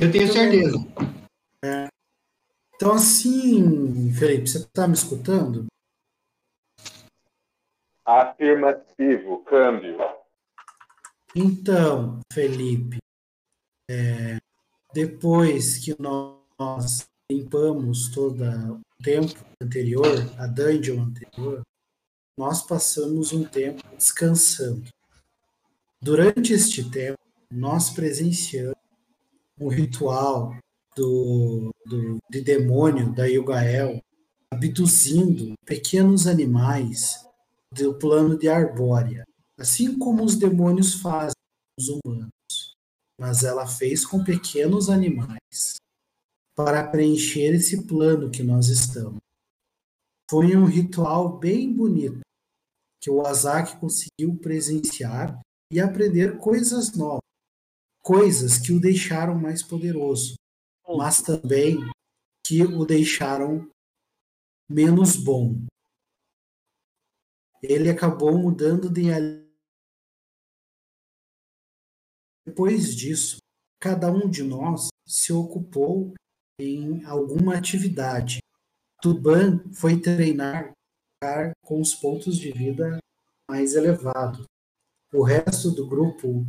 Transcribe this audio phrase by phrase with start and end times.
[0.00, 0.76] Eu tenho certeza.
[1.64, 1.88] É.
[2.76, 5.66] Então, assim, Felipe, você está me escutando?
[8.06, 9.98] Afirmativo, câmbio.
[11.34, 12.98] Então, Felipe,
[13.90, 14.38] é,
[14.94, 20.06] depois que nós limpamos todo o tempo anterior,
[20.38, 21.62] a dungeon anterior,
[22.38, 24.88] nós passamos um tempo descansando.
[26.00, 27.18] Durante este tempo,
[27.50, 28.77] nós presenciamos
[29.60, 30.56] um ritual
[30.96, 34.00] do, do, de demônio da Yugael
[34.50, 37.24] abduzindo pequenos animais
[37.72, 39.24] do plano de Arbórea,
[39.58, 41.34] assim como os demônios fazem
[41.78, 42.30] os humanos.
[43.20, 45.76] Mas ela fez com pequenos animais
[46.56, 49.20] para preencher esse plano que nós estamos.
[50.30, 52.20] Foi um ritual bem bonito
[53.00, 55.40] que o Azak conseguiu presenciar
[55.72, 57.27] e aprender coisas novas,
[58.08, 60.34] coisas que o deixaram mais poderoso,
[60.96, 61.76] mas também
[62.42, 63.70] que o deixaram
[64.66, 65.66] menos bom.
[67.62, 69.02] Ele acabou mudando de
[72.46, 73.36] depois disso,
[73.78, 76.14] cada um de nós se ocupou
[76.58, 78.38] em alguma atividade.
[79.02, 80.72] Tuban foi treinar
[81.62, 82.98] com os pontos de vida
[83.50, 84.46] mais elevados.
[85.12, 86.46] O resto do grupo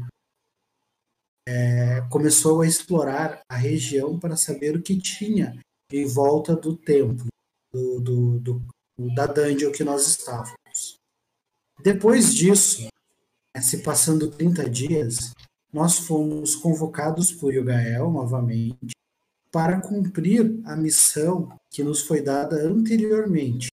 [1.49, 5.59] é, começou a explorar a região para saber o que tinha
[5.91, 7.25] em volta do templo,
[7.73, 8.61] do, do, do,
[9.15, 10.99] da dungeon que nós estávamos.
[11.81, 12.87] Depois disso,
[13.55, 15.33] né, se passando 30 dias,
[15.73, 18.91] nós fomos convocados por Yugael novamente
[19.51, 23.69] para cumprir a missão que nos foi dada anteriormente,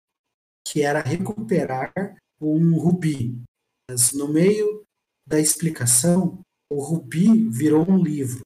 [0.68, 1.92] que era recuperar
[2.40, 3.42] um rubi.
[3.90, 4.84] Mas no meio
[5.26, 6.40] da explicação,
[6.74, 8.42] o rubi virou um livro.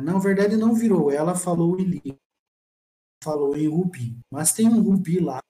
[0.00, 2.18] Na verdade, não virou, ela falou em livro,
[3.22, 5.40] falou em rubi, mas tem um rubi lá.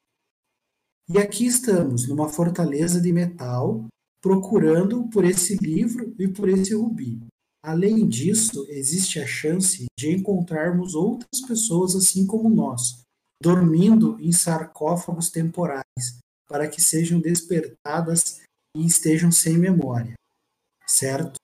[1.08, 3.86] E aqui estamos, numa fortaleza de metal,
[4.22, 7.20] procurando por esse livro e por esse rubi.
[7.64, 13.02] Além disso, existe a chance de encontrarmos outras pessoas assim como nós,
[13.42, 18.41] dormindo em sarcófagos temporais, para que sejam despertadas
[18.76, 20.14] e estejam sem memória.
[20.87, 21.41] Certo?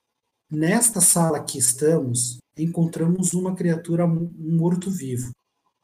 [0.51, 5.31] Nesta sala que estamos, encontramos uma criatura um morto-vivo.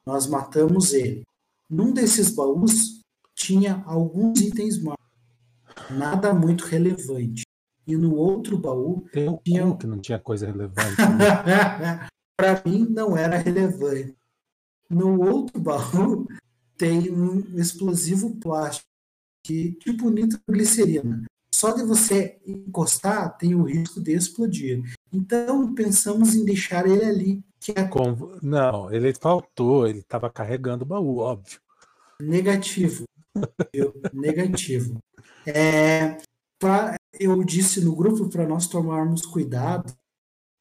[0.06, 1.24] Nós matamos ele.
[1.68, 3.00] Num desses baús
[3.34, 5.02] tinha alguns itens mágicos,
[5.90, 7.42] nada muito relevante
[7.86, 11.00] e no outro baú Tem tinha que não tinha coisa relevante.
[11.00, 12.06] Né?
[12.36, 14.16] para mim não era relevante.
[14.88, 16.26] No outro baú
[16.76, 18.86] tem um explosivo plástico
[19.44, 21.24] que tipo nitroglicerina.
[21.54, 24.82] Só de você encostar tem o risco de explodir.
[25.12, 27.42] Então pensamos em deixar ele ali.
[27.60, 28.36] Que é Com...
[28.42, 31.60] Não, ele faltou, ele estava carregando o baú, óbvio.
[32.20, 33.04] negativo.
[33.72, 34.98] Eu- negativo.
[35.46, 36.18] É,
[36.58, 39.92] pra- eu disse no grupo para nós tomarmos cuidado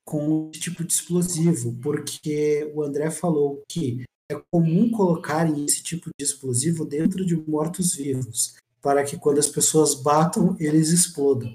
[0.06, 6.10] com esse tipo de explosivo, porque o André falou que é comum colocarem esse tipo
[6.18, 11.54] de explosivo dentro de mortos-vivos, para que quando as pessoas batam, eles explodam.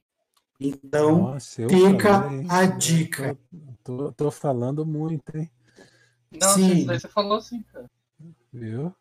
[0.60, 3.38] Então, Nossa, fica falei, a dica.
[3.84, 5.50] Tô, tô falando muito, hein?
[6.32, 6.87] Não, Sim.
[6.87, 7.87] daí você falou assim, cara.
[8.53, 8.94] Viu?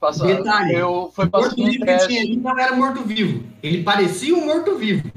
[0.00, 2.18] Passou, Detalhe, eu foi O passando um tinha teste.
[2.18, 3.44] ali não era morto-vivo.
[3.62, 5.10] Ele parecia um morto-vivo,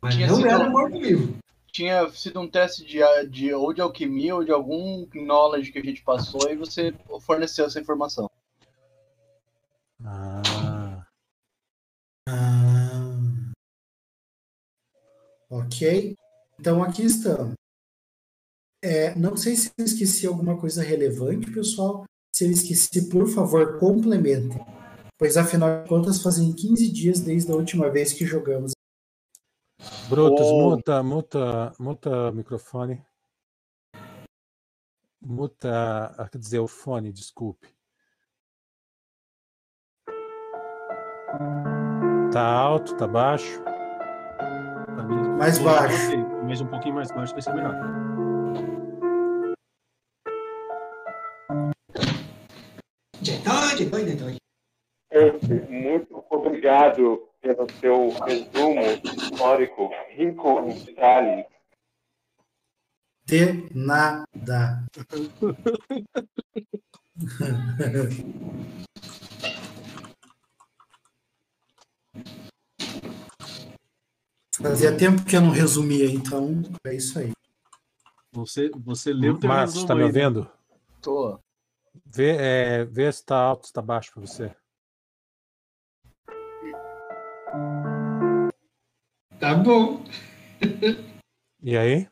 [0.00, 1.36] mas Tinha não sido- era morto-vivo.
[1.72, 2.98] Tinha sido um teste de,
[3.28, 7.66] de ou de alquimia ou de algum knowledge que a gente passou e você forneceu
[7.66, 8.30] essa informação.
[10.04, 10.42] Ah,
[12.30, 13.52] Ah,
[15.50, 16.14] ok.
[16.60, 17.54] Então aqui estamos.
[18.82, 22.04] É, não sei se eu esqueci alguma coisa relevante, pessoal.
[22.34, 24.60] Se eu esqueci, por favor, complementem.
[25.18, 28.72] Pois afinal de contas, fazem 15 dias desde a última vez que jogamos.
[30.08, 30.70] Brutus, Oh.
[30.70, 33.04] muta, muta, muta o microfone.
[35.20, 37.68] Muta, ah, quer dizer, o fone, desculpe.
[42.38, 43.60] Tá alto, tá baixo?
[45.38, 46.16] Mais baixo.
[46.46, 47.74] Mas um pouquinho mais baixo vai ser melhor.
[55.68, 61.44] Muito obrigado pelo seu resumo histórico rico em detalhes.
[63.26, 64.84] De nada.
[74.60, 77.30] Fazia tempo que eu não resumia, então é isso aí.
[78.32, 80.06] Você, você leu o Marcos, resumo tá me né?
[80.06, 80.50] ouvindo?
[81.00, 81.38] Tô.
[82.04, 84.54] Vê, é, vê se tá alto, se tá baixo pra você.
[89.38, 90.02] Tá bom.
[91.62, 92.08] E aí?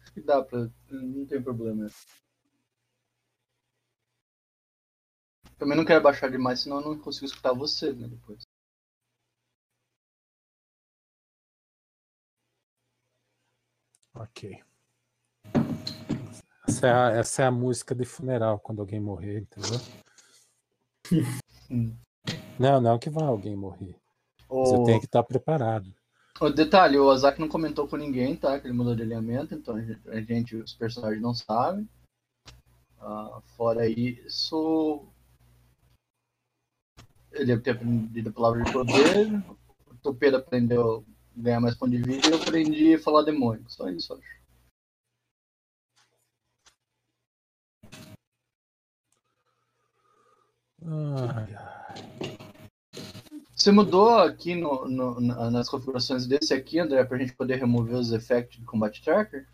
[0.00, 0.70] Acho que dá pra.
[0.90, 1.88] Não tem problema.
[5.58, 8.47] Também não quero baixar demais, senão eu não consigo escutar você, né, depois.
[14.18, 14.60] Ok.
[16.66, 19.80] Essa é, a, essa é a música de funeral, quando alguém morrer, entendeu?
[22.58, 23.94] Não, não que vá alguém morrer.
[24.48, 25.94] Você tem que estar preparado.
[26.40, 28.58] o detalhe, o Azak não comentou com ninguém, tá?
[28.58, 31.88] Que ele mudou de alinhamento, então a gente, os personagens não sabem.
[32.98, 35.06] Ah, fora isso.
[37.30, 39.44] Ele deve ter aprendido a palavra de poder.
[39.86, 41.04] O Topeiro aprendeu
[41.42, 43.64] ganhar mais ponto de vida e eu aprendi a falar demônio.
[43.68, 44.38] Só isso, acho.
[50.84, 52.08] Ai, ai.
[53.54, 57.96] Você mudou aqui no, no- na- nas configurações desse aqui, André, pra gente poder remover
[57.96, 59.48] os effects do Combat Tracker?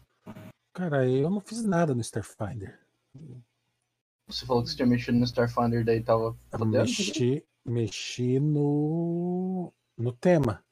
[0.75, 2.79] Cara, eu não fiz nada no Starfinder.
[4.27, 6.37] Você falou que você tinha mexido no Starfinder, daí tava
[6.67, 10.63] mexi, mexi no, no tema,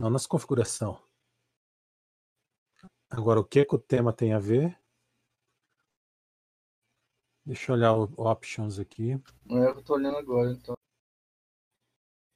[0.00, 0.98] não nas configuração.
[3.10, 4.74] Agora, o que, que o tema tem a ver?
[7.44, 9.12] Deixa eu olhar o options aqui.
[9.50, 10.74] É, eu tô olhando agora, então.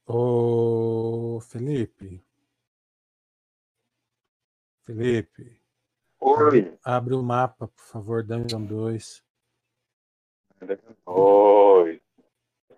[0.05, 2.23] Ô, Felipe.
[4.83, 5.59] Felipe,
[6.19, 6.77] Oi.
[6.83, 9.25] abre o mapa, por favor, Dungeon 2.
[11.07, 12.01] Oi.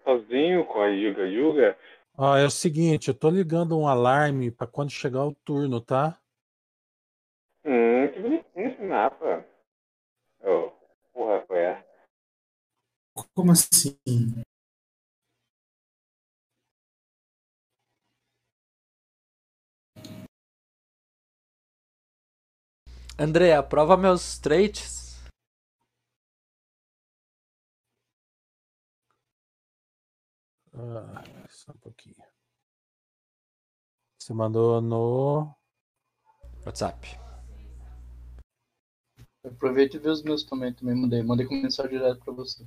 [0.05, 1.77] Sozinho com a Yuga Yuga?
[2.19, 6.19] Ó, é o seguinte, eu tô ligando um alarme para quando chegar o turno, tá?
[7.63, 9.45] Hum, que bonitinho esse mapa.
[10.39, 10.71] Oh,
[11.13, 11.85] porra, foi essa?
[13.35, 13.95] Como assim?
[23.19, 25.23] André, aprova meus traits.
[30.73, 31.36] Ah,
[31.67, 32.15] só um pouquinho.
[34.17, 35.53] Você mandou no.
[36.65, 37.07] WhatsApp.
[39.43, 41.23] Aproveita e vê os meus também, também mandei.
[41.23, 42.65] Mandei com mensagem direto pra você.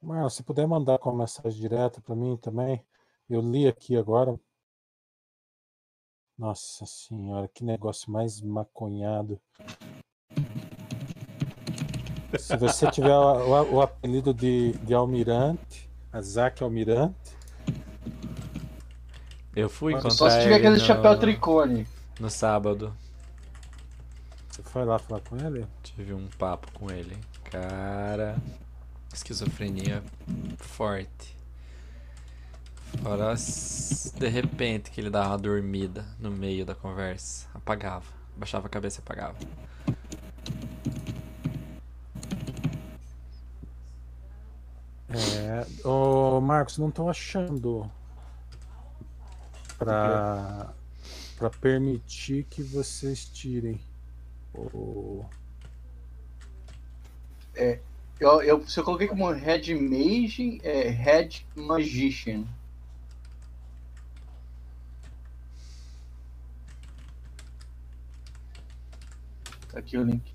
[0.00, 2.84] Marlon, se puder mandar com mensagem direta para mim também.
[3.28, 4.40] Eu li aqui agora.
[6.38, 9.38] Nossa senhora, que negócio mais maconhado.
[12.38, 17.14] Se você tiver o, o- o apelido de, de Almirante, Azak Almirante,
[19.54, 21.86] Eu fui Mas encontrar Só se tiver ele aquele no, chapéu tricone.
[22.18, 22.94] no sábado.
[24.48, 25.66] você foi lá falar com ele?
[25.82, 27.16] Tive um papo com ele.
[27.44, 28.36] Cara,
[29.12, 30.02] esquizofrenia
[30.56, 31.36] forte.
[33.02, 37.46] Fora de repente que ele dava uma dormida no meio da conversa.
[37.54, 38.06] Apagava.
[38.36, 39.36] Baixava a cabeça e apagava.
[45.12, 47.90] É, ô Marcos, não estou achando
[49.76, 50.72] para
[51.36, 53.80] para permitir que vocês tirem
[54.54, 55.24] o
[58.20, 62.44] Eu, eu, se eu coloquei como Red Mage, é Red Magician.
[69.72, 70.29] Tá aqui o link.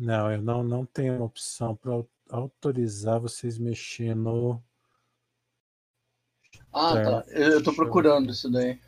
[0.00, 1.90] Não, eu não, não tenho uma opção para
[2.30, 4.62] autorizar vocês mexer no.
[6.72, 7.24] Ah, tá.
[7.28, 8.80] Eu, eu- procurando isso daí.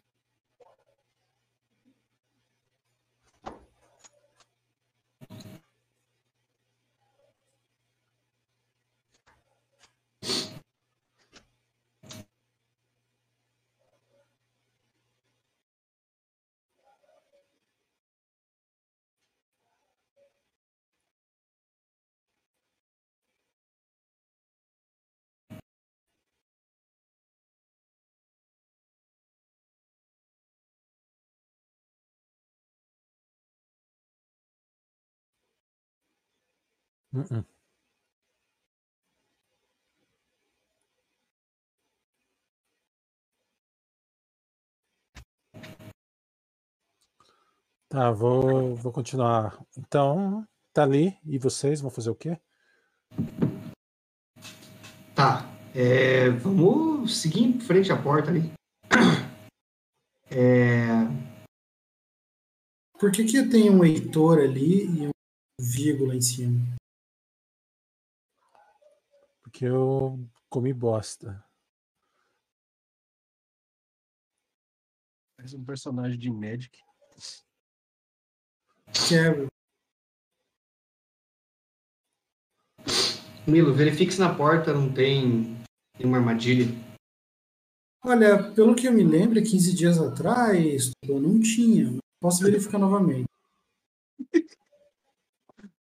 [37.12, 37.44] Uh-uh.
[47.88, 49.58] Tá, vou, vou continuar.
[49.76, 51.18] Então, tá ali.
[51.24, 52.38] E vocês vão fazer o quê?
[55.14, 55.44] Tá.
[55.74, 58.52] é, vamos seguir em frente à porta ali.
[60.32, 60.86] É,
[62.96, 65.10] Por que, que tem um Heitor ali e um
[65.60, 66.79] vírgula em cima?
[69.50, 71.44] Porque eu comi bosta.
[75.36, 76.78] Parece um personagem de Magic.
[79.08, 79.50] Que é
[83.44, 85.56] Milo, verifique se na porta não tem
[85.98, 86.66] nenhuma armadilha.
[88.04, 91.98] Olha, pelo que eu me lembro, 15 dias atrás, eu não tinha.
[92.20, 93.26] Posso verificar novamente.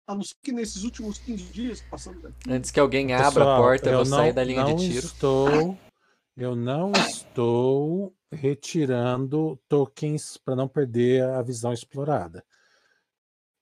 [0.10, 2.50] A não ser que nesses últimos 15 dias, passando daqui.
[2.50, 4.90] Antes que alguém abra a Pessoal, porta, eu vou não- sair da linha não de
[4.90, 5.06] tiro.
[5.06, 5.78] Estou,
[6.36, 12.44] eu não estou retirando tokens para não perder a visão explorada.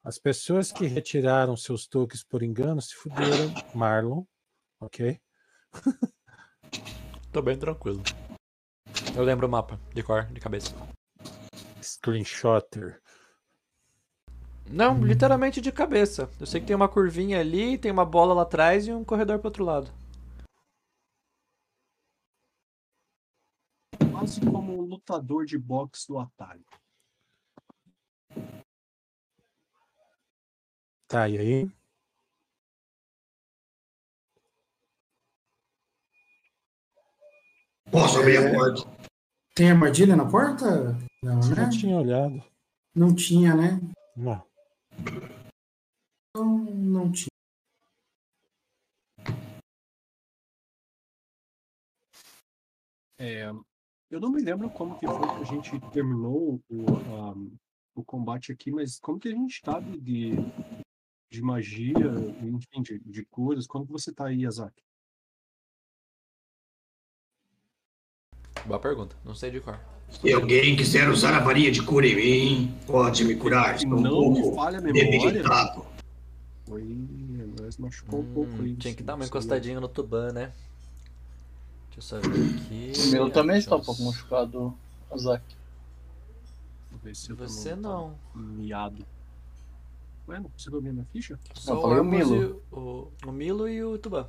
[0.05, 4.23] As pessoas que retiraram seus tokens por engano se fuderam, Marlon,
[4.79, 5.19] ok?
[7.33, 8.01] Tô bem tranquilo.
[9.13, 10.73] Eu lembro o mapa, de cor, de cabeça.
[11.83, 13.01] Screenshotter.
[14.69, 16.29] Não, literalmente de cabeça.
[16.39, 19.39] Eu sei que tem uma curvinha ali, tem uma bola lá atrás e um corredor
[19.39, 19.91] pro outro lado.
[24.11, 26.65] Quase como um lutador de boxe do atalho.
[31.07, 31.71] Tá, e aí?
[37.89, 38.81] Posso abrir a porta?
[39.55, 40.97] Tem armadilha na porta?
[41.23, 41.55] Não, né?
[41.55, 42.43] não tinha olhado.
[42.93, 43.79] Não tinha, né?
[44.15, 44.46] Não.
[46.35, 47.27] Não, não tinha.
[53.19, 53.49] É,
[54.11, 56.85] eu não me lembro como que foi que a gente terminou o,
[57.15, 57.35] a-
[57.95, 60.31] o combate aqui, mas como que a gente sabe de,
[61.31, 61.97] de magia,
[62.43, 63.65] enfim, de, de curas?
[63.65, 64.73] Como que você tá aí, Azak?
[68.67, 69.79] Boa pergunta, não sei de cor.
[70.09, 73.75] Se alguém quiser usar a varinha de cura em mim, pode me curar.
[73.75, 75.11] Estou um Não me pouco falha a memória.
[75.11, 75.85] debilitado.
[76.65, 76.83] Foi,
[77.61, 78.75] nós machucou um pouco Hum, aí.
[78.75, 80.51] tinha que dar uma encostadinha no Tuban, né?
[81.95, 82.91] Deixa eu só ver aqui.
[83.07, 84.73] O meu também está um pouco machucado,
[85.11, 85.43] Azak.
[87.13, 88.15] Se Você não.
[88.35, 89.05] Miado.
[90.27, 91.39] Ué, não consigo abrir minha ficha?
[91.53, 92.35] Só eu falei o Milo.
[92.71, 94.27] e O, o Milo e o Tuban.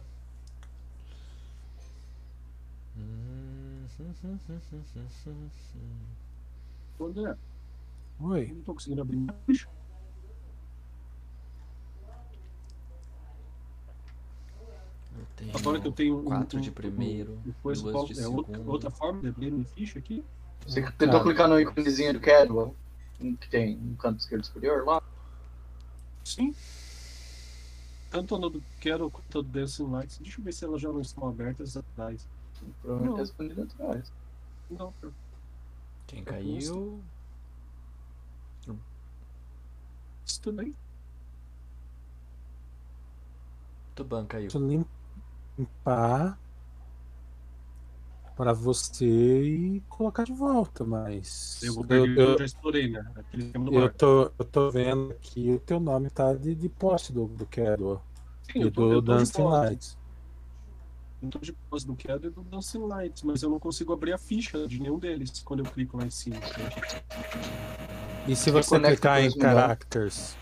[2.97, 3.28] Hum,
[6.99, 7.37] Ô, André,
[8.21, 8.47] eu Oi.
[8.53, 9.69] não tô conseguindo abrir minha ficha.
[15.17, 18.07] Eu tenho Agora que eu tenho um- quatro um- de um- primeiro, Depois duas qual-
[18.07, 18.71] de é outra, segundo.
[18.71, 20.25] outra forma de abrir minha ficha aqui?
[20.67, 21.23] Você tentou Cara.
[21.25, 22.75] clicar no íconezinho do Cadwell,
[23.19, 25.03] que tem no canto esquerdo superior lá?
[26.25, 26.55] Sim.
[28.11, 30.19] Tanto no do Quero quanto no do Dancing Lights.
[30.19, 32.27] Deixa eu ver se elas já não estão abertas atrás.
[32.83, 33.17] Provavelmente Não.
[33.17, 34.13] tá escondido atrás.
[34.71, 35.13] Não, eu-
[36.07, 37.03] Quem caiu?
[40.27, 40.75] isso também.
[43.95, 44.49] Tuban caiu.
[44.49, 44.89] Deixa eu
[45.59, 46.39] limpar
[48.37, 53.03] para você e colocar de volta, mas Eu, eu, eu, eu, já explorei, né?
[53.73, 57.45] Eu tô, eu tô vendo que o teu nome tá de, de posse do, do
[57.47, 58.01] Cadwell
[58.45, 59.43] Sim, e eu tô, do Dancing.
[59.43, 59.98] Lights.
[61.21, 64.19] Eu tô de posse do e do Dancing Lights, mas eu não consigo abrir a
[64.19, 66.37] ficha de nenhum deles quando eu clico lá em cima.
[68.27, 70.37] E se você conecta clicar em characters,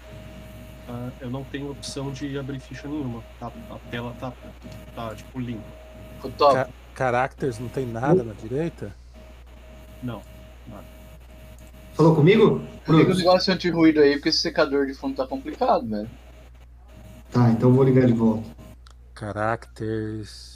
[0.88, 3.22] Ah, eu não tenho opção de abrir ficha nenhuma.
[3.40, 4.32] Tá, a tela tá,
[4.94, 5.64] tá tipo limpa.
[6.38, 8.94] Ca- characters não tem nada na direita?
[10.02, 10.22] Não.
[11.94, 12.60] Falou comigo?
[12.88, 16.10] Liga o negócio anti-ruído aí, porque esse secador de fundo tá complicado, velho.
[17.32, 18.46] Tá, então eu vou ligar de volta.
[19.18, 20.55] Characters.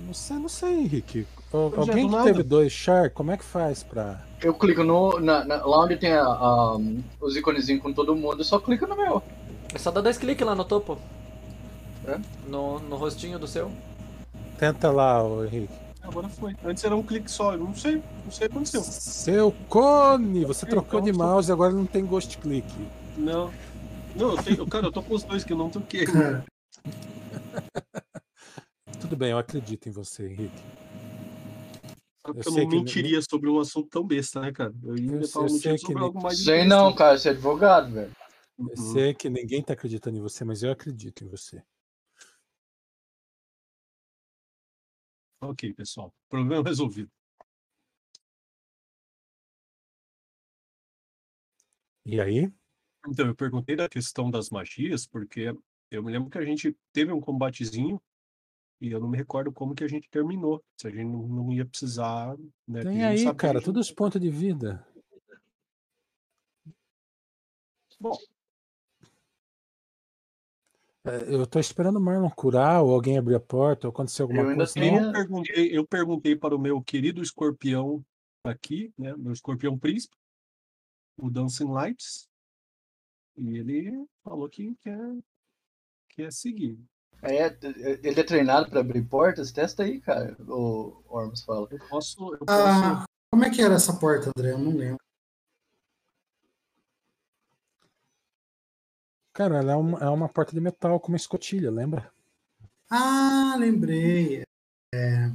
[0.00, 1.26] Eu não sei, não sei, Henrique.
[1.52, 4.20] É, Alguém que teve dois char, como é que faz pra.
[4.42, 5.18] Eu clico no.
[5.20, 6.76] na- na- lá onde tem a- a-
[7.20, 9.22] os iconezinhos com todo mundo, eu só clico no meu.
[9.74, 10.96] É só dar dois cliques lá no topo.
[12.06, 12.18] É?
[12.48, 13.70] No, no rostinho do seu.
[14.58, 15.72] Tenta lá, ô, Henrique.
[16.02, 16.54] Agora foi.
[16.64, 17.52] Antes era um clique só.
[17.52, 18.02] Eu não sei.
[18.24, 18.82] Não sei o que aconteceu.
[18.82, 20.44] Seu cone!
[20.46, 22.66] Você Então, trocou de só- mouse e agora não tem ghost click.
[23.16, 23.50] Não.
[24.16, 24.66] Não, eu tenho.
[24.66, 26.06] Cara, eu tô com os dois que eu não toquei.
[29.00, 30.62] Tudo bem, eu acredito em você, Henrique.
[32.26, 34.72] Eu, Eu não mentiria sobre um assunto tão besta, né, cara?
[34.84, 37.92] Eu ainda Eu tava sei- sobre nem- algo mais Sei não, cara, você é advogado,
[37.92, 38.12] velho.
[38.58, 38.76] Eu Uhum.
[38.76, 41.62] sei que ninguém tá acreditando em você, mas eu acredito em você.
[45.40, 46.12] Ok, pessoal.
[46.28, 47.10] Problema resolvido.
[52.04, 52.52] E aí?
[53.08, 55.54] Então, eu perguntei da questão das magias, porque
[55.90, 58.00] eu me lembro que a gente teve um combatezinho
[58.80, 60.62] e eu não me recordo como que a gente terminou.
[60.76, 62.36] Se a gente não, não ia precisar.
[62.66, 64.86] Né, Tem aí, sabe que a cara, gente- todos os pontos de vida.
[68.00, 68.16] Bom,
[71.02, 74.42] É, Eu tô esperando o Marlon curar, ou alguém abrir a porta, ou acontecer alguma
[74.42, 74.74] Eu ainda coisa.
[74.74, 78.04] tenho- eu perguntei, eu perguntei para o meu querido escorpião
[78.44, 79.16] aqui, né?
[79.16, 80.14] Meu escorpião príncipe,
[81.18, 82.28] o Dancing Lights,
[83.38, 85.18] e ele falou que quer,
[86.10, 86.78] quer seguir.
[87.22, 87.46] É,
[88.02, 89.52] ele é treinado pra abrir portas?
[89.52, 90.36] Testa aí, cara.
[90.48, 91.68] O Ormus fala.
[91.70, 92.32] Eu posso.
[92.34, 94.52] Eu posso Ah, como é que era essa porta, André?
[94.52, 94.98] Eu não lembro.
[99.34, 102.12] Cara, ela é uma, é uma porta de metal com uma escotilha, lembra?
[102.90, 104.42] Ah, lembrei.
[104.94, 105.30] É,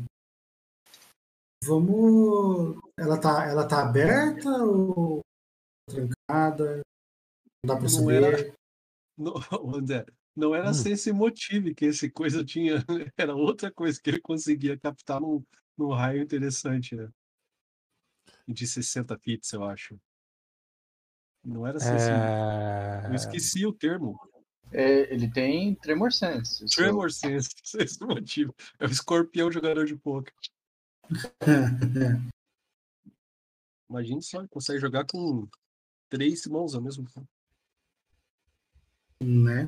[1.63, 2.77] Vamos.
[2.99, 5.21] Ela tá, ela tá aberta ou
[5.89, 6.81] trancada?
[7.63, 8.23] Não dá pra Não saber.
[8.23, 8.55] era-
[9.17, 9.33] Não,
[9.73, 10.73] André, não era Hum.
[10.73, 12.83] sem esse motivo que esse coisa tinha.
[13.17, 15.43] Era outra coisa que ele conseguia captar num,
[15.77, 17.09] num raio interessante, né?
[18.47, 19.99] De 60 fits, eu acho.
[21.43, 21.89] Não era assim.
[23.07, 23.15] Eu É...
[23.15, 24.19] esqueci o termo.
[24.71, 26.65] É, ele tem Tremor Sense.
[26.75, 27.49] Tremor Sense,
[27.79, 28.53] esse é o motivo.
[28.79, 30.33] É o escorpião jogador de poker.
[33.89, 35.47] Imagina só, ele consegue jogar com
[36.09, 37.27] três mãos ao mesmo tempo.
[39.23, 39.67] né?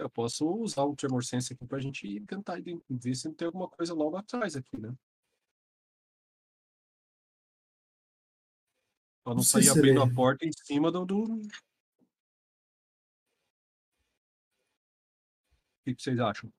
[0.00, 3.68] Eu posso usar o Tremor Sense aqui pra gente tentar ver se não tem alguma
[3.68, 4.94] coisa logo atrás aqui, né?
[9.22, 11.04] Pra não Não sair abrindo a porta em cima do.
[11.04, 11.24] do...
[11.24, 11.40] O
[15.84, 16.50] que que vocês acham?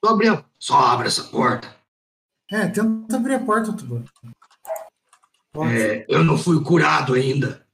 [0.00, 0.44] Tô abrindo.
[0.58, 1.74] Só abre essa porta.
[2.50, 4.04] É, tenta abrir a porta, Tubarão.
[5.62, 7.64] É, eu não fui curado ainda.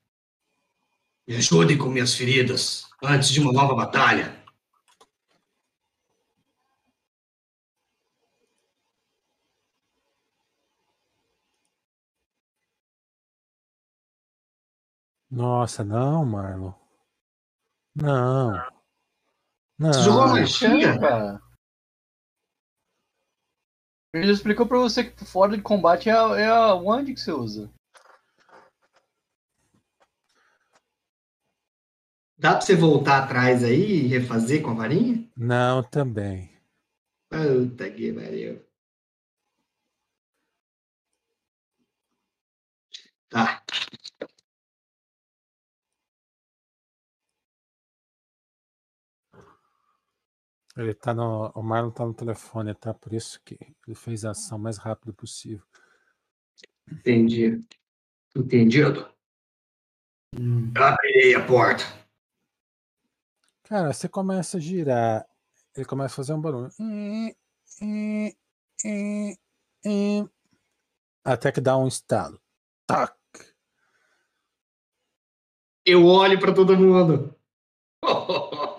[1.27, 4.37] Me ajude com minhas feridas antes de uma nova batalha.
[15.31, 16.73] Nossa, não, Marlon.
[17.95, 18.53] Não.
[19.79, 19.93] Não.
[19.93, 20.99] Você jogou Não, magia?
[20.99, 21.41] cara.
[24.13, 27.21] Ele já explicou pra você que fora de combate é a, é a wand que
[27.21, 27.71] você usa.
[32.37, 35.29] Dá pra você voltar atrás aí e refazer com a varinha?
[35.37, 36.51] Não, também.
[37.29, 38.65] Puta que pariu.
[43.29, 43.63] Tá.
[50.81, 51.53] Ele tá no.
[51.55, 52.95] O Marlon tá no telefone, tá?
[52.95, 55.63] Por isso que ele fez a ação mais rápido possível.
[56.91, 57.63] Entendi.
[58.35, 59.07] Entendido?
[60.35, 60.73] Hum.
[60.75, 61.85] Abrirei a porta.
[63.65, 65.29] Cara, você começa a girar,
[65.77, 66.71] ele começa a fazer um barulho.
[71.23, 72.41] Até que dá um estalo.
[72.87, 73.15] Tac!
[75.85, 77.37] Eu olho pra todo mundo.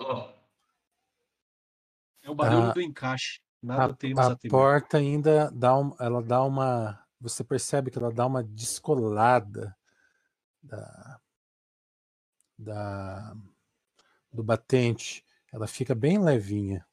[2.22, 3.40] É o barulho Ah, do encaixe.
[3.62, 7.04] Nada A, temos a, a porta ainda dá um, ela dá uma.
[7.20, 9.76] Você percebe que ela dá uma descolada
[10.62, 11.20] da,
[12.58, 13.34] da
[14.32, 15.24] do batente.
[15.52, 16.86] Ela fica bem levinha.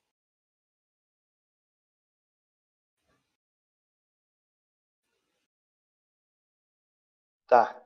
[7.48, 7.82] Tá.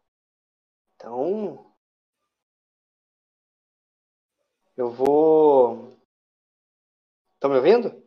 [0.95, 1.71] Então.
[4.75, 5.92] Eu vou.
[7.43, 8.01] Estão me ouvindo?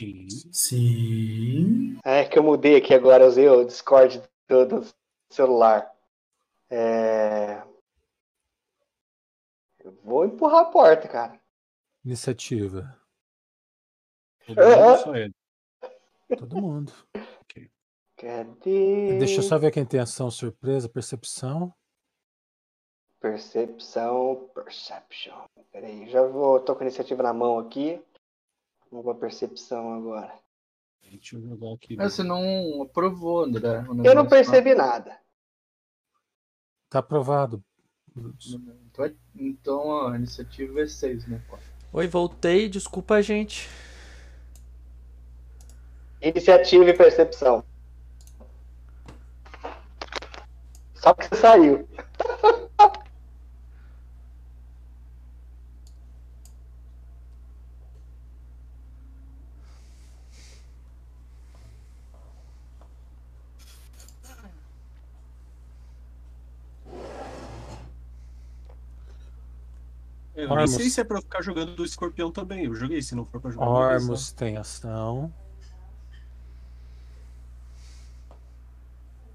[0.00, 0.28] Sim.
[0.52, 2.00] Sim.
[2.04, 4.94] É que eu mudei aqui agora, eu usei o Discord do, do
[5.28, 5.92] celular.
[6.70, 7.64] É...
[9.80, 11.40] Eu vou empurrar a porta, cara.
[12.04, 12.96] Iniciativa.
[14.46, 15.34] Todo mundo só ele.
[16.38, 16.92] Todo mundo.
[18.16, 19.18] Cadê?
[19.18, 21.74] Deixa eu só ver quem tem ação surpresa, percepção.
[23.18, 25.44] Percepção, perception.
[25.72, 26.60] Peraí, já vou.
[26.60, 28.00] tô com a iniciativa na mão aqui.
[28.90, 30.32] Pra percepção agora.
[31.10, 31.96] Deixa eu jogar aqui.
[31.96, 33.78] Mas você não aprovou, André.
[33.78, 35.18] Eu não negócio, percebi nada.
[36.88, 37.62] Tá aprovado.
[38.16, 41.42] Então, é- então a iniciativa é 6, né?
[41.92, 42.68] Oi, voltei.
[42.68, 43.68] Desculpa a gente.
[46.20, 47.64] Iniciativa e percepção.
[50.94, 51.88] Só que você saiu.
[70.46, 70.92] Eu nem sei Ormus.
[70.94, 72.64] se é pra ficar jogando do escorpião também.
[72.64, 73.66] Eu joguei, se não for pra jogar.
[73.66, 75.32] Ormus tem ação.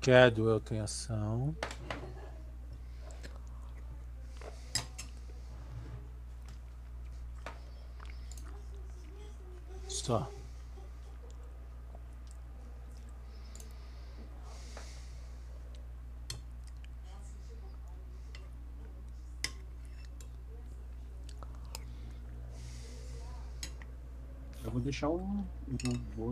[0.01, 1.55] Cadwell tem ação.
[9.87, 10.31] Só.
[24.91, 25.43] Deixar um.
[25.67, 26.29] Eu vou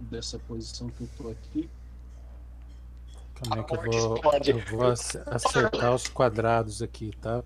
[0.00, 1.68] dessa posição que eu tô aqui.
[3.34, 7.44] Calma aí que eu vou, eu vou ac- acertar os quadrados aqui, tá?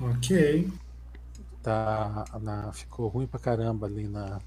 [0.00, 0.72] Ok.
[1.62, 4.40] Tá, na, ficou ruim pra caramba ali na,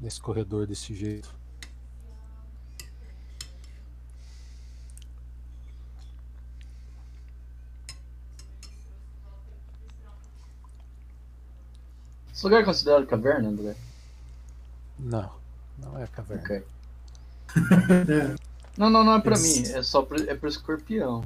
[0.00, 1.32] nesse corredor desse jeito.
[12.38, 13.74] Esse lugar é considerado caverna, André?
[14.96, 15.28] Não,
[15.76, 16.40] não é caverna.
[16.44, 16.62] Ok.
[18.78, 21.24] Não, não, não é pra Esse- mim, é só pro, é pro escorpião.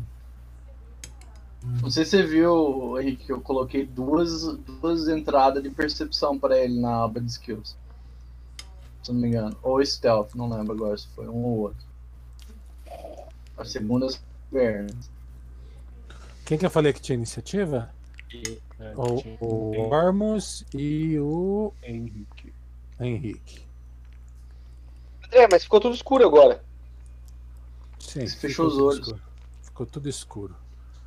[1.62, 4.42] Não sei se você viu, Henrique, que eu coloquei duas,
[4.80, 7.76] duas entradas de percepção pra ele na aba de skills.
[9.02, 9.54] Se eu não me engano.
[9.62, 11.84] Ou stealth, não lembro agora se foi um ou outro.
[13.58, 14.10] A segunda é
[14.50, 14.94] caverna.
[16.46, 17.90] Quem que eu falei que tinha iniciativa?
[18.80, 22.52] É, O, o Ormus e o Henrique.
[23.00, 23.66] Henrique.
[25.26, 26.62] André, mas ficou tudo escuro agora.
[27.98, 28.98] Sim, Você fechou os olhos.
[29.08, 29.22] escuro.
[29.62, 30.56] Ficou tudo escuro.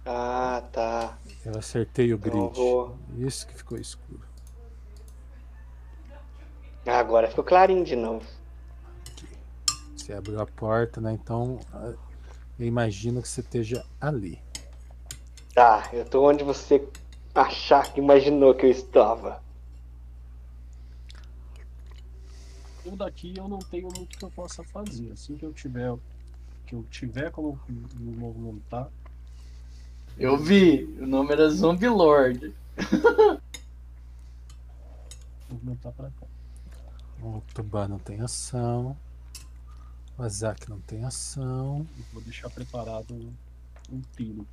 [0.05, 1.17] Ah, tá.
[1.43, 2.55] Eu acertei o Então grid.
[2.55, 4.21] vou- Isso que ficou escuro.
[6.85, 8.25] Ah, agora ficou clarinho de novo.
[9.95, 11.11] Você abriu a porta, né?
[11.13, 11.93] Então ah,
[12.59, 14.39] eu imagino que você esteja ali.
[15.53, 16.87] Tá, eu tô onde você
[17.35, 19.43] achar que imaginou que eu estava.
[22.85, 25.11] Eu daqui eu não tenho muito que eu possa fazer.
[25.11, 25.93] Assim que eu tiver.
[26.65, 28.89] Que eu tiver como me movimentar.
[30.17, 32.55] Eu vi, o nome era Zombie Lord.
[35.49, 36.25] Movimentar pra cá.
[37.21, 38.95] O Tuban não tem ação.
[40.17, 41.85] O Azak não tem ação.
[41.97, 43.33] Eu Vou deixar preparado um,
[43.91, 44.47] um tiro.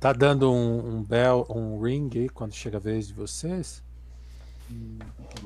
[0.00, 3.82] Tá dando um, um bell, um ring aí quando chega a vez de vocês?
[4.70, 4.98] Hum,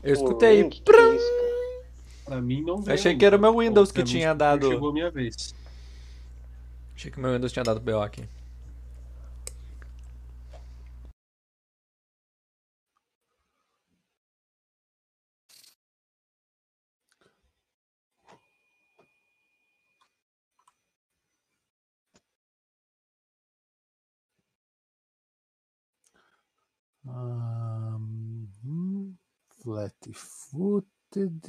[0.03, 0.63] Eu escutei.
[0.63, 1.19] Ring, que que é?
[2.27, 2.95] Pra mim não veio.
[2.95, 5.55] Achei que era o meu Windows que tinha dado- Chegou a minha vez.
[6.95, 8.25] Achei que meu Windows tinha dado BO aqui.
[29.73, 31.49] Flat-footed.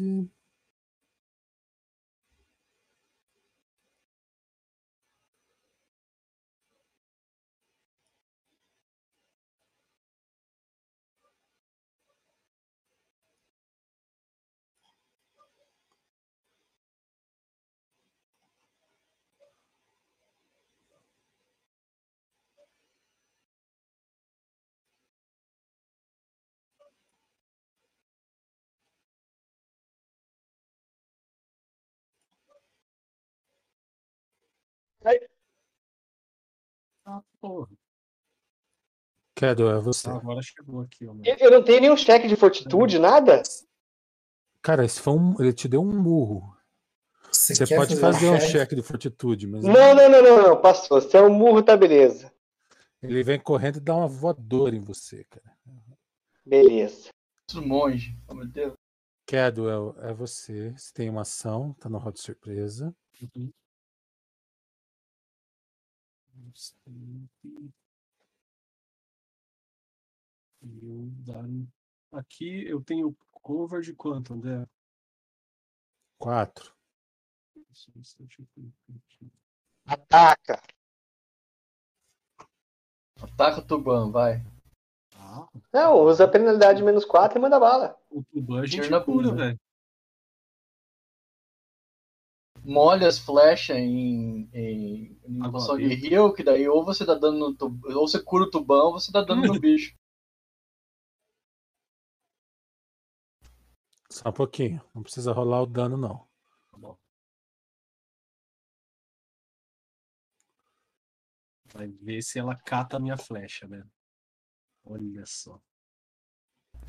[37.06, 37.70] Ah, porra.
[39.42, 40.10] É você.
[40.10, 41.14] Ah, agora chegou aqui, ó.
[41.24, 43.44] Eu eu não tenho nenhum cheque de fortitude, nada?
[44.62, 46.56] Cara, esse foi um, ele te deu um murro.
[47.30, 48.52] Você quer pode fazer um cheque?
[48.52, 51.02] cheque de fortitude, mas Não, não, não, não, não, passou.
[51.02, 52.32] Se é um murro, tá beleza.
[53.02, 55.58] ele vem correndo e dá uma voadora em você, cara.
[56.46, 57.10] Beleza.
[57.56, 58.18] Monge.
[58.28, 58.74] Oh, meu Deus.
[59.26, 60.72] Kedo, é, é você.
[60.72, 62.96] Você tem uma ação, tá no roda de surpresa.
[63.22, 63.52] Uhum.
[70.62, 71.44] E eu dar
[72.12, 74.68] Aqui eu tenho cover de quanto, André?
[76.20, 76.74] Quatro.
[79.86, 80.62] Ataca.
[83.20, 84.46] Ataca o Tuban, vai.
[85.16, 88.00] Ah, Não, usa a penalidade menos 4 e manda bala.
[88.12, 89.36] o Tuban a gente cura, bunda.
[89.36, 89.60] velho.
[92.64, 97.56] Molha as flechas em, em, em de rio, que daí ou você dá dano no
[97.56, 97.84] tub...
[97.86, 99.96] ou você cura o tubão, ou você dá dano no bicho.
[104.10, 104.82] Só um pouquinho.
[104.94, 106.28] Não precisa rolar o dano, não.
[106.72, 106.98] Tá bom.
[111.74, 113.84] Vai ver se ela cata a minha flecha, né?
[114.86, 115.60] Olha só.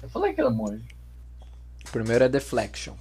[0.03, 0.87] Eu falei que era monge.
[1.89, 2.95] O primeiro é Deflection.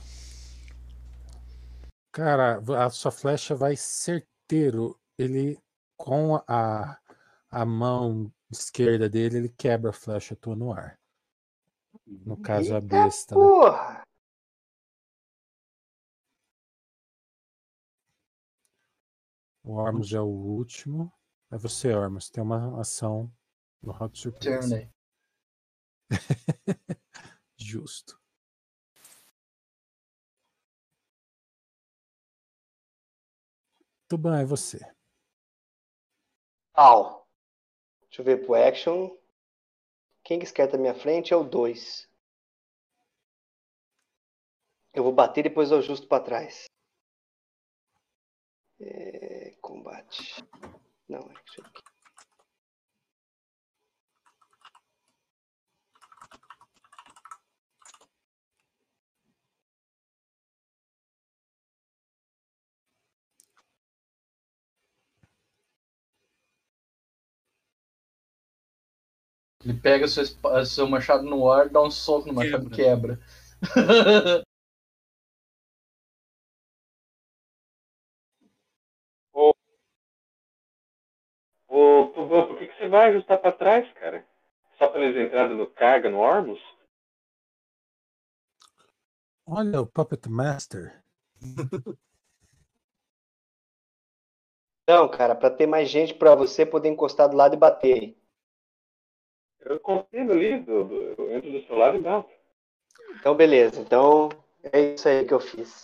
[2.13, 4.99] Cara, a sua flecha vai certeiro.
[5.17, 5.60] Ele,
[5.97, 6.99] com a,
[7.49, 10.99] a mão esquerda dele, ele quebra a flecha tua no ar.
[12.06, 13.34] No caso, a Eita besta.
[13.34, 13.41] né?
[13.41, 14.04] porra!
[19.63, 21.12] O Ormus é o último.
[21.49, 22.30] É você, Ormus.
[22.30, 23.34] Tem uma ação
[23.82, 24.88] no Hot Surprise.
[27.58, 28.22] Justo.
[34.13, 34.80] Tuban, é você.
[36.76, 37.28] Au.
[38.04, 39.10] Deixa eu ver pro action.
[40.23, 42.08] Quem que esquerda à minha frente é o 2.
[44.93, 46.65] Eu vou bater e depois eu ajusto pra trás.
[48.80, 50.45] É, combate.
[51.10, 51.63] Não, action
[69.63, 70.23] Ele pega seu,
[70.65, 73.19] seu machado no ar, dá um soco no machado e quebra.
[81.76, 84.23] Ô, Tubão, por que, que você vai ajustar pra trás, cara?
[84.78, 86.62] Só pra eles entrarem no carga, no Ormus?
[89.45, 91.04] Olha o Puppet Master.
[94.88, 98.22] Não, cara, pra ter mais gente pra você poder encostar do lado e bater aí.
[99.65, 102.30] Eu confio ali, do, do, eu entro do seu lado e bato.
[103.19, 103.80] Então, beleza.
[103.80, 104.30] Então,
[104.62, 105.84] é isso aí que eu fiz.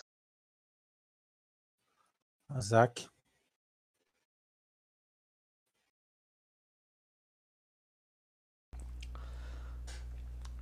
[2.49, 3.07] Azak.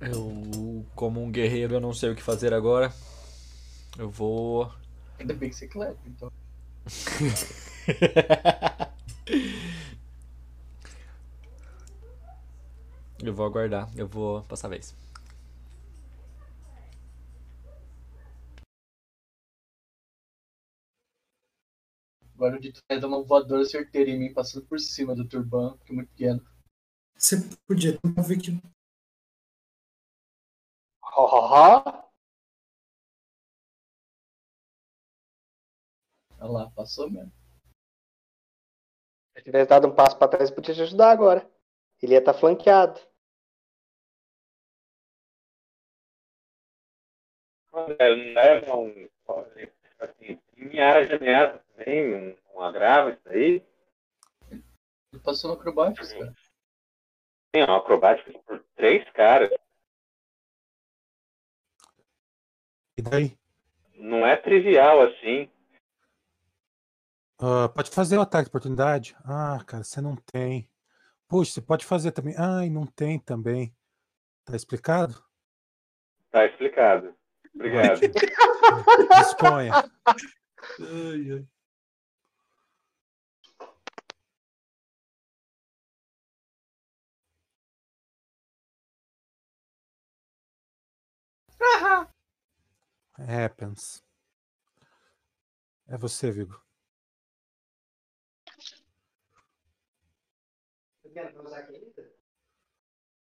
[0.00, 2.92] Eu, como um guerreiro, eu não sei o que fazer agora.
[3.98, 4.72] Eu vou.
[5.18, 6.30] Ainda bem que você clérigo, então.
[13.22, 13.88] eu vou aguardar.
[13.96, 14.94] Eu vou passar a vez.
[22.34, 25.76] Agora o Dito vai dar uma voadora certeira em mim, passando por cima do turbano,
[25.78, 26.40] que é muito pequeno.
[27.16, 28.62] Você podia ver que
[31.02, 32.08] Hahaha.
[36.38, 37.32] Olha lá, passou mesmo.
[39.36, 41.50] Se tivesse dado um passo pra trás, podia te ajudar agora.
[42.00, 43.00] Ele ia estar flanqueado.
[47.84, 49.08] André, não leva um.
[50.00, 53.62] Assim, minha área de ameaça também, um, um agravo isso aí.
[54.50, 56.34] Ele passou no acrobáticos, cara.
[57.52, 59.50] Tem uma acrobática por três caras.
[62.96, 63.38] E daí?
[63.94, 65.50] Não é trivial assim.
[67.40, 69.16] Ah, pode fazer o ataque de oportunidade?
[69.24, 70.68] Ah, cara, você não tem.
[71.28, 72.34] Puxa, você pode fazer também.
[72.36, 73.74] Ai, não tem também.
[74.44, 75.22] Tá explicado?
[76.30, 77.17] Tá explicado.
[77.58, 78.00] Obrigado.
[79.18, 79.72] Disponha.
[80.78, 81.46] Ai, ai.
[93.18, 94.04] Happens.
[95.88, 96.62] É você, Vigo.
[101.02, 102.14] Fabiana, vai usar aqui ainda?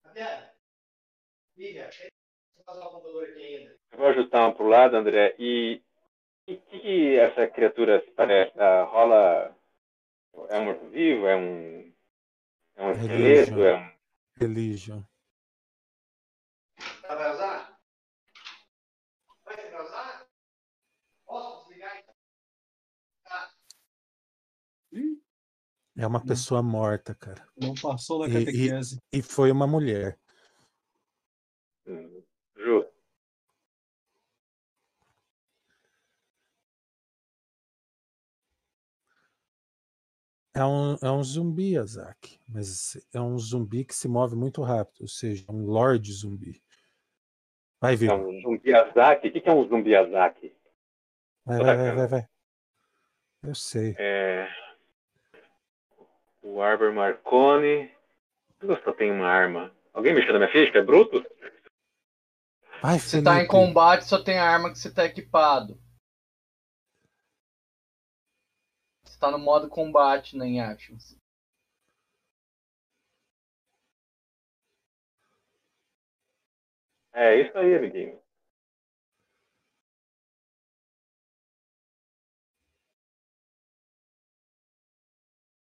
[0.03, 0.53] Fabiana,
[1.57, 1.89] liga.
[2.71, 3.77] O computador aqui ainda.
[3.91, 5.35] Eu vou ajustar um pro lado, André.
[5.39, 5.81] E
[6.47, 8.57] o que, que essa criatura se parece?
[8.59, 9.55] Ah, rola.
[10.49, 11.27] É um morto-vivo?
[11.27, 11.93] É um.
[12.75, 13.63] É um esqueleto?
[13.63, 13.91] É um.
[14.37, 15.03] Religion.
[17.03, 17.79] Ela vai usar?
[19.45, 20.27] Vai, usar?
[21.25, 22.15] Posso desligar então?
[25.97, 27.45] É uma pessoa morta, cara.
[27.57, 29.01] Não passou na E- e- catequese.
[29.11, 30.17] E foi uma mulher.
[31.85, 32.18] Hum,
[40.59, 42.37] É um, é um zumbi, Azak.
[42.47, 45.01] Mas é um zumbi que se move muito rápido.
[45.01, 46.61] Ou seja, um lord zumbi.
[47.79, 48.13] Vai, É Vigo.
[48.13, 49.29] um zumbiazaki.
[49.29, 50.53] O que, é um zumbiazaki?
[51.45, 52.27] Vai, vai, vai, vai, vai.
[53.43, 53.95] Eu sei.
[53.97, 54.49] É.
[56.41, 57.89] O Arbor Marconi.
[58.61, 59.73] Eu só tenho uma arma.
[59.93, 60.77] Alguém mexeu na minha ficha?
[60.77, 61.25] É bruto?
[62.81, 65.77] Vai, se tá em combate, só tem a arma que você tá equipado.
[69.03, 71.17] Você tá no modo combate, né, em actions.
[77.13, 78.17] É isso aí, amiguinho.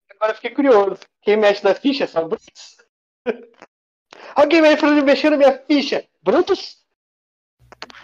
[0.09, 0.99] Agora fiquei curioso.
[1.21, 2.77] Quem mexe na ficha são Brutus.
[4.35, 6.05] Alguém me mexendo de mexer na minha ficha.
[6.21, 6.86] Brutus?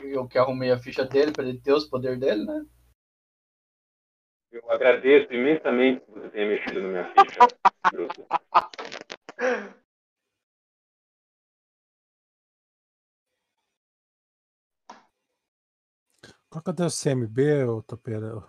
[0.04, 2.66] Eu que arrumei a ficha dele pra ele ter os poderes dele, né?
[4.52, 7.40] Eu agradeço imensamente que você tenha mexido na minha ficha,
[7.92, 8.28] Bruto.
[16.50, 18.48] Qual que é o teu CMB, ô Topeira?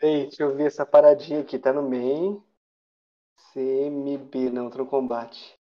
[0.00, 1.56] Peraí, deixa eu ver essa paradinha aqui.
[1.56, 2.42] Tá no main.
[3.52, 5.56] CMB, não, no combate.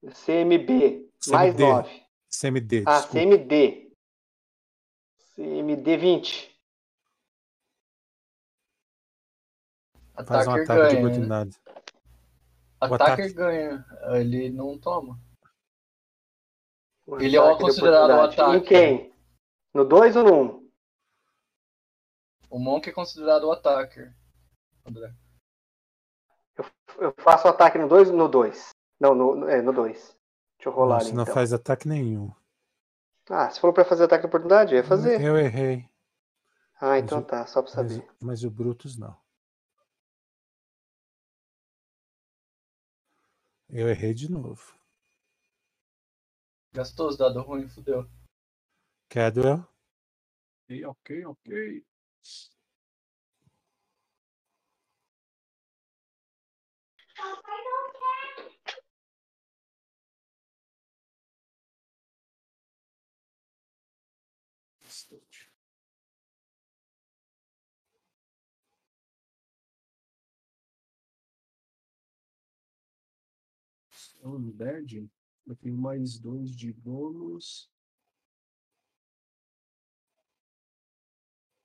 [0.00, 1.62] CMB, mais CMD.
[1.64, 2.07] 9.
[2.38, 3.12] CMD, Ah, desculpa.
[3.12, 3.92] CMD.
[5.34, 6.58] CMD 20.
[10.26, 10.92] Faz um Attacker ataque de ganha.
[10.92, 10.98] né?
[10.98, 11.56] oportunidade.
[12.80, 13.32] Attacker ataque.
[13.34, 13.84] ganha.
[14.20, 15.18] Ele não toma.
[17.06, 18.40] Um Ele é o ataque de considerado o oportunidade.
[18.40, 18.56] ataque.
[18.56, 19.14] Em quem?
[19.74, 20.44] No 2 ou no 1?
[20.44, 20.68] Um?
[22.50, 24.14] O Monk é considerado o attacker.
[24.84, 25.14] André.
[26.98, 28.70] Eu faço o ataque no 2 ou no 2?
[29.00, 29.52] Não, no 2.
[29.52, 30.17] É, no dois.
[30.58, 31.34] Deixa eu rolar Não, ali, você não então.
[31.34, 32.32] faz ataque nenhum.
[33.30, 34.74] Ah, você falou pra fazer ataque de oportunidade?
[34.74, 35.20] Eu ia fazer.
[35.20, 35.88] Eu errei.
[36.80, 38.10] Ah, então Mas o- tá, só pra Mas, saber.
[38.20, 39.16] mas o Brutus não.
[43.70, 44.74] Eu errei de novo.
[46.72, 48.08] Gastou os dados ruins, fudeu.
[49.08, 49.66] Cadwell?
[50.86, 51.84] Ok, ok,
[74.34, 74.38] ok.
[74.38, 75.10] Undead.
[75.46, 77.70] Eu tenho mais dois de bônus.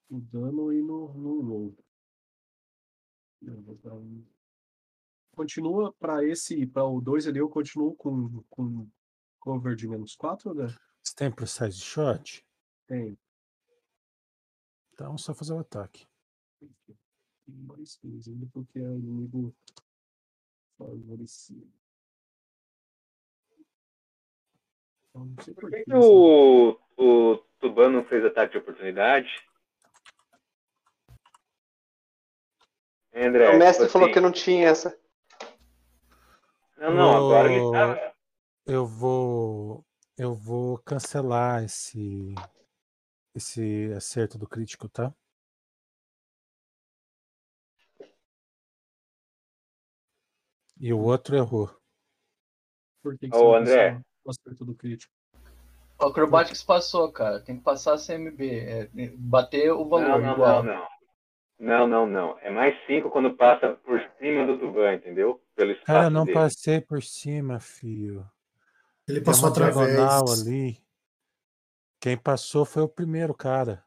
[0.10, 1.78] No dano e no, no roll.
[3.42, 4.26] Eu vou dar um-
[5.36, 8.88] Continua para esse, para o 2 ali, eu continuo com, com
[9.40, 10.68] cover de menos 4, né?
[11.02, 12.46] Você tem pro size shot?
[12.88, 13.18] Tem.
[14.94, 16.06] Então só fazer o ataque.
[16.60, 19.54] Tem mais dois, ainda porque é inimigo
[20.78, 21.74] favorecido.
[25.14, 29.48] Então, não sei Por por que, que o, o Tuban não fez ataque de oportunidade?
[33.14, 35.00] André, o mestre tipo falou assim- que não tinha essa.
[36.78, 38.16] Não, não, agora ele tá.
[38.66, 39.86] Eu vou.
[40.18, 42.34] Eu vou cancelar esse.
[43.36, 45.14] Esse acerto do crítico, tá?
[50.80, 51.76] E o outro errou.
[53.02, 54.02] Por que que Ô, André.
[54.30, 55.14] Acerto do crítico?
[56.00, 57.40] O Acrobatics passou, cara.
[57.40, 58.42] Tem que passar a CMB.
[58.60, 60.64] É, bater o valor Não, não, igual.
[60.64, 60.94] não, não.
[61.60, 62.40] Não, não, não.
[62.40, 65.42] É mais 5 quando passa por cima do Tuban, entendeu?
[65.56, 66.34] Pelo espaço Cara, eu não dele.
[66.34, 68.30] passei por cima, fio.
[69.08, 70.42] Ele Tem passou através.
[70.42, 70.84] ali.
[72.02, 73.86] Quem passou foi o primeiro cara.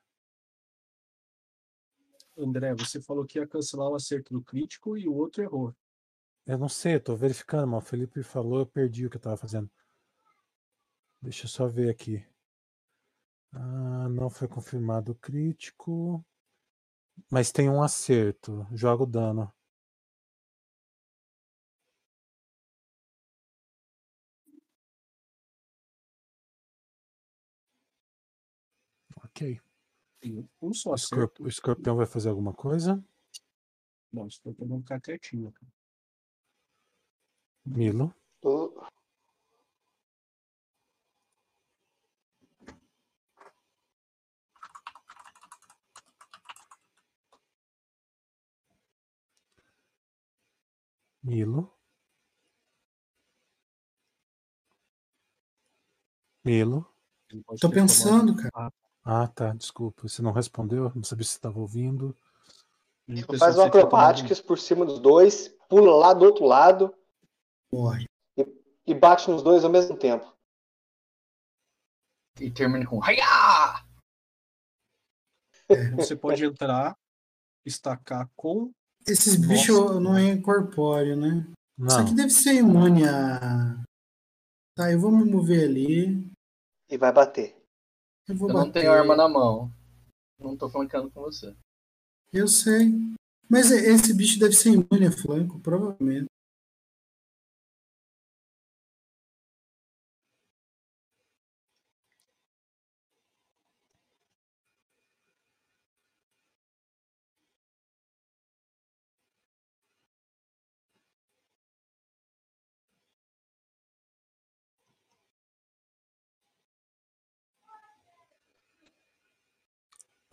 [2.39, 5.75] André, você falou que ia cancelar o acerto do crítico e o outro errou.
[6.47, 9.21] Eu não sei, eu tô verificando, mas o Felipe falou, eu perdi o que eu
[9.21, 9.71] tava fazendo.
[11.21, 12.25] Deixa eu só ver aqui.
[13.53, 16.25] Ah, não foi confirmado o crítico.
[17.31, 18.67] Mas tem um acerto.
[18.73, 19.53] Joga o dano.
[29.25, 29.61] Ok.
[30.21, 31.15] Tem um só O, acerto.
[31.15, 33.03] escorp- o escorpião vai fazer alguma coisa?
[34.13, 35.53] Não, estou tentando ficar quietinho.
[37.65, 38.15] Milo.
[38.43, 38.73] O-
[51.31, 51.69] Milo.
[56.45, 56.83] Milo.
[57.29, 58.73] Tô ter tomado- pensando, cara.
[59.05, 59.53] Ah, tá.
[59.55, 60.07] Desculpa.
[60.09, 60.93] Você não respondeu?
[60.95, 62.17] Não sabia se você estava ouvindo.
[63.39, 66.97] Faz um tomado- acrobatics por cima dos dois, pula lá do outro lado
[67.73, 68.09] Morre.
[68.87, 70.33] e bate nos dois ao mesmo tempo.
[72.41, 73.85] E termina com Haiá!
[75.97, 76.97] Você pode entrar,
[77.65, 78.73] estacar com.
[79.07, 79.49] Esses Nossa.
[79.49, 81.47] bichos não é incorpóreo, né?
[81.79, 82.01] Isso Não.
[82.05, 83.83] aqui deve ser imune a.
[84.75, 86.29] Tá, eu vou me mover ali.
[86.91, 87.57] E vai bater.
[88.29, 88.67] Eu vou Eu bater.
[88.67, 89.71] não tenho arma na mão.
[90.41, 91.55] Não tô flancando com você.
[92.33, 92.93] Eu sei.
[93.49, 96.27] Mas esse bicho deve ser imune a flanco, provavelmente.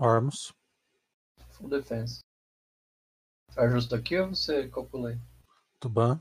[0.08, 0.52] Ormus.
[1.52, 2.20] Full defense.
[3.56, 5.20] Ajusta aqui ou você calcula aí?
[5.80, 6.20] Tuban.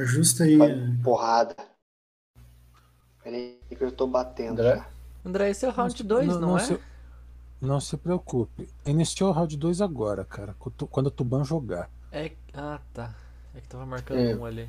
[0.00, 0.56] Ajusta aí.
[0.56, 0.70] Vai,
[1.02, 1.56] Porrada.
[3.22, 4.76] Peraí que eu tô batendo André?
[4.76, 4.90] já.
[5.24, 6.60] André, esse é o round 2, não, não é?
[6.64, 6.80] Se,
[7.60, 8.68] não se preocupe.
[8.84, 10.54] Iniciou o round 2 agora, cara.
[10.58, 11.90] quando- Quando o Tuban jogar.
[12.12, 12.34] É.
[12.54, 13.14] Ah, tá.
[13.54, 14.34] É que tava marcando É.
[14.34, 14.68] um ali.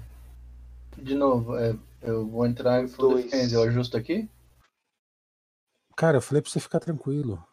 [0.97, 3.25] De novo, é, eu vou entrar em full Dois.
[3.25, 3.53] defense.
[3.53, 4.27] Eu ajusto aqui?
[5.95, 7.43] Cara, eu falei pra você ficar tranquilo.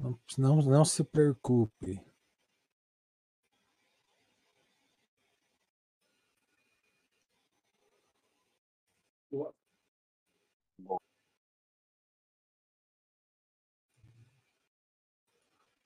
[0.00, 2.02] Não, não, não se preocupe.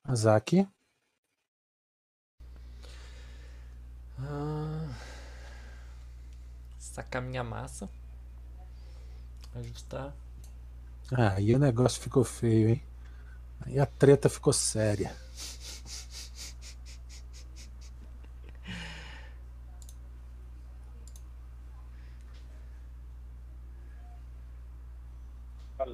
[0.04, 0.68] Azaki.
[4.18, 4.88] Ah,
[6.78, 7.88] sacar minha massa.
[9.56, 10.14] Ajustar.
[11.12, 12.93] Ah, aí o negócio ficou feio, hein?
[13.66, 15.10] Aí a treta ficou séria.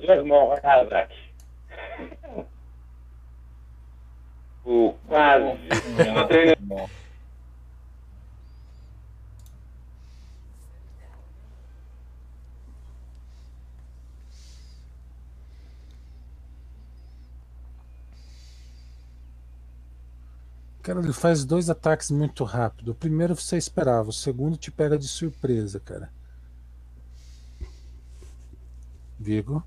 [0.02, 1.14] Irmão Razak.
[4.64, 5.58] O quase.
[20.82, 22.92] Cara, ele faz dois ataques muito rápido.
[22.92, 26.10] O primeiro você esperava, o segundo te pega de surpresa, cara.
[29.20, 29.62] Vigo.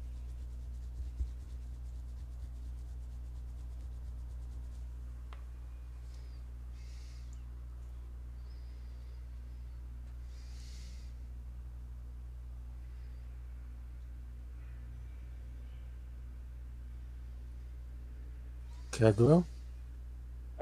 [18.92, 19.44] Quer duel?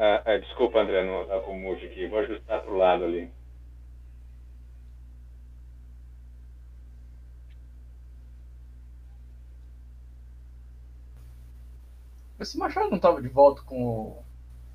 [0.03, 2.07] Ah, ah, desculpa, André, não tá com o mute aqui.
[2.07, 3.31] Vou ajustar pro lado ali.
[12.39, 14.23] Esse Machado não tava de volta com o.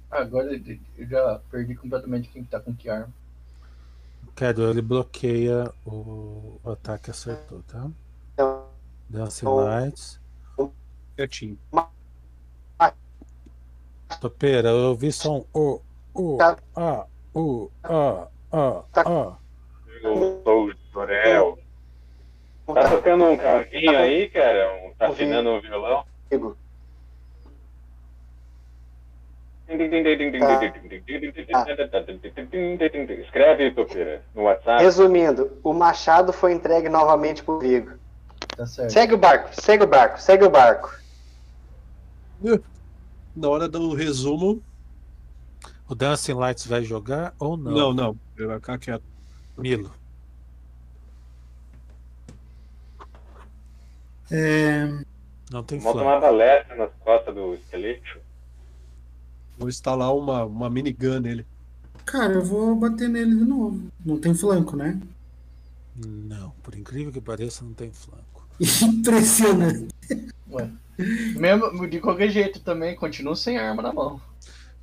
[0.08, 3.12] Agora eu já perdi completamente quem que tá com que arma.
[4.54, 7.90] Duel, ele bloqueia o, o ataque acertou, tá?
[8.32, 8.68] Então,
[9.08, 10.20] Dancing Lights.
[11.16, 11.58] Quietinho.
[14.20, 15.80] Topeira, eu ouvi só um o,
[16.14, 16.56] o, Tá.
[16.74, 19.02] a, o, a, a, Tá.
[19.02, 19.36] a.
[20.02, 21.58] Eu sou o Jorel.
[22.66, 24.74] Tá tocando um carrinho aí, cara?
[24.74, 26.04] Um, tá afinando um violão?
[26.28, 26.56] comigo.
[33.22, 34.82] Escreve, Topeira, no WhatsApp.
[34.82, 37.92] Resumindo, o machado foi entregue novamente pro Vigo.
[38.56, 38.92] Tá certo.
[38.92, 40.96] Segue o barco, segue o barco, segue o barco.
[43.36, 44.62] Na hora do resumo,
[45.88, 47.70] O Dancing Lights vai jogar ou não?
[47.72, 48.18] não, não.
[48.36, 49.04] Ele vai ficar quieto.
[49.58, 49.92] Milo.
[54.30, 54.86] É,
[55.50, 58.18] Não tem Monta uma balestra nas costas do esqueleto.
[59.58, 61.46] Vou instalar uma, uma minigun nele.
[62.04, 63.88] cara, eu vou bater nele de novo.
[64.04, 65.00] Não tem flanco, né?
[65.94, 68.46] Não, por incrível que pareça, não tem flanco.
[68.82, 69.88] Impressionante.
[70.50, 70.70] Ué.
[70.98, 74.20] Mesmo, de qualquer jeito também, continuo sem arma na mão.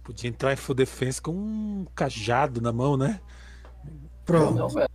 [0.03, 3.19] Podia entrar em full defense com um cajado na mão, né?
[4.25, 4.55] Pronto.
[4.55, 4.89] Não, velho.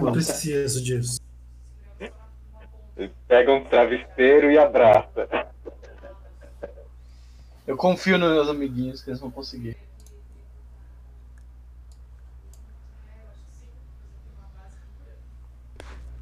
[0.00, 1.20] Não preciso disso.
[3.26, 5.28] Pega um travesseiro e abraça.
[7.66, 9.76] Eu confio nos meus amiguinhos que eles vão conseguir.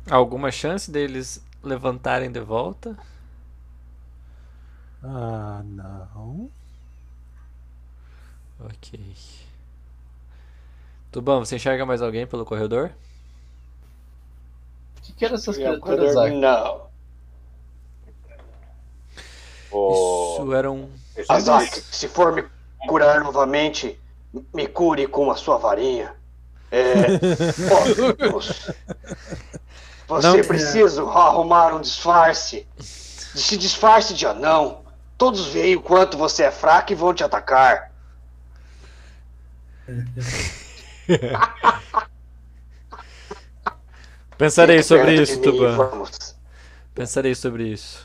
[0.08, 2.96] Alguma chance deles levantarem de volta?
[5.02, 6.50] Ah, não.
[8.60, 9.00] Ok.
[11.10, 12.90] Tubão, você enxerga mais alguém pelo corredor?
[14.96, 16.36] O que, que eram essas a criaturas, Zack?
[16.36, 16.86] Não.
[19.70, 20.36] O...
[20.38, 20.88] Isso eram.
[21.28, 22.44] Azak, se for me
[22.86, 23.98] curar novamente,
[24.54, 26.14] me cure com a sua varinha.
[26.70, 27.18] É.
[30.08, 32.66] Você Não- precisa arrumar um disfarce.
[32.78, 34.81] Se disfarce de anão.
[35.22, 37.92] Todos veem o quanto você é fraco e vão te atacar.
[44.36, 45.76] Pensarei Fique sobre isso, Tuban.
[45.76, 46.34] vamos.
[46.92, 48.04] Pensarei sobre isso.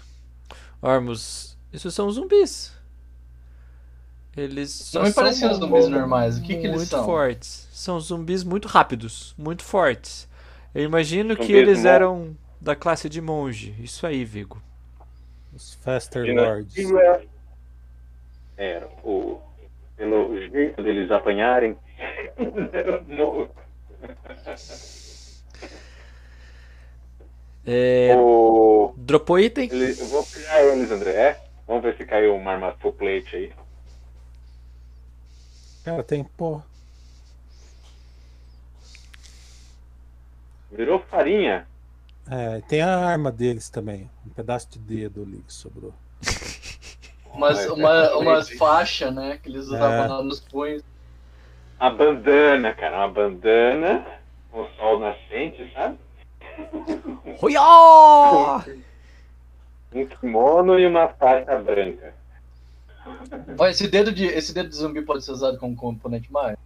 [0.80, 2.72] Ormus, isso são zumbis.
[4.36, 6.38] Eles só Não me pareciam zumbis normais.
[6.38, 7.04] O que, que eles muito são?
[7.04, 7.68] fortes.
[7.72, 10.28] São zumbis muito rápidos, muito fortes.
[10.76, 13.74] Eu imagino que Zumbis eles mon- eram da classe de monge.
[13.80, 14.62] Isso aí, Vigo.
[15.58, 16.76] Os Faster Lords.
[18.56, 19.42] Era o.
[19.96, 21.76] Pelo jeito deles apanharem.
[27.70, 29.68] É, o, dropou item?
[29.70, 31.12] ele- eu vou criar eles, André.
[31.12, 31.42] É?
[31.68, 33.54] Vamos ver se caiu uma arma full plate aí.
[35.84, 36.62] Cara, tem pó.
[40.72, 41.68] Virou farinha.
[42.30, 44.10] É, tem a arma deles também.
[44.26, 45.94] Um pedaço de dedo ali que sobrou.
[47.34, 48.16] Umas, Ah, uma, é.
[48.16, 49.38] umas faixas, né?
[49.42, 50.08] Que eles usavam É.
[50.08, 50.82] lá nos punhos.
[51.80, 52.98] A bandana, cara.
[52.98, 54.04] Uma bandana
[54.52, 55.98] com o sol nascente, sabe?
[57.40, 58.64] Royal!
[59.94, 62.14] Um kimono e uma faixa branca.
[63.58, 66.58] Olha, esse dedo de, esse dedo de zumbi pode ser usado como componente mais.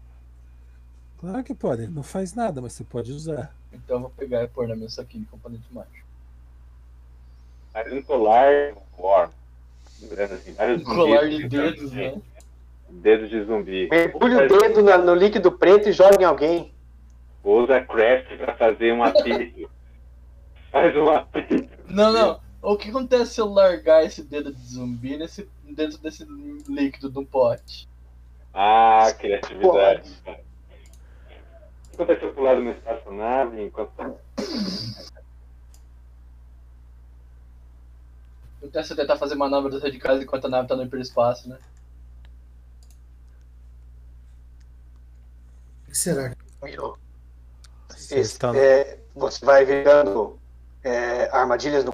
[1.19, 1.87] Claro que pode.
[1.87, 3.53] Não faz nada, mas você pode usar.
[3.73, 6.05] Então eu vou pegar e pôr na meu saquinho de componente mágico.
[7.73, 9.31] Faz um colar, war.
[10.33, 12.21] Assim, vários Um colar de tentando dedos, né?
[12.89, 13.87] Dedos de zumbi.
[13.89, 16.73] Mergulha o dedo na- no líquido preto e joga em alguém.
[17.43, 19.69] Usa craft pra fazer um apito.
[20.71, 21.69] Faz um apito.
[21.87, 22.39] Não, não.
[22.61, 26.25] O que acontece se eu largar esse dedo de zumbi nesse, dentro desse
[26.69, 27.87] líquido do pote?
[28.53, 30.11] Ah, criatividade.
[32.01, 33.91] Enquanto eu pular uma espaçonave, enquanto.
[38.63, 41.59] Então você tentar fazer manobras radicais enquanto a nave tá no hiperespaço, né?
[45.87, 46.35] O que será?
[47.91, 50.39] Esse- está- é, você vai virando
[50.83, 51.93] é, armadilhas no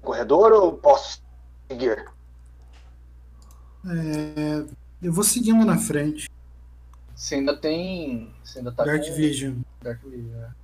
[0.00, 1.20] corredor ou posso
[1.68, 2.08] seguir?
[3.86, 4.64] É,
[5.02, 6.28] eu vou seguindo na frente.
[7.18, 8.32] Você ainda tem.
[8.44, 9.60] Você ainda tá Dark com Vision.
[9.82, 10.54] Dark Vision, né?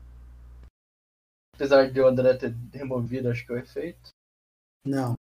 [1.56, 4.10] Apesar de o André ter removido, acho que é o efeito.
[4.86, 5.14] Não.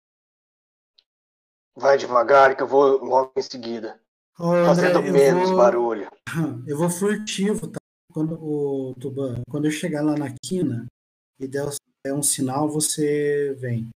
[1.77, 4.01] Vai devagar que eu vou logo em seguida.
[4.37, 6.11] Ô, André, Fazendo eu menos vou, barulho.
[6.67, 7.79] eu vou furtivo, tá?
[8.13, 10.87] Quando, o Tuban, quando eu chegar lá na quina
[11.39, 11.65] e der
[12.13, 13.89] um sinal, você vem.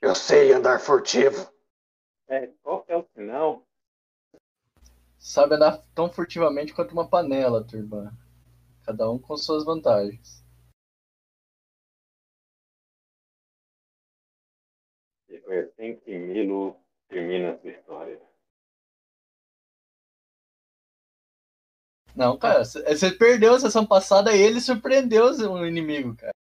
[0.00, 1.55] Eu sei andar furtivo.
[2.28, 3.64] É, qual é o sinal?
[5.16, 8.12] Sabe andar tão furtivamente quanto uma panela, turma.
[8.84, 10.44] Cada um com suas vantagens.
[15.28, 16.76] E foi assim que Milo
[17.08, 18.20] termina a sua história.
[22.14, 26.32] Não, cara, você perdeu a sessão passada e ele surpreendeu o inimigo, cara.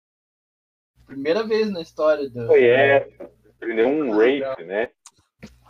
[1.05, 2.47] Primeira vez na história do.
[2.47, 3.31] Foi essa.
[3.59, 4.91] Prendeu um rape, né?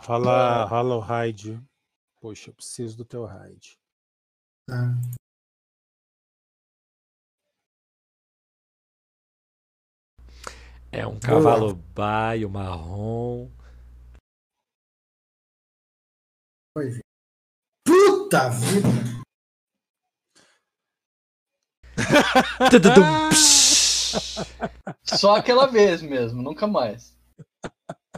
[0.05, 1.59] Rola, rola o raid.
[2.21, 3.79] Poxa, eu preciso do teu raid.
[4.69, 4.93] Tá?
[10.91, 13.49] É um cavalo baio marrom.
[16.75, 17.01] Vai ver.
[17.83, 19.15] Puta vida!
[25.03, 27.14] Só aquela vez mesmo, nunca mais.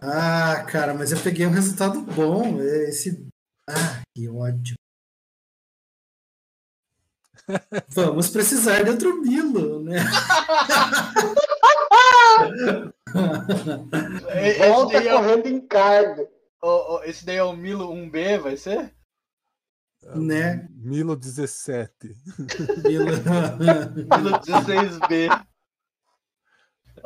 [0.01, 2.61] Ah, cara, mas eu peguei um resultado bom.
[2.61, 3.27] Esse.
[3.69, 4.75] Ah, que ódio.
[7.89, 9.97] Vamos precisar de outro Milo, né?
[14.41, 16.27] Esse Volta daí, é, o- correndo em carga.
[16.61, 18.93] o- o- esse daí é o Milo 1B, vai ser?
[20.15, 20.67] né?
[20.71, 22.15] Milo 17.
[22.85, 23.05] Milo.
[23.95, 25.27] Milo 16B.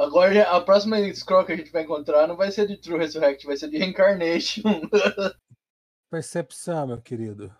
[0.02, 3.46] Agora a próxima scroll que a gente vai encontrar não vai ser de True Resurrect,
[3.46, 4.64] vai ser de Reincarnation.
[6.10, 7.56] Percepção, meu querido.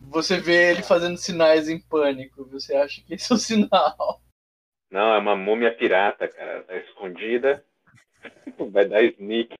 [0.00, 2.46] Você vê ele fazendo sinais em pânico.
[2.46, 4.22] Você acha que esse é o sinal?
[4.90, 6.64] Não, é uma múmia pirata, cara.
[6.64, 7.62] Tá escondida.
[8.72, 9.59] Vai dar sneak.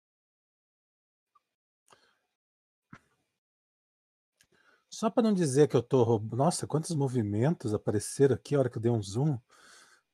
[5.00, 6.36] Só para não dizer que eu tô roubando.
[6.36, 9.38] Nossa, quantos movimentos apareceram aqui a hora que eu dei um zoom.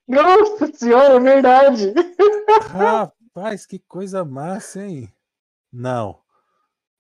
[0.07, 1.93] Nossa senhora, é verdade.
[2.69, 5.13] Rapaz, que coisa massa, hein?
[5.73, 6.21] Não.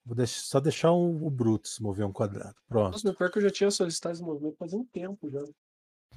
[0.04, 2.56] Vou deix- só deixar o, o Brutus mover um quadrado.
[2.68, 2.94] Pronto.
[2.94, 5.44] Nossa, pior que eu já tinha solicitado esse movimento faz um tempo já.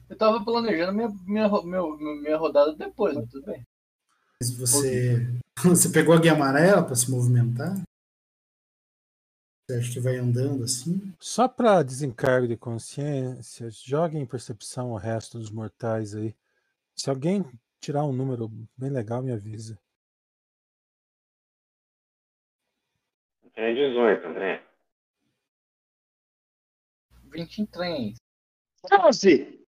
[0.09, 3.63] Eu tava planejando minha, minha, meu, minha rodada depois, mas tudo bem.
[4.41, 5.23] Mas você,
[5.63, 7.79] você pegou a guia amarela para se movimentar?
[9.77, 11.13] Acho que vai andando assim.
[11.19, 16.35] Só para desencargo de consciência, joguem em percepção o resto dos mortais aí.
[16.95, 17.45] Se alguém
[17.79, 19.79] tirar um número bem legal, me avisa.
[23.55, 24.63] É 18, André.
[27.25, 28.15] 23.
[28.89, 29.65] 12!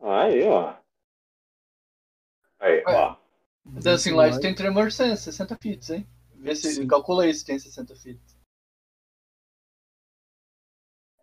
[0.00, 0.76] Aí, ó.
[2.58, 3.23] Aí, ó.
[3.64, 6.08] Dancing Light tem Tremor Sense, 60 feet, hein?
[6.34, 6.86] Vê se Sim.
[6.86, 8.20] calcula aí se tem 60 feet.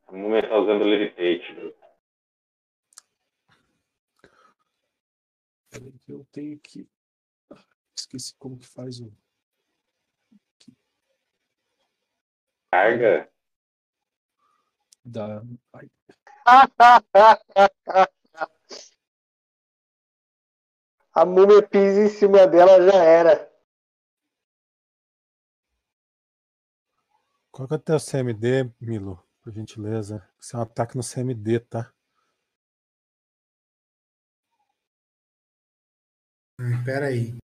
[0.07, 1.75] A múmia tá usando Levitate.
[5.69, 6.89] Peraí que Eu tenho que.
[7.49, 7.63] Ah,
[7.97, 9.13] Esqueci como que faz o.
[12.71, 13.31] Carga.
[15.03, 15.43] Da...
[15.73, 15.89] Ai,
[21.14, 23.51] A múmia pisa em cima dela já era.
[27.51, 29.22] Qual que é o teu CMD, Milo?
[29.43, 30.26] Por gentileza.
[30.39, 31.91] Isso é um ataque no CMD, tá?
[36.59, 37.38] Ai, Pera aí.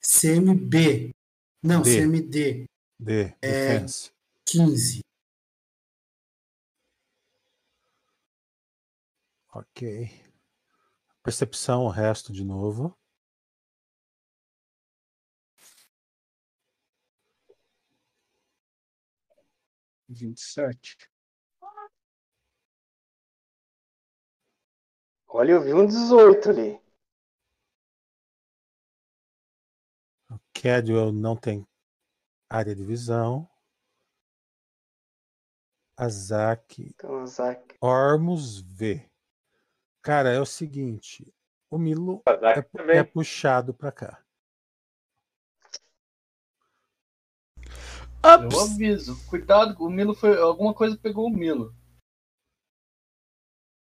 [0.00, 1.14] CMB.
[1.62, 1.96] Não, D.
[1.96, 2.64] CMD.
[2.98, 4.12] D, defense.
[4.46, 5.00] 15.
[9.52, 10.25] Ok.
[11.26, 12.96] Percepção, o resto de novo.
[20.08, 20.96] vinte e sete.
[25.26, 26.80] Olha, eu vi um 18 ali.
[30.54, 31.66] Cadwell não tem
[32.48, 33.50] área de visão.
[35.96, 36.80] Azak.
[36.94, 37.76] Então, Zac.
[37.80, 39.10] Ormus V.
[40.06, 41.34] Cara, é o seguinte.
[41.68, 42.22] O Milo
[42.88, 44.24] é, é puxado pra cá.
[48.22, 49.16] Eu aviso.
[49.26, 50.40] Cuidado, o Milo foi.
[50.40, 51.74] Alguma coisa pegou o Milo.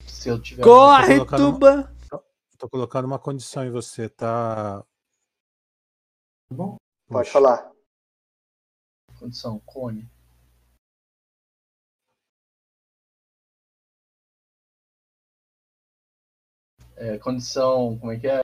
[0.07, 0.63] Se eu tiver.
[0.63, 1.97] Corre, colocando- Tuba!
[2.57, 4.83] Tô colocando uma condição em você, tá?
[4.83, 6.77] Tá bom?
[7.09, 7.33] Pode Puxa.
[7.33, 7.73] falar.
[9.19, 10.09] Condição, cone.
[16.97, 18.41] É, condição, como é que é?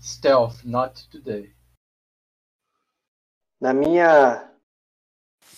[0.00, 1.54] Stealth, not today.
[3.60, 4.52] Na minha.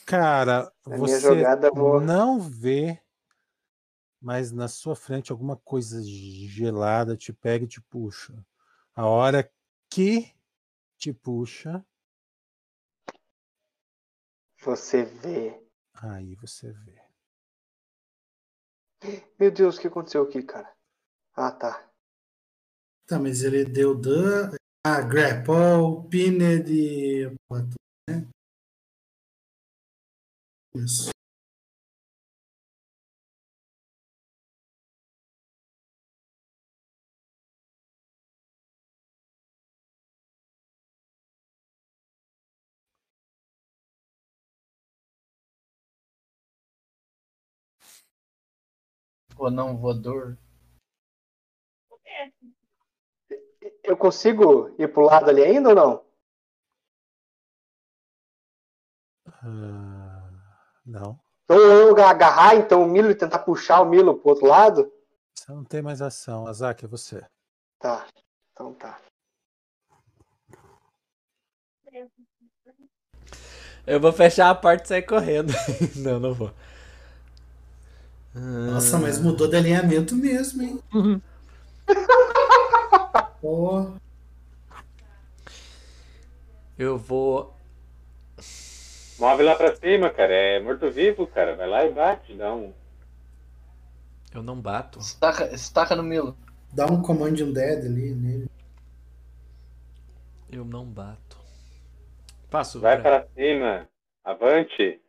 [0.05, 3.03] Cara, Na minha você jogada, eu vou- não vê,
[4.21, 8.33] mas na sua frente alguma coisa gelada te pega e te puxa.
[8.95, 9.51] A hora
[9.91, 10.33] que
[10.97, 11.85] te puxa,
[14.61, 15.61] Você vê.
[15.95, 17.05] aí você vê.
[19.39, 20.75] Meu Deus, o que aconteceu aqui, cara?
[21.35, 21.86] Ah, tá.
[23.07, 24.51] Tá, mas ele deu dan.
[24.85, 27.31] Ah, grapple, pinned e.
[28.09, 28.27] né?
[30.75, 31.11] Isso.
[49.39, 50.37] Ou não voador.
[53.83, 56.07] Eu consigo ir pro lado ali ainda ou não?
[59.43, 60.31] Ah,
[60.85, 64.93] não, Ou eu agarrar então o Milo e tentar puxar o Milo pro outro lado?
[65.35, 66.47] você não tem mais ação.
[66.47, 67.25] Azak, é você.
[67.79, 68.07] Tá.
[68.53, 68.99] Então tá.
[73.87, 75.53] Eu vou fechar a porta e sair correndo.
[75.97, 76.53] não, não vou.
[78.35, 80.83] Nossa, mas mudou de alinhamento mesmo, hein?
[83.41, 83.93] Pô,
[86.79, 87.55] Eu vou.
[89.19, 90.33] Move lá pra cima, cara.
[90.33, 91.57] É morto-vivo, cara.
[91.57, 92.35] Vai lá e bate.
[92.35, 92.73] Dá um.
[94.35, 94.99] Eu não bato.
[94.99, 96.37] Estaca, estaca no Milo.
[96.73, 98.51] dá um command undead ali nele.
[100.51, 101.39] Eu não bato.
[102.51, 102.79] Passo.
[102.81, 103.89] Vai pra- para cima.
[104.23, 105.01] Avante.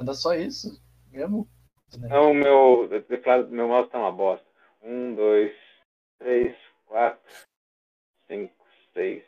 [0.00, 0.82] Manda só isso.
[1.12, 1.46] Mesmo?
[2.08, 4.46] Não, o meu teclado meu mouse tá uma bosta.
[4.82, 5.54] Um, dois,
[6.18, 7.20] três, quatro,
[8.26, 9.22] cinco, seis,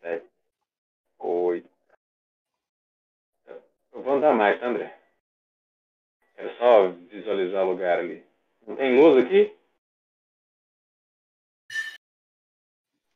[0.00, 0.30] sete,
[1.18, 1.68] oito.
[3.92, 4.96] Eu vou andar mais, tá, André?
[6.36, 8.24] É só visualizar o lugar ali.
[8.64, 9.52] Não tem luz aqui?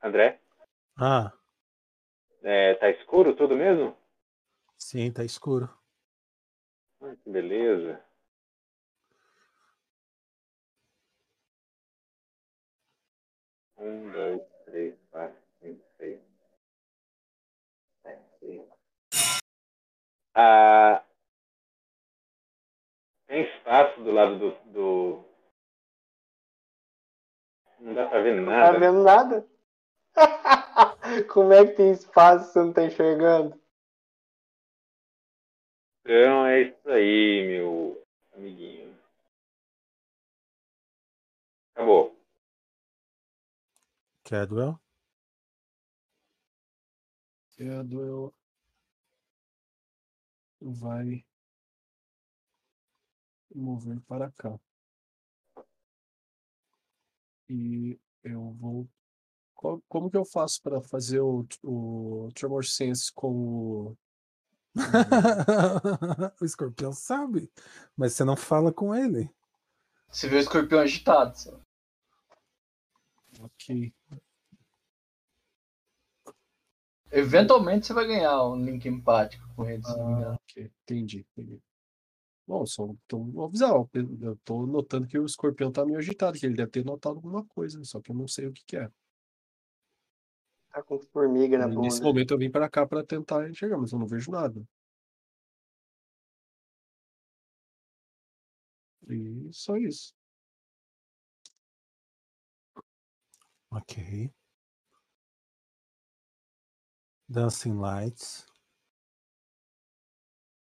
[0.02, 0.40] André?
[0.96, 1.32] Ah,
[2.42, 3.96] É, tá escuro tudo mesmo?
[4.76, 5.68] sim, tá escuro.
[7.02, 8.00] Ah, que beleza.
[13.78, 16.20] Um, dois, três, quatro, cinco, seis.
[18.02, 18.68] sete.
[20.34, 21.02] Ah,
[23.26, 25.24] tem espaço do lado do, do.
[27.80, 28.78] Não dá pra ver Não tá nada.
[28.78, 29.46] vendo nada?
[31.32, 33.59] Como é que tem espaço se você não tá enxergando?
[36.12, 38.04] Então é isso aí, meu
[38.34, 38.98] amiguinho.
[41.72, 42.20] Acabou.
[44.24, 44.80] Cadwell?
[47.56, 48.34] Cadwell
[50.60, 51.24] vai
[53.54, 54.58] mover para cá.
[57.48, 58.88] E eu vou.
[59.88, 63.28] Como que eu faço para fazer o, o Tremor Sense com
[63.92, 63.98] o.
[66.40, 67.50] o escorpião sabe,
[67.96, 69.30] mas você não fala com ele.
[70.08, 71.36] Você vê o escorpião agitado.
[71.36, 71.60] sabe?
[73.40, 73.92] Ok.
[77.12, 80.34] Eventualmente você vai ganhar um link empático com ele, se não me Ah, engano.
[80.34, 80.70] ok.
[80.84, 81.60] Entendi, entendi.
[82.46, 83.72] Bom, só tô vou avisar.
[83.74, 87.16] ó, Eu tô notando que o escorpião tá meio agitado, que ele deve ter notado
[87.16, 88.90] alguma coisa, só que eu não sei o que que é.
[90.72, 92.04] Tá com formiga na E nesse bunda.
[92.04, 94.62] momento eu vim para cá para tentar enxergar, mas eu não vejo nada.
[99.08, 100.14] E só isso.
[103.70, 104.32] Ok.
[107.28, 108.46] Dancing Lights.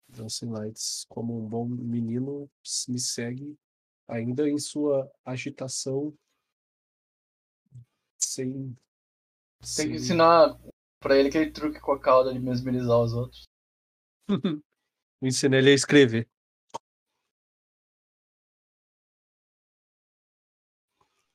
[0.10, 2.50] Dancing Lights, como um bom menino,
[2.88, 3.58] me segue
[4.08, 6.14] ainda em sua agitação
[8.18, 8.76] sem.
[9.78, 10.60] Tem que ensinar
[11.00, 13.48] pra ele aquele truque com a cauda de mesmerizar os outros.
[15.22, 16.30] Ensina ele a escrever.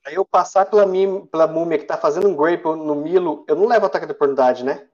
[0.04, 3.56] Aí eu passar pela, mim, pela múmia que tá fazendo um grape no Milo, eu
[3.56, 4.88] não levo ataque de oportunidade, né?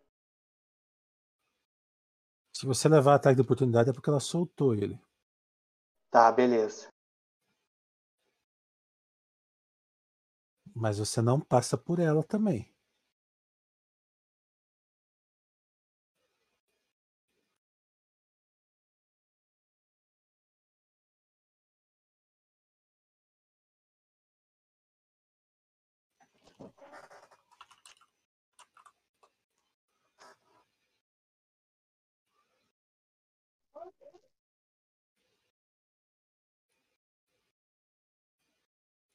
[2.56, 4.98] Se você levar ataque de oportunidade é porque ela soltou ele.
[6.10, 6.88] Tá, beleza.
[10.74, 12.73] Mas você não passa por ela também.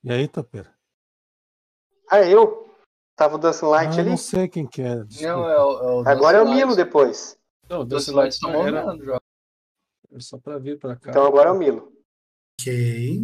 [0.03, 0.73] E aí, Topeira?
[2.09, 2.73] Ah, eu?
[3.15, 4.09] Tava o Dancing Light Ah, eu ali?
[4.11, 4.95] não sei quem que é.
[5.21, 7.37] Não, é o, é o Agora é o Dance Milo depois.
[7.69, 9.19] Não, Dance Dancing Lights Lights tá movendo já.
[10.11, 11.11] era só para vir para cá.
[11.11, 11.91] Então agora é o Milo.
[12.59, 13.21] Ok.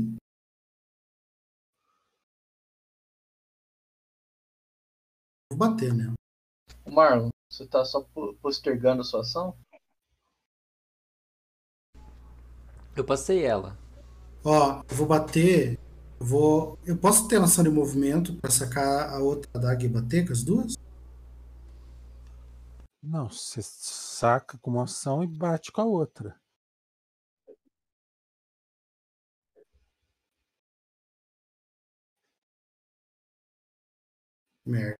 [5.49, 6.13] Vou bater, né?
[6.85, 9.57] Ô, Marlon, você tá só po- postergando a sua ação?
[12.95, 13.77] Eu passei ela.
[14.43, 15.79] Ó, eu vou bater.
[16.25, 16.79] Eu vou.
[16.83, 20.43] Eu posso ter ação de movimento pra sacar a outra adaga e bater com as
[20.43, 20.73] duas?
[23.03, 26.35] Não, você saca com uma ação e bate com a outra.
[34.65, 34.97] Merda.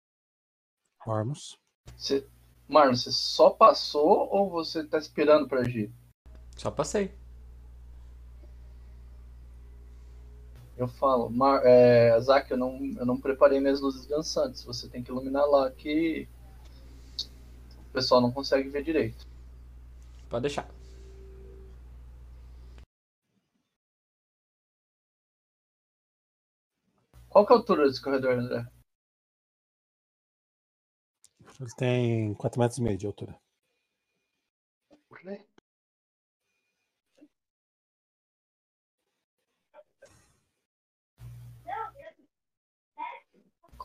[1.07, 1.57] Ormus.
[1.97, 2.27] Você...
[2.67, 5.91] Marlon, você só passou ou você tá esperando pra agir?
[6.55, 7.24] Só passei.
[10.77, 11.61] Eu falo, Mar...
[11.65, 14.63] é, Zack, eu não, eu não preparei minhas luzes dançantes.
[14.63, 16.27] Você tem que iluminar lá que
[17.77, 19.25] o pessoal não consegue ver direito.
[20.29, 20.67] Pode deixar.
[27.29, 28.65] Qual que é a altura desse corredor, André?
[31.59, 33.44] Ele tem 4 metros e meio de altura.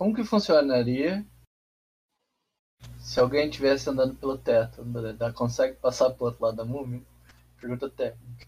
[0.00, 1.26] Como que funcionaria
[2.98, 4.82] se alguém estivesse andando pelo teto?
[5.12, 7.04] Dá- Consegue passar pro outro lado da múmia?
[7.60, 8.46] Pergunta técnica.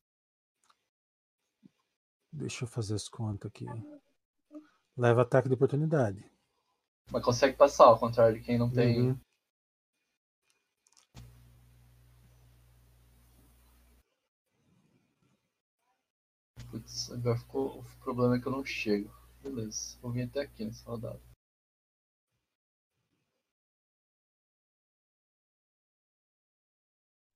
[2.33, 3.67] Deixa eu fazer as contas aqui.
[4.97, 6.25] Leva ataque de oportunidade.
[7.11, 9.11] Mas consegue passar, ao contrário de quem não tem.
[9.11, 9.21] Uhum.
[16.71, 17.81] Putz, agora ficou.
[17.81, 19.15] O problema é que eu não chego.
[19.43, 21.32] Beleza, vou vir até aqui nessa rodada.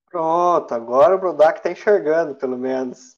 [0.09, 3.17] Pronto, agora o Brodak tá enxergando, pelo menos.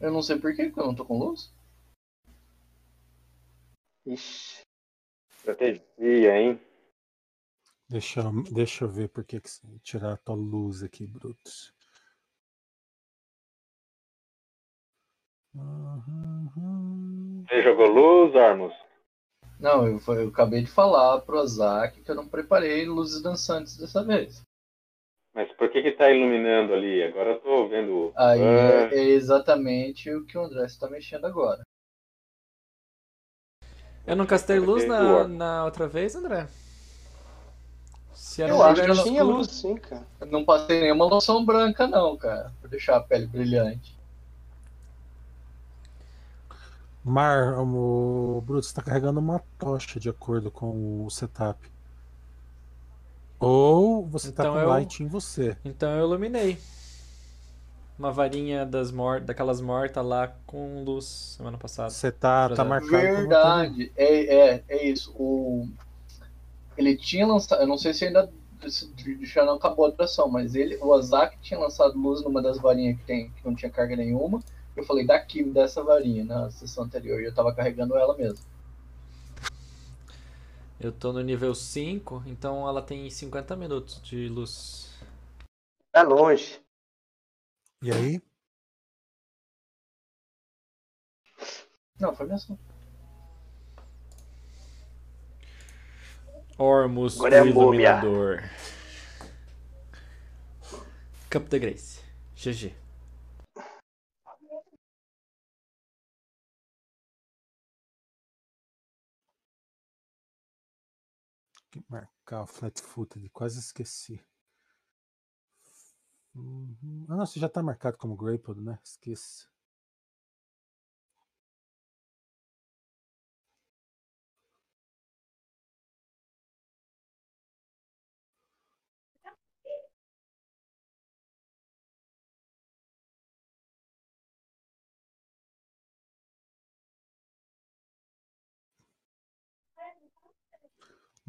[0.00, 1.52] Eu não sei por que que eu não tô com luz.
[4.06, 4.60] Ixi.
[5.38, 6.60] Estratégia, hein?
[7.88, 11.72] Deixa eu, deixa eu ver por que que você- tirar a tua luz aqui, Brutus.
[15.54, 17.44] Uhum.
[17.48, 18.74] Você jogou luz, Armus?
[19.58, 23.76] Não, eu, foi- eu acabei de falar pro Ozaki que eu não preparei luzes dançantes
[23.76, 24.46] dessa vez.
[25.38, 27.00] Mas por que que tá iluminando ali?
[27.00, 28.12] Agora eu tô vendo.
[28.16, 31.62] Aí Ah, é, exatamente o que o André está mexendo agora.
[34.04, 36.48] Eu não castei luz na, na outra vez, André?
[38.12, 40.04] Se era Eu acho que Tinha luz, sim, cara.
[40.20, 43.96] Eu não passei nenhuma loção branca, não, cara, pra deixar a pele brilhante.
[47.04, 51.77] Mar, o Bruto está carregando uma tocha de acordo com o setup.
[53.40, 55.56] Ou você tá Então com eu- light em você.
[55.64, 56.58] Então eu iluminei.
[57.98, 61.04] Uma varinha das mor daquelas mortas lá com luz
[61.36, 61.90] semana passada.
[61.90, 65.12] Você tá, tá marcado Verdade, é, é, é isso.
[65.16, 65.68] O...
[66.76, 68.30] Ele tinha lançado, eu não sei se ainda
[68.68, 68.88] se
[69.22, 72.96] já não acabou a atração, mas ele, o Ozaki tinha lançado luz numa das varinhas
[72.98, 74.40] que, tem, que não tinha carga nenhuma.
[74.76, 78.16] Eu falei, daqui, me dá essa varinha na sessão anterior, e eu tava carregando ela
[78.16, 78.38] mesmo.
[80.80, 84.96] Eu tô no nível 5, então ela tem 50 minutos de luz.
[85.90, 86.60] Tá longe.
[87.82, 88.22] E aí?
[91.98, 92.56] Não, foi mesmo.
[96.56, 98.42] Ormus, Agora é iluminador.
[101.28, 102.00] Campo da Grace.
[102.36, 102.72] GG.
[112.30, 114.20] O flat footed, quase esqueci.
[116.34, 117.06] Uhum.
[117.08, 118.78] Ah, não, você já tá marcado como Grappled, né?
[118.84, 119.46] Esqueci.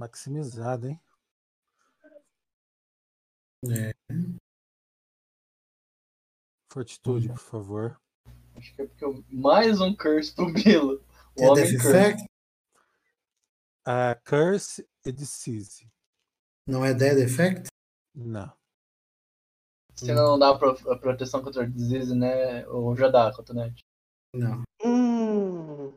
[0.03, 0.97] Maximizado, hein?
[3.69, 3.91] É.
[6.71, 8.01] Fortitude, por favor.
[8.55, 9.21] Acho que é porque eu...
[9.29, 11.03] mais um curse pro Milo.
[11.37, 11.75] O É homem curse.
[11.87, 12.25] Effect?
[13.85, 15.91] A Curse e Disease.
[16.65, 17.67] Não é Dead Effect?
[18.15, 18.57] Não.
[19.97, 22.65] Se não dá pro- a proteção contra disease, né?
[22.69, 23.81] Ou já dá, cotonete.
[24.33, 24.63] Não.
[24.81, 25.91] Hum.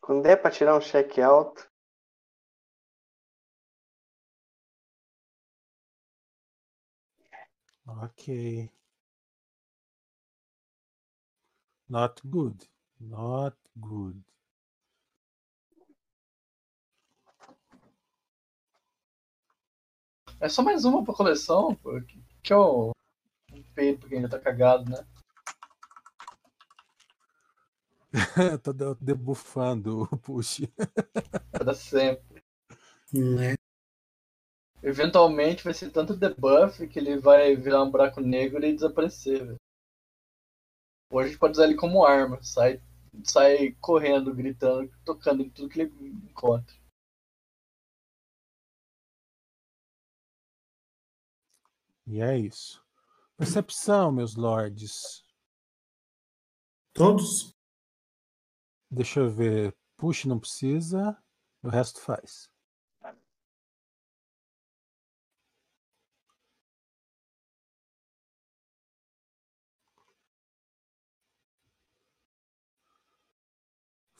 [0.00, 1.68] Quando der pra tirar um cheque alto.
[7.86, 8.68] Ok.
[11.88, 12.68] Not good.
[13.00, 14.22] Not good.
[20.40, 22.00] É só mais uma pra coleção, pô.
[22.02, 22.90] Que, que é o
[23.52, 25.06] um peito quem já tá cagado, né?
[28.62, 30.62] Tô de- debuffando o push.
[31.52, 32.42] Pra sempre.
[33.12, 33.54] Né?
[34.86, 39.56] Eventualmente vai ser tanto debuff que ele vai virar um buraco negro e desaparecer.
[41.10, 42.40] Hoje a gente pode usar ele como arma.
[42.40, 42.80] Sai,
[43.24, 45.92] sai correndo, gritando, tocando em tudo que ele
[46.30, 46.72] encontra.
[52.06, 52.80] E é isso.
[53.36, 55.24] Percepção, meus lords.
[56.94, 57.52] Todos?
[58.88, 59.76] Deixa eu ver.
[59.96, 61.20] Push não precisa.
[61.60, 62.48] O resto faz.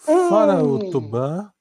[0.07, 0.91] Fora o Hum.
[0.91, 1.53] Tuban.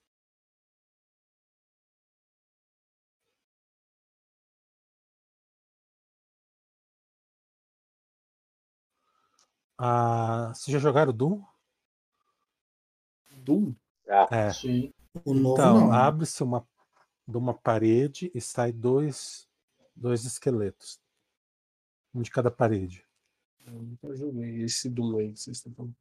[9.80, 11.43] Ah, vocês já jogaram Doom?
[13.38, 13.74] Doom?
[14.32, 14.54] É.
[14.54, 14.93] Sim.
[15.26, 16.68] O novo Então, abre-se uma,
[17.28, 19.50] de uma parede e sai dois,
[19.96, 21.00] dois esqueletos.
[22.14, 23.06] Um de cada parede.
[23.66, 25.96] Eu nunca joguei esse Doom aí que vocês estão falando.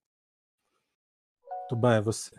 [1.68, 2.34] Tuban, é você.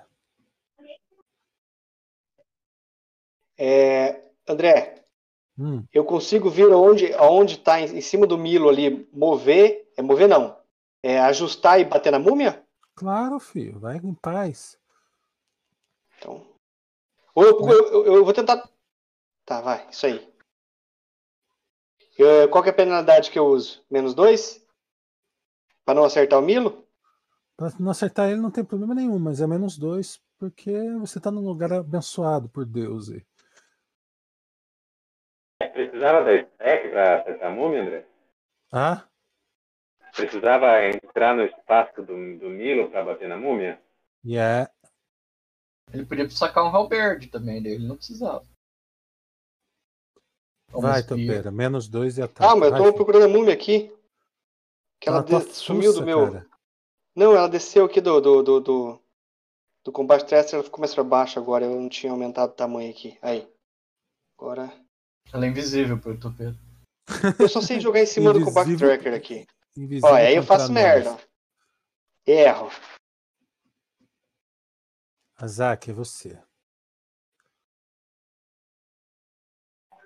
[3.57, 5.03] É, André,
[5.57, 9.89] Hum, eu consigo ver onde, aonde tá em, em cima do Milo ali, mover.
[9.95, 10.59] É mover não.
[11.01, 12.61] É ajustar e bater na múmia?
[12.93, 13.79] claro, filho.
[13.79, 14.77] Vai em paz.
[16.17, 16.45] Então.
[17.33, 18.69] Ou eu, eu- eu- eu vou tentar.
[19.45, 20.33] Tá, vai, isso aí.
[22.17, 23.81] Eu- qual é a penalidade que eu uso?
[23.89, 24.65] Menos dois?
[25.85, 26.84] Pra não acertar o Milo?
[27.57, 31.31] Pra não acertar ele não tem problema nenhum, mas é menos dois, porque você tá
[31.31, 33.09] num lugar abençoado por Deus.
[33.09, 33.25] aí.
[35.71, 38.07] Precisava da stack pra acertar a múmia, André?
[38.71, 39.07] Ah?
[40.13, 43.81] Precisava entrar no espaço do, do Milo pra bater na múmia?
[44.25, 44.69] Yeah.
[45.93, 48.45] Ele podia sacar um halberd também, daí ele não precisava.
[50.73, 51.15] Uma Vai, espia.
[51.17, 51.51] Topeira.
[51.51, 52.49] Menos dois e ataque.
[52.49, 53.95] Ah, mas eu tô procurando a múmia aqui.
[54.99, 56.31] Que ela Ela tá de- sumiu do meu.
[56.31, 56.49] cara.
[57.15, 59.01] Não, ela desceu aqui do, do, do, do,
[59.85, 61.65] do combate terrestre, ela ficou mais pra baixo agora.
[61.65, 63.17] Eu não tinha aumentado o tamanho aqui.
[63.21, 63.49] Aí.
[64.37, 64.71] Agora.
[65.33, 66.57] Ela é invisível pro topeiro.
[67.39, 68.77] Eu só sei jogar em cima do Invisível.
[68.77, 69.47] tracker aqui.
[69.77, 70.71] Invisível Ó, aí eu faço nós.
[70.71, 71.17] merda.
[72.25, 72.69] Erro.
[75.37, 76.41] Azak, é você.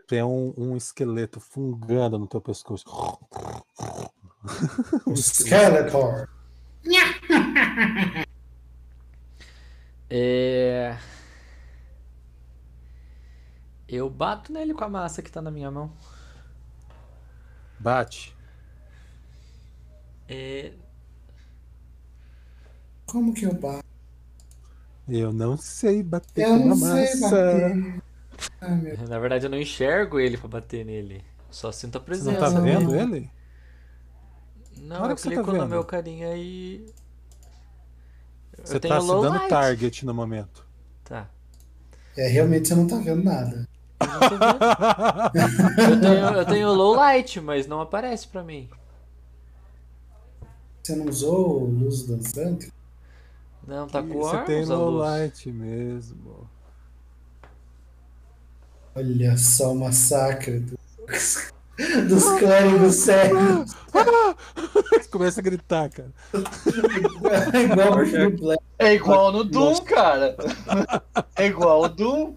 [0.07, 2.83] Tem um, um esqueleto fungando no teu pescoço.
[5.05, 6.27] O Skeletor.
[10.11, 10.97] É...
[13.87, 15.91] Eu bato nele com a massa que tá na minha mão.
[17.79, 18.35] Bate.
[20.27, 20.73] É...
[23.05, 23.83] Como que eu bato?
[25.07, 27.29] Eu não sei bater Eu com sei massa.
[27.29, 28.03] bater.
[28.61, 31.23] Ah, meu Na verdade, eu não enxergo ele pra bater nele.
[31.49, 32.31] Só sinto a Você presença.
[32.49, 33.29] não tá vendo ele?
[34.89, 35.69] Não, Claro eu que você tá clico no vendo.
[35.69, 36.83] meu carinha e.
[38.63, 39.49] Você eu tenho tá se low dando light.
[39.49, 40.65] target no momento.
[41.05, 41.29] Tá.
[42.17, 43.69] É, realmente você não tá vendo nada.
[44.01, 45.91] Eu não tô vendo.
[45.91, 48.67] Eu tenho, eu tenho low light, mas não aparece pra mim.
[50.81, 52.73] Você não usou luz dançante?
[53.67, 55.01] Não, tá com Você tem low luz.
[55.07, 56.49] light mesmo.
[58.95, 61.51] Olha só o massacre dos,
[62.07, 63.73] dos clérigos sérios.
[65.11, 66.11] Começa a gritar, cara.
[67.63, 68.63] Igual Bruce Black.
[68.77, 69.83] É igual no Doom, Nossa.
[69.83, 70.35] cara.
[71.35, 72.35] É igual o Doom.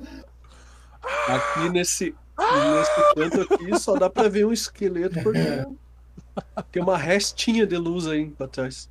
[1.29, 5.67] Aqui nesse, nesse canto aqui só dá pra ver um esqueleto porque
[6.71, 8.89] tem uma restinha de luz aí pra trás.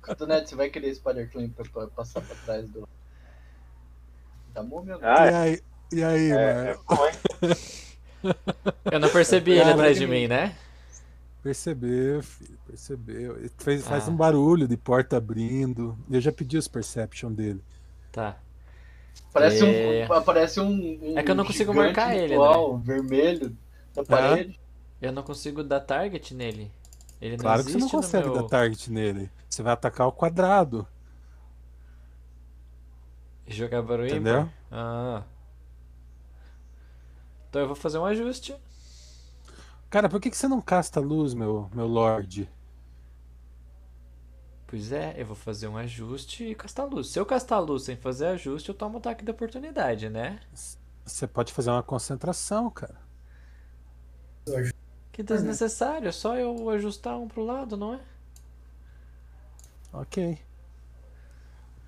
[0.00, 2.88] Cotonete, você vai querer Spider Climb pra, pra passar pra trás do.
[4.54, 4.98] Da múmia?
[5.02, 5.60] Ah, aí,
[5.92, 6.80] e aí, é, é mano?
[6.88, 7.56] bom, hein?
[8.90, 10.56] Eu não percebi ele atrás de mim, né?
[11.42, 13.36] Percebeu, filho, percebeu.
[13.36, 14.10] Ele fez, faz Ah.
[14.10, 15.98] um barulho de porta abrindo.
[16.10, 17.62] Eu já pedi os perception dele.
[18.12, 18.36] Tá.
[19.32, 20.06] Parece É.
[20.08, 20.12] um.
[20.12, 20.70] Aparece um,
[21.02, 23.56] um É que eu não consigo marcar ele, ritual vermelho
[23.96, 24.60] na parede.
[25.00, 26.70] Eu não consigo dar target nele.
[27.20, 28.34] Ele não Claro que você não consegue meu...
[28.34, 29.30] dar target nele.
[29.48, 30.86] Você vai atacar o quadrado,
[33.48, 34.48] Jogar barulho entendeu?
[34.70, 35.24] Ah.
[37.52, 38.56] Então eu vou fazer um ajuste.
[39.90, 42.48] Cara, por que, que você não casta luz, meu, meu lord?
[44.66, 47.08] Pois é, eu vou fazer um ajuste e castar luz.
[47.08, 50.40] Se eu castar luz sem fazer ajuste, eu tomo ataque de oportunidade, né?
[51.04, 52.96] Você pode fazer uma concentração, cara.
[55.12, 58.00] Que desnecessário, é só eu ajustar um pro lado, não é?
[59.92, 60.38] Ok.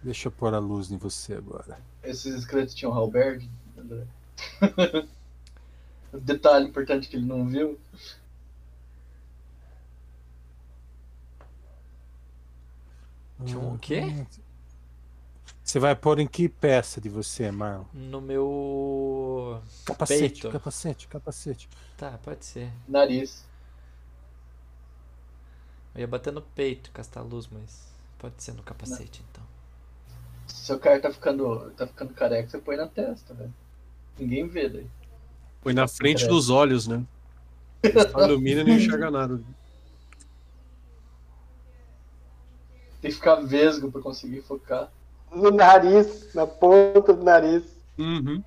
[0.02, 1.78] Deixa eu pôr a luz em você agora.
[2.02, 3.50] Esses esqueletos tinham halberd.
[3.78, 4.06] André.
[6.20, 7.78] Detalhe importante que ele não viu.
[13.44, 14.26] Tinha um quê?
[15.62, 17.84] Você vai pôr em que peça de você, Marlon?
[17.92, 19.60] No meu.
[19.84, 20.50] Capacete, Peito.
[20.50, 21.68] capacete, capacete.
[21.96, 22.70] Tá, pode ser.
[22.86, 23.44] Nariz.
[25.94, 29.44] Eu ia bater no peito, castar luz, mas pode ser no capacete então.
[30.46, 33.54] Se seu cara tá ficando, tá ficando careca, você põe na testa, velho.
[34.18, 34.86] Ninguém vê daí.
[35.64, 36.28] Foi na frente Interessa.
[36.28, 37.02] dos olhos, né?
[38.12, 39.40] Só ilumina e não enxerga nada.
[43.00, 44.92] Tem que ficar vesgo pra conseguir focar.
[45.32, 47.64] No nariz, na ponta do nariz.
[47.98, 48.44] Uhum.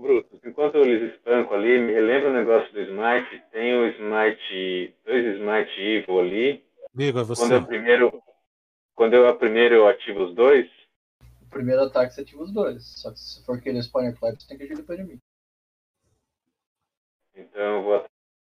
[0.00, 3.42] Bruto, enquanto eu lhes espanco ali, me relembra o negócio do Smite.
[3.52, 6.64] Tem o Smite, dois Smite Evil ali.
[6.98, 7.40] É você.
[7.42, 8.22] Quando eu primeiro,
[8.94, 10.68] quando eu primeiro eu ativo os dois,
[11.42, 12.84] O primeiro ataque você ativa os dois.
[13.00, 15.20] Só que se for querer spawner clap, você tem que agir depois de mim.
[17.34, 18.06] então eu vou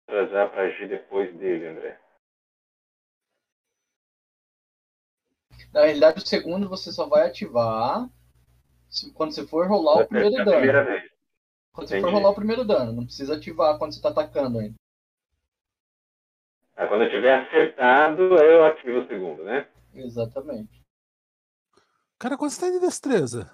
[0.08, 1.98] atrasar para agir depois dele, André.
[5.72, 8.08] Na realidade, o segundo você só vai ativar
[8.88, 10.56] se- quando você for rolar o primeiro da dano.
[10.56, 11.09] primeira vez.
[11.72, 12.14] Quando você for Entendi.
[12.22, 12.92] rolar o primeiro dano.
[12.92, 14.74] Não precisa ativar quando você tá atacando ainda.
[16.76, 19.68] Ah, quando eu tiver acertado, eu ativo o segundo, né?
[19.94, 20.80] Exatamente.
[22.18, 23.50] Cara, quanto você tem de destreza?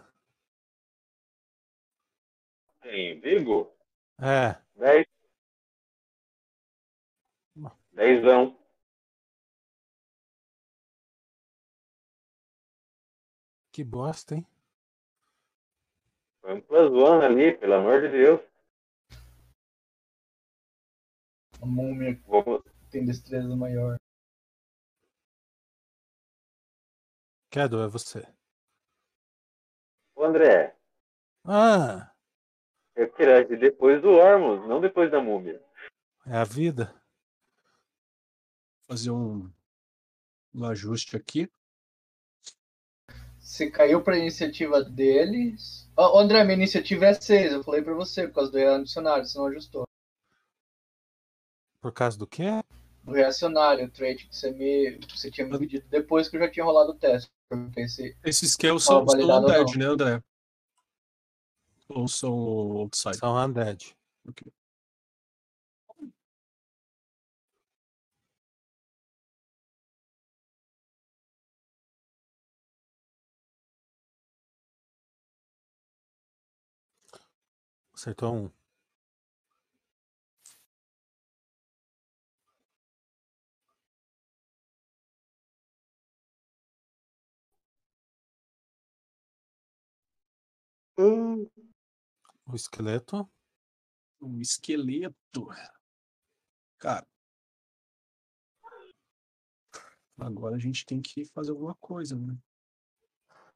[2.82, 3.72] Tem Vigo,
[4.20, 5.06] É, 10.
[7.92, 8.56] Depoisão.
[13.72, 14.46] Que bosta, hein?
[16.46, 18.40] Vamos pra zona ali, pelo amor de Deus.
[21.60, 22.62] A múmia Vamos.
[22.88, 23.96] tem destreza maior.
[27.50, 28.22] Kedo, é você.
[30.14, 30.76] Ô, André,
[31.44, 32.14] Ah,
[32.94, 35.60] eu queria ir depois do Ormus, não depois da múmia.
[36.26, 36.94] é a vida.
[38.86, 39.52] Fazer um,
[40.54, 41.50] um ajuste aqui.
[43.46, 45.88] Você caiu pra iniciativa deles.
[45.96, 47.52] Ó, André, minha iniciativa é 6.
[47.52, 49.84] Eu falei pra você, por causa do reacionário, você não ajustou.
[51.80, 52.60] Por causa do quê?
[53.04, 56.40] Do reacionário, o trait que você, me, que você tinha me pedido depois que eu
[56.40, 57.30] já tinha rolado o teste.
[57.48, 60.22] Eu perguntei se Esses Qual são, ou undead, né, André?
[61.88, 63.16] Ou são outside?
[63.16, 63.96] São undead.
[64.28, 64.52] Ok.
[78.06, 78.50] Acertou um.
[92.46, 93.28] O esqueleto.
[94.22, 95.48] Um esqueleto.
[96.78, 97.04] Cara.
[100.16, 102.38] Agora a gente tem que fazer alguma coisa, né?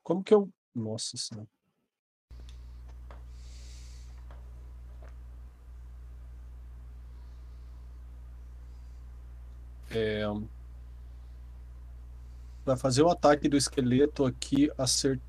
[0.02, 0.52] Como que eu.
[0.74, 1.48] Nossa senhora.
[9.90, 10.22] É...
[12.64, 15.28] Para fazer o ataque do esqueleto aqui, acertar.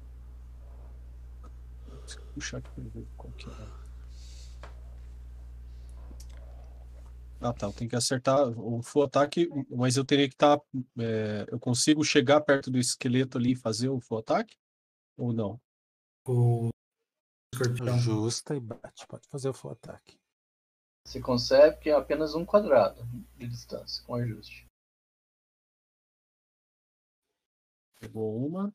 [2.34, 3.82] Puxar aqui pra ver qual que é.
[7.42, 7.66] Ah, tá.
[7.66, 10.60] Eu tenho que acertar o full ataque, mas eu teria que estar.
[11.48, 14.56] eu consigo chegar perto do esqueleto ali e fazer o full ataque?
[15.18, 15.60] Ou não?
[16.26, 16.70] O
[17.54, 17.98] escorpião.
[17.98, 19.08] Justa e bate.
[19.08, 20.21] Pode fazer o full ataque.
[21.04, 23.04] Você consegue, que é apenas um quadrado
[23.38, 24.66] de distância, com ajuste.
[28.00, 28.74] Pegou uma.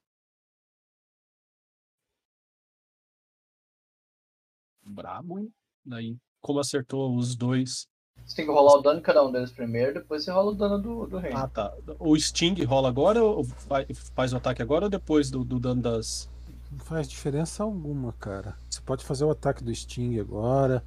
[4.84, 5.52] Brabo, hein?
[5.84, 7.86] Daí, como acertou os dois.
[8.24, 10.54] Você tem que rolar o dano de cada um deles primeiro, depois você rola o
[10.54, 11.36] dano do, do reino.
[11.38, 11.72] Ah, tá.
[11.98, 15.82] O Sting rola agora ou fa- faz o ataque agora ou depois do, do dano
[15.82, 16.28] das.
[16.70, 18.56] Não faz diferença alguma, cara.
[18.68, 20.82] Você pode fazer o ataque do Sting agora.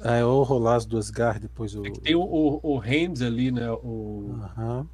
[0.00, 1.86] É, ou rolar as duas garras depois o.
[1.86, 3.70] É que tem o, o, o Hands ali, né?
[3.70, 4.38] O...
[4.42, 4.86] Aham.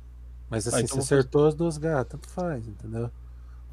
[0.48, 3.10] Mas Ah, assim, então você fazer- acertou as duas garras, tanto faz, entendeu?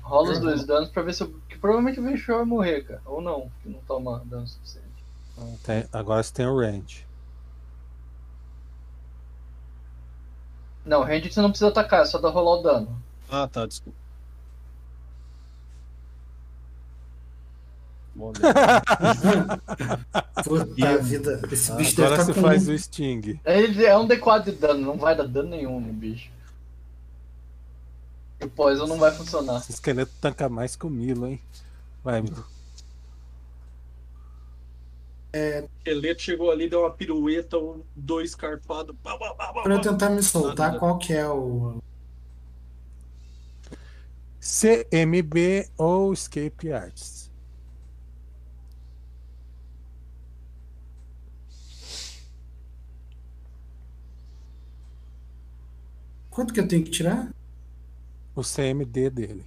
[0.01, 1.23] Rola os dois danos pra ver se.
[1.23, 3.01] eu- Que provavelmente o Venture vai morrer, cara.
[3.05, 4.87] Ou não, porque não toma dano suficiente.
[5.63, 7.05] Tem- agora você tem o range.
[10.85, 13.01] Não, range você não precisa atacar, é só dar rolar o dano.
[13.29, 13.97] Ah, tá, desculpa.
[13.97, 14.03] Bom,
[17.97, 18.02] né?
[20.43, 21.41] Puta vida.
[21.51, 23.39] Esse bicho deve Agora estar você faz um- o Sting.
[23.45, 26.29] Ele é um D4 de dano, não vai dar dano nenhum no bicho.
[28.39, 29.57] E o Poison não vai funcionar.
[29.59, 31.39] Esse esqueleto tanca mais que o Milo, hein?
[32.03, 32.45] Vai, Milo.
[35.35, 38.95] O esqueleto chegou ali, deu uma pirueta, um, dois carpados.
[39.01, 40.79] Pra eu tentar me soltar, Nada.
[40.79, 41.81] qual que é o.
[44.39, 47.31] CMB ou Escape Arts.
[56.33, 57.29] Quanto que eu tenho que tirar?
[58.35, 59.45] O CMD dele.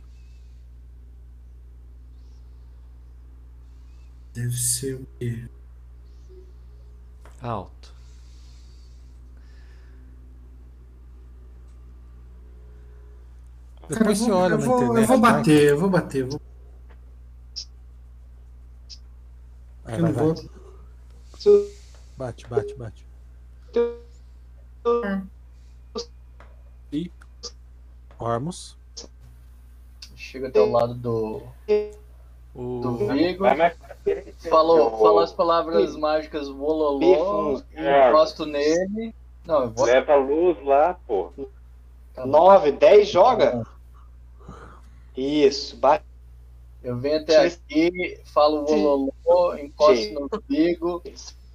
[4.33, 5.49] Deve ser o quê?
[7.43, 7.89] Alto.
[13.89, 15.01] Cara, eu Depois você vou, olha eu vou, internet.
[15.01, 16.21] eu vou bater, eu vou bater.
[16.23, 16.41] Eu, vou,
[19.85, 20.35] Vai, eu vai, não vai.
[20.35, 20.51] vou.
[22.17, 23.07] Bate, bate, bate.
[26.93, 27.11] Ih.
[28.19, 28.77] Ormus.
[30.17, 31.43] Chega até o lado do,
[32.55, 32.81] O...
[32.81, 33.45] do Vigo.
[34.49, 39.15] Falou, fala as palavras mágicas Wololó, Bifos, encosto nele.
[39.45, 39.87] Não, eu vou.
[39.87, 41.31] Leva a luz lá, pô.
[42.15, 42.31] tá bom.
[42.31, 43.67] 9, 10 joga?
[45.17, 46.05] Isso, bate.
[46.83, 50.15] Eu venho até aqui, falo Wololó, encosto Sim.
[50.15, 51.03] no Vigo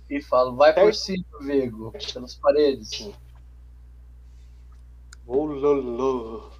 [0.09, 3.09] e falo, vai por cima, Vigo, pelas paredes.
[5.31, 6.51] Ululu.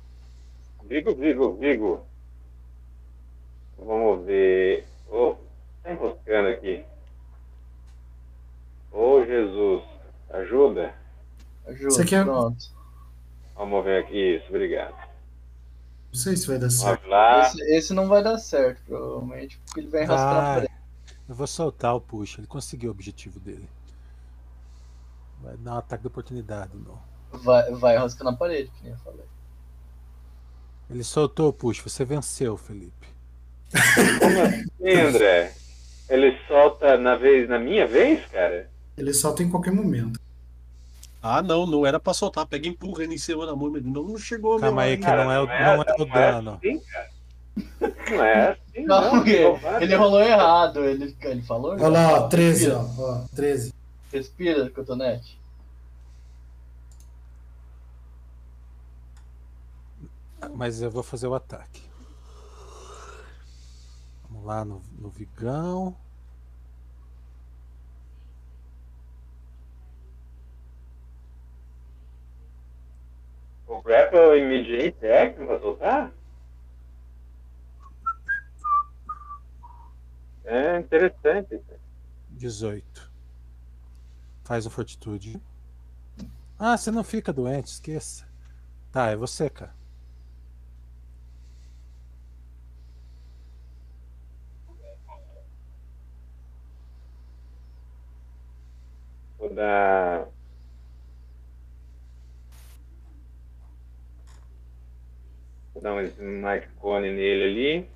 [0.86, 2.06] Vigo, Vigo, Vigo.
[3.78, 4.86] Vamos ver.
[5.10, 5.36] Ô,
[5.84, 6.86] tá enroscando aqui.
[8.92, 9.84] Ô, Jesus,
[10.30, 10.94] ajuda.
[11.70, 12.66] Justo, Você quer- pronto.
[13.56, 14.38] Vamos ver aqui.
[14.38, 14.96] Isso, obrigado.
[16.14, 17.06] Não sei se vai dar certo.
[17.08, 20.56] Esse, esse não vai dar certo, provavelmente, porque ele vai na Vai.
[20.56, 20.74] parede.
[21.30, 22.38] Eu vou soltar o push.
[22.38, 23.68] Ele conseguiu o objetivo dele.
[25.42, 26.72] Vai dar um ataque de oportunidade.
[26.76, 27.00] Não.
[27.32, 29.26] Vai, vai enroscar na parede, que nem eu falei.
[30.90, 31.80] Ele soltou o push.
[31.80, 33.08] Você venceu, Felipe.
[34.20, 35.54] Como assim, André?
[36.10, 38.70] Ele solta na vez, na minha vez, cara?
[38.98, 40.20] Ele solta em qualquer momento.
[41.24, 42.46] Ah, não, não era pra soltar.
[42.46, 44.98] Pega e empurra ele em cima da mão, mas não, não chegou Calma meu aí
[44.98, 46.52] que Cara, não é o, não é o dano.
[46.62, 47.10] assim, cara.
[48.10, 49.24] Não é assim, Não, não.
[49.24, 50.84] Não ele rolou errado.
[50.84, 51.74] Ele, ele falou?
[51.74, 53.74] Olha lá, ó, 13, Respira, ó, ó, 13.
[54.12, 55.40] Respira, cotonete.
[60.50, 61.82] Mas eu vou fazer o ataque.
[64.24, 65.96] Vamos lá no, no Vigão.
[73.68, 76.12] O Grapple Immediate Action pra soltar?
[80.44, 81.62] É interessante.
[82.32, 83.12] 18.
[84.44, 85.42] Faz o fortitude.
[86.58, 88.28] Ah, você não fica doente, esqueça.
[88.92, 89.81] Tá, é você, cara.
[99.52, 100.30] Vou dar.
[105.74, 107.92] Vou dar um Smite Cone nele ali.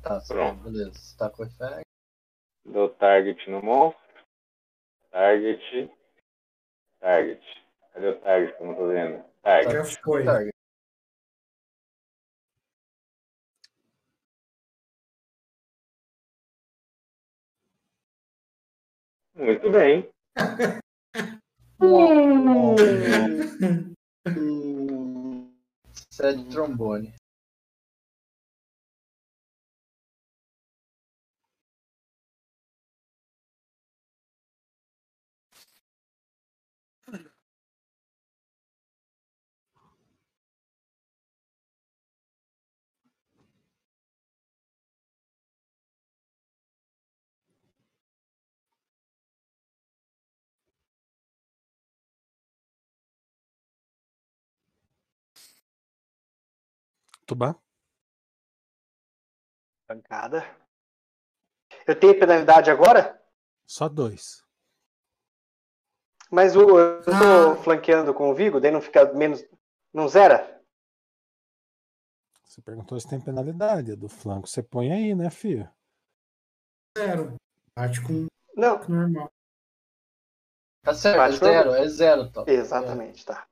[0.00, 0.62] Tá, Pronto.
[0.62, 0.92] beleza.
[0.92, 1.82] Você tá com efeito.
[2.64, 4.00] Dou target no monstro.
[5.10, 5.90] Target.
[7.00, 7.64] Target.
[7.92, 9.24] Cadê o target que eu não tô vendo?
[9.42, 9.74] Target.
[9.74, 10.24] Já foi.
[10.24, 10.53] Target.
[19.44, 20.08] Muito bem.
[26.10, 27.12] Sede trombone.
[57.26, 57.56] Tubá?
[59.86, 60.42] Pancada.
[61.86, 63.20] Eu tenho penalidade agora?
[63.66, 64.44] Só dois.
[66.30, 67.56] Mas o, eu tô Ah.
[67.62, 69.44] flanqueando com o Vigo, daí não fica menos.
[69.92, 70.62] Não zera?
[72.44, 73.96] Você perguntou se tem penalidade.
[73.96, 75.68] Do flanco você põe aí, né, filho?
[76.96, 77.36] Zero.
[77.76, 78.26] Bate com
[78.56, 78.78] Não.
[78.88, 79.30] normal.
[80.82, 82.50] Tá certo, é zero, é zero, top.
[82.50, 83.48] Exatamente, tá.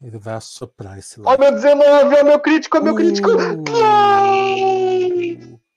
[0.00, 1.40] Ele vai assoprar esse Ó, lado.
[1.40, 3.30] meu 19, ó, meu crítico, ó, meu crítico.
[3.30, 3.64] Uh,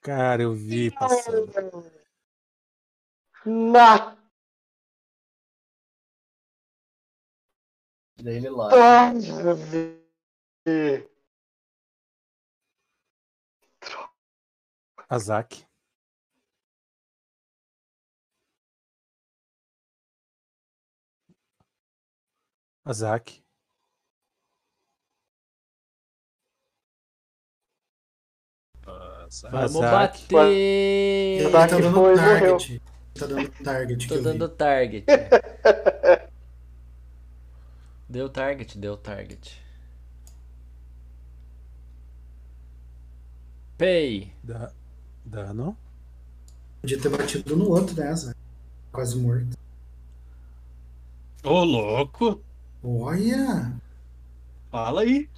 [0.02, 1.52] cara, eu vi passando.
[3.44, 4.16] Na
[8.22, 8.70] Daí ele lá.
[8.70, 10.00] trave.
[15.10, 15.66] Azak.
[29.50, 31.40] Vamos bater!
[31.40, 32.82] Ele Ataque tá dando foi, target.
[33.18, 34.08] Tá dando target.
[34.08, 35.06] Tô dando target.
[38.10, 39.62] Deu target, deu target.
[43.78, 44.34] Pay.
[44.44, 44.72] Da-
[45.24, 45.78] Dano.
[46.82, 48.34] Podia ter batido no outro, né, Zé?
[48.92, 49.58] Quase morto.
[51.44, 52.42] Ô, louco.
[52.84, 53.72] Olha!
[54.70, 55.30] Fala aí.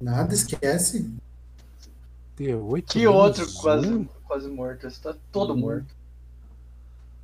[0.00, 1.08] Nada, esquece.
[2.36, 2.92] T8.
[2.92, 3.54] Que menos outro um?
[3.60, 4.86] quase, quase morto?
[4.86, 5.58] Esse tá todo Hum.
[5.58, 5.94] morto.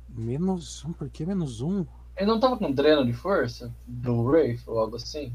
[0.09, 0.93] Menos um?
[0.93, 1.85] Por que menos um?
[2.17, 3.73] Ele não tava com dreno de força?
[3.87, 5.31] Do Wraith ou algo assim?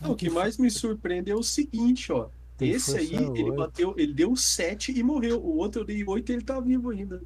[0.00, 2.28] Não, o que mais me surpreende é o seguinte, ó.
[2.56, 5.40] Tem Esse aí, ele bateu, ele deu 7 e morreu.
[5.40, 7.20] O outro eu dei 8 e ele tá vivo ainda.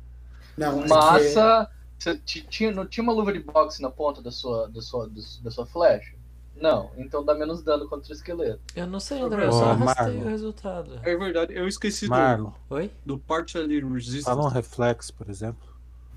[0.57, 1.69] Não, é que- Massa.
[2.03, 5.09] Você ti- tinha, não tinha uma luva de boxe na ponta da sua, da sua,
[5.09, 6.13] da sua flecha?
[6.57, 8.61] Não, então dá menos dano contra o esqueleto.
[8.75, 10.21] Eu não sei, André, eu só arrastei Marlon.
[10.21, 11.01] o resultado.
[11.05, 12.91] É verdade, eu esqueci do, Marlon, Oi?
[13.07, 14.25] do Partially Resistance.
[14.25, 15.63] fala um reflexo, por exemplo.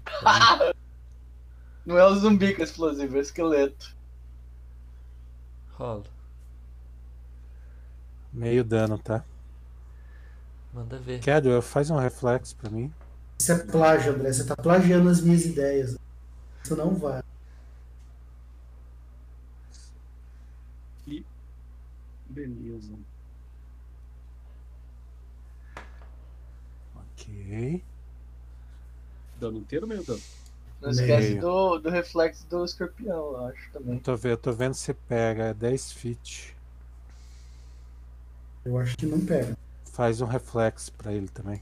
[1.86, 3.96] Não é o zumbi que é explosivo, é o esqueleto.
[5.74, 6.04] Rola.
[8.34, 9.24] Meio dano, tá?
[10.74, 11.20] Manda ver.
[11.24, 12.92] Cadwell, faz um reflexo pra mim.
[13.38, 14.32] Isso é plágio, André.
[14.34, 15.96] Você tá plagiando as minhas ideias.
[16.64, 17.22] Isso não vai.
[22.30, 22.94] Beleza.
[26.96, 27.82] Ok.
[29.40, 30.22] Dano inteiro meio dano?
[30.82, 34.00] Não esquece do, do reflexo do escorpião, eu acho Eu também.
[34.00, 35.46] tô, ve- eu tô vendo se pega.
[35.46, 36.56] É 10 feet.
[38.66, 39.58] Eu acho que não pega.
[39.86, 41.62] Faz um reflexo pra ele também.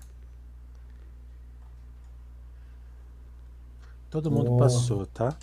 [4.14, 4.66] Todo mundo Boa.
[4.66, 5.36] passou, tá?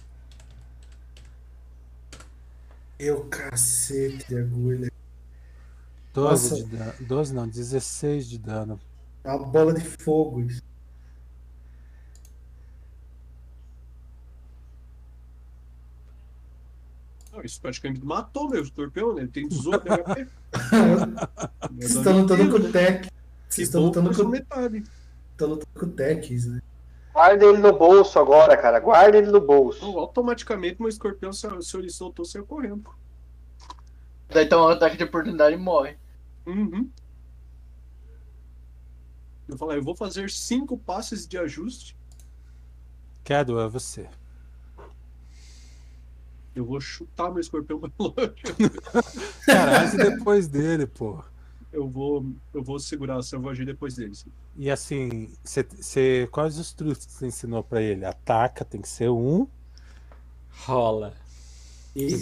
[2.96, 4.92] Eu cacete de agulha.
[6.14, 6.54] 12 Nossa.
[6.54, 6.94] de dano.
[7.00, 8.80] 12 não, 16 de dano.
[9.24, 10.42] É uma bola de fogo.
[10.42, 10.62] isso.
[17.32, 19.22] Não, isso praticamente matou meu escorpião, né?
[19.22, 20.28] Ele tem 18 de HP.
[21.76, 23.10] Vocês estão lutando com o Tech.
[23.48, 24.84] Vocês estão lutando com, metade.
[25.32, 26.62] estão lutando com o Techs, né?
[27.12, 28.78] Guarda ele no bolso agora, cara.
[28.78, 29.78] Guarda ele no bolso.
[29.78, 32.88] Então, automaticamente meu escorpião, se, se ele soltou, saiu correndo.
[34.28, 35.96] Daí toma um ataque de oportunidade e morre.
[36.46, 36.88] Uhum.
[39.48, 41.96] Eu falei, eu vou fazer cinco passes de ajuste.
[43.24, 44.08] Cadwell, é você.
[46.54, 48.14] Eu vou chutar meu escorpião pra longe.
[49.44, 51.22] Caralho, depois dele, pô.
[51.72, 54.26] Eu vou, eu vou segurar, eu vou agir depois deles.
[54.56, 58.04] E assim, você, você, quais os truques que você ensinou pra ele?
[58.04, 59.46] Ataca, tem que ser um.
[60.64, 61.14] Rola.
[61.94, 62.08] E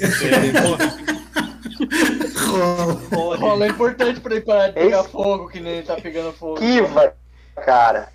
[2.48, 3.36] Rola.
[3.36, 6.58] Rola é importante pra ele parar de pegar fogo, que nem ele tá pegando fogo.
[6.58, 7.16] Kiva,
[7.56, 8.12] cara.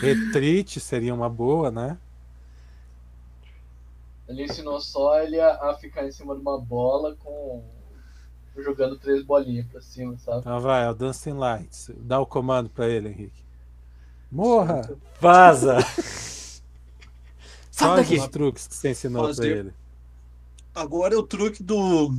[0.00, 1.98] Retreat seria uma boa, né?
[4.28, 7.62] Ele ensinou só ele a, a ficar em cima de uma bola com.
[8.62, 10.38] Jogando três bolinhas pra cima, sabe?
[10.40, 11.90] Então vai, é o Dancing Lights.
[11.98, 13.44] Dá o comando pra ele, Henrique.
[14.30, 14.82] Morra!
[15.20, 15.78] Vaza!
[17.70, 18.18] Sai Quais daqui!
[18.20, 19.74] os truques que você ensinou pra Fazer- ele?
[20.74, 22.10] Agora é o truque do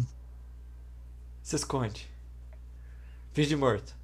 [1.43, 2.09] Se esconde.
[3.33, 3.95] Finge de morto.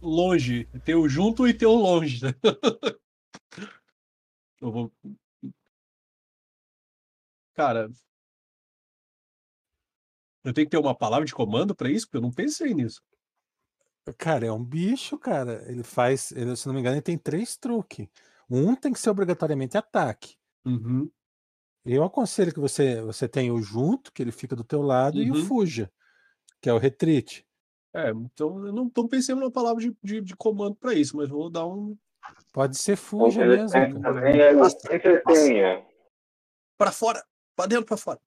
[0.00, 0.66] longe.
[0.84, 2.24] Tem o junto e tem o longe.
[2.24, 2.34] né?
[4.60, 4.92] Eu vou.
[7.54, 7.90] Cara.
[10.44, 12.06] Eu tenho que ter uma palavra de comando pra isso?
[12.06, 13.02] Porque eu não pensei nisso.
[14.18, 15.64] Cara, é um bicho, cara.
[15.70, 18.08] Ele faz, ele, se não me engano, ele tem três truques.
[18.50, 20.36] Um tem que ser obrigatoriamente ataque.
[20.64, 21.10] Uhum.
[21.84, 25.30] Eu aconselho que você, você tenha o junto, que ele fica do teu lado, e
[25.30, 25.44] o Uhum.
[25.44, 25.90] fuja,
[26.60, 27.46] que é o retreat.
[27.94, 31.28] É, então eu não tô pensando numa palavra de, de, de comando pra isso, mas
[31.28, 31.96] vou dar um.
[32.52, 34.52] Pode ser fuja mesmo, também é.
[36.78, 37.22] Pra fora!
[37.54, 38.20] Pra dentro, pra fora!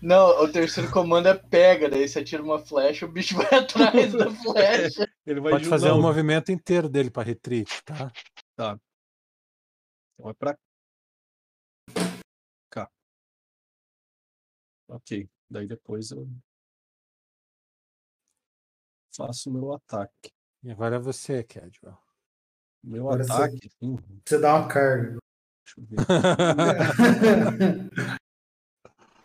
[0.00, 4.12] Não, o terceiro comando é pega, daí você atira uma flecha, o bicho vai atrás
[4.12, 5.06] da flecha.
[5.26, 8.10] Ele vai Pode fazer não, um movimento inteiro dele para retreat, tá?
[8.54, 8.80] Então
[10.30, 10.56] é pra
[12.70, 12.88] cá.
[14.88, 15.28] Ok.
[15.50, 16.26] Daí depois eu
[19.14, 20.30] faço o meu ataque.
[20.62, 21.98] E agora é você, Cadwell.
[22.82, 23.70] Meu Agora você- ataque.
[23.82, 25.18] Hum, Você dá uma carga.
[25.64, 25.96] deixa eu ver.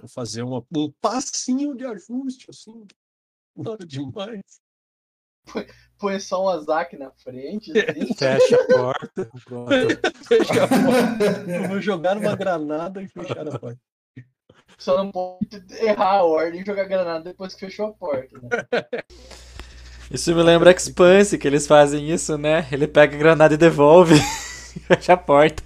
[0.02, 2.88] Vou fazer uma, um passinho de ajuste, assim.
[3.56, 4.60] Nada demais.
[6.00, 8.14] Põe só um Azak na frente, assim.
[8.16, 9.30] Fecha a porta.
[10.28, 11.68] Fecha a porta.
[11.68, 13.80] Vou jogar uma granada e fechar a porta.
[14.80, 18.50] Só não pode errar a ordem e jogar granada depois que fechou a porta, né?
[20.10, 22.68] Isso me lembra Expanse, que eles fazem isso, né?
[22.72, 24.16] Ele pega a granada e devolve.
[24.76, 25.64] e fecha a porta.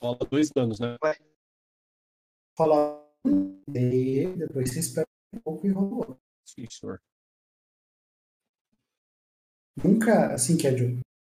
[0.00, 0.96] Rola dois danos, né?
[2.58, 6.18] Rola um, e depois você espera um pouco e rola outro.
[6.44, 7.00] Sim, senhor.
[9.82, 10.66] Nunca, assim, que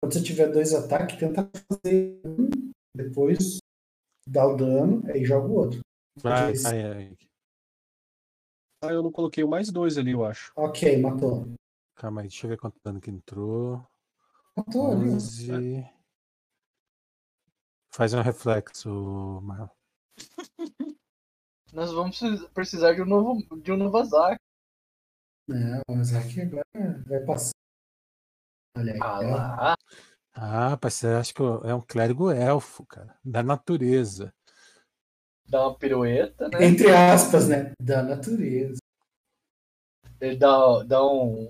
[0.00, 2.48] quando você tiver dois ataques, tenta fazer um,
[2.96, 3.58] depois
[4.26, 5.80] dá o dano, aí joga o outro.
[6.16, 7.26] Vai, Porque- vai, Henrique.
[8.82, 10.52] Ah, eu não coloquei o mais dois ali, eu acho.
[10.56, 11.46] Ok, matou.
[11.94, 13.86] Calma aí, deixa eu ver quanto dano que entrou.
[14.56, 15.84] Matou ali.
[17.90, 17.94] Ó.
[17.94, 17.96] 11.
[17.96, 19.68] Faz um reflexo, Marlon.
[21.72, 24.36] Nós vamos precis- precisar de um novo, de um novo Azak.
[25.48, 26.64] Não, mas aqui agora
[27.06, 27.52] vai passar.
[28.76, 28.98] Olha aí.
[29.02, 29.76] Ah lá.
[30.32, 33.18] Ah, rapaz, você acha que é um clérigo elfo, cara.
[33.24, 34.32] Da natureza.
[35.48, 36.64] Dá uma pirueta, né?
[36.64, 37.72] Entre aspas, né?
[37.80, 38.78] Da natureza.
[40.20, 41.48] Ele dá, dá um.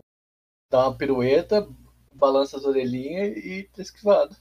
[0.71, 1.69] Dá uma pirueta,
[2.15, 4.35] balança as orelhinhas e tá esquivado.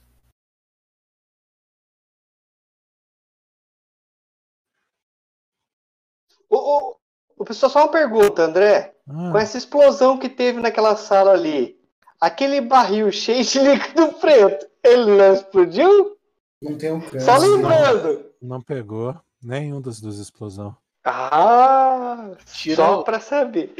[6.50, 8.96] O pessoal só uma pergunta, André.
[9.08, 11.80] Ah, Com essa explosão que teve naquela sala ali,
[12.20, 16.18] aquele barril cheio de líquido preto, ele não explodiu?
[16.62, 17.26] Não tem alcance.
[17.26, 18.32] Só lembrando.
[18.42, 20.76] não pegou nenhum dos dos explosão.
[21.06, 23.74] Ah, Tira só o- pra saber.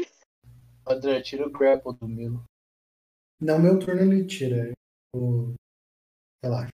[0.86, 2.42] André, tira o grapple do Milo.
[3.40, 4.72] Não, meu turno ele tira.
[5.14, 5.52] O...
[6.42, 6.68] Relaxa.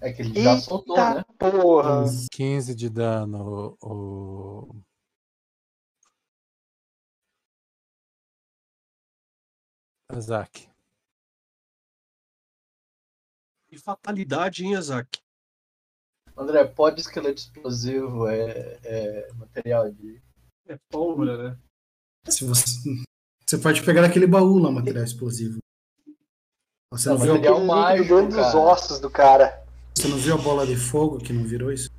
[0.00, 1.22] É que ele já soltou, né?
[1.38, 2.04] Porra.
[2.32, 4.68] 15 de dano, o.
[10.10, 10.68] Azak.
[13.70, 15.18] E fatalidade, hein, Azak?
[16.36, 20.22] André, pode esqueleto explosivo é, é material de.
[20.66, 21.58] É pólvora, né?
[22.28, 22.64] Se você...
[23.44, 25.58] você pode pegar aquele baú lá, material explosivo.
[26.90, 29.62] Você não, Não, viu, material Aquele mágico, dos ossos do cara.
[29.94, 31.90] você não viu a bola de fogo que não virou isso?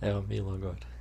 [0.00, 0.97] É o Milo agora.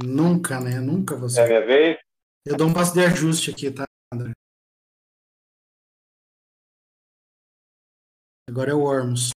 [0.00, 0.80] Nunca, né?
[0.80, 1.46] Nunca É você.
[1.46, 1.98] minha vez?
[2.46, 4.32] Eu dou um passo de ajuste aqui, tá, André?
[8.48, 9.30] Agora é o Ormus.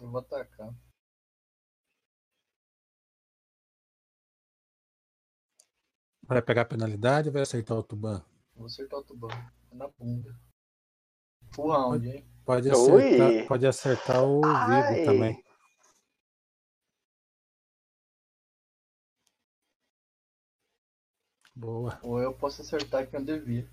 [0.00, 0.74] Eu vou atacar.
[6.26, 8.24] Vai pegar a penalidade ou vai aceitar o Tuban?
[8.54, 9.30] Vou acertar o tubão.
[9.70, 10.38] É na bunda.
[11.54, 12.26] Full round, hein?
[12.44, 14.94] Pode acertar, pode acertar o Ai.
[14.94, 15.44] Vigo também.
[21.62, 21.96] Boa.
[22.02, 23.70] Ou eu posso acertar quem eu devia.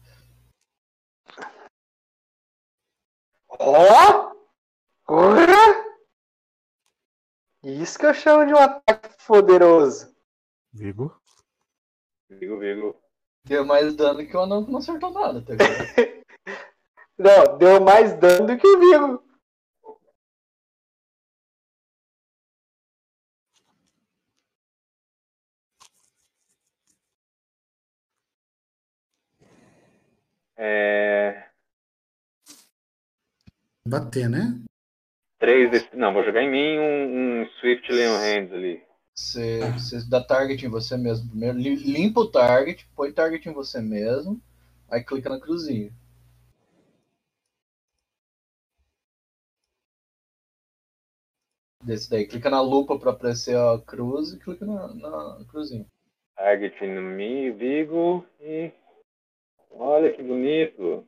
[3.48, 4.32] Ó!
[5.08, 5.90] Olha!
[7.64, 10.16] Isso que eu chamo de um ataque poderoso.
[10.72, 11.20] Vigo.
[12.30, 13.02] Vigo, Vigo.
[13.44, 16.20] Deu mais dano que o anão que não acertou nada até agora.
[17.18, 19.29] Não, deu mais dano do que o Vigo.
[30.62, 31.46] É...
[33.88, 34.62] Bater, né?
[35.40, 35.96] Três desse...
[35.96, 38.84] Não, vou jogar em mim um, um Swift Leon Hands ali.
[39.16, 41.58] Você, você dá target em você mesmo primeiro.
[41.58, 44.42] li- Limpa o target, põe target em você mesmo.
[44.92, 45.94] Aí clica na cruzinha.
[51.82, 55.86] Desse daí, clica na lupa pra aparecer a cruz e clica na, na cruzinha.
[56.36, 58.74] Target no Mi, Vigo e.
[59.70, 61.08] Olha que bonito!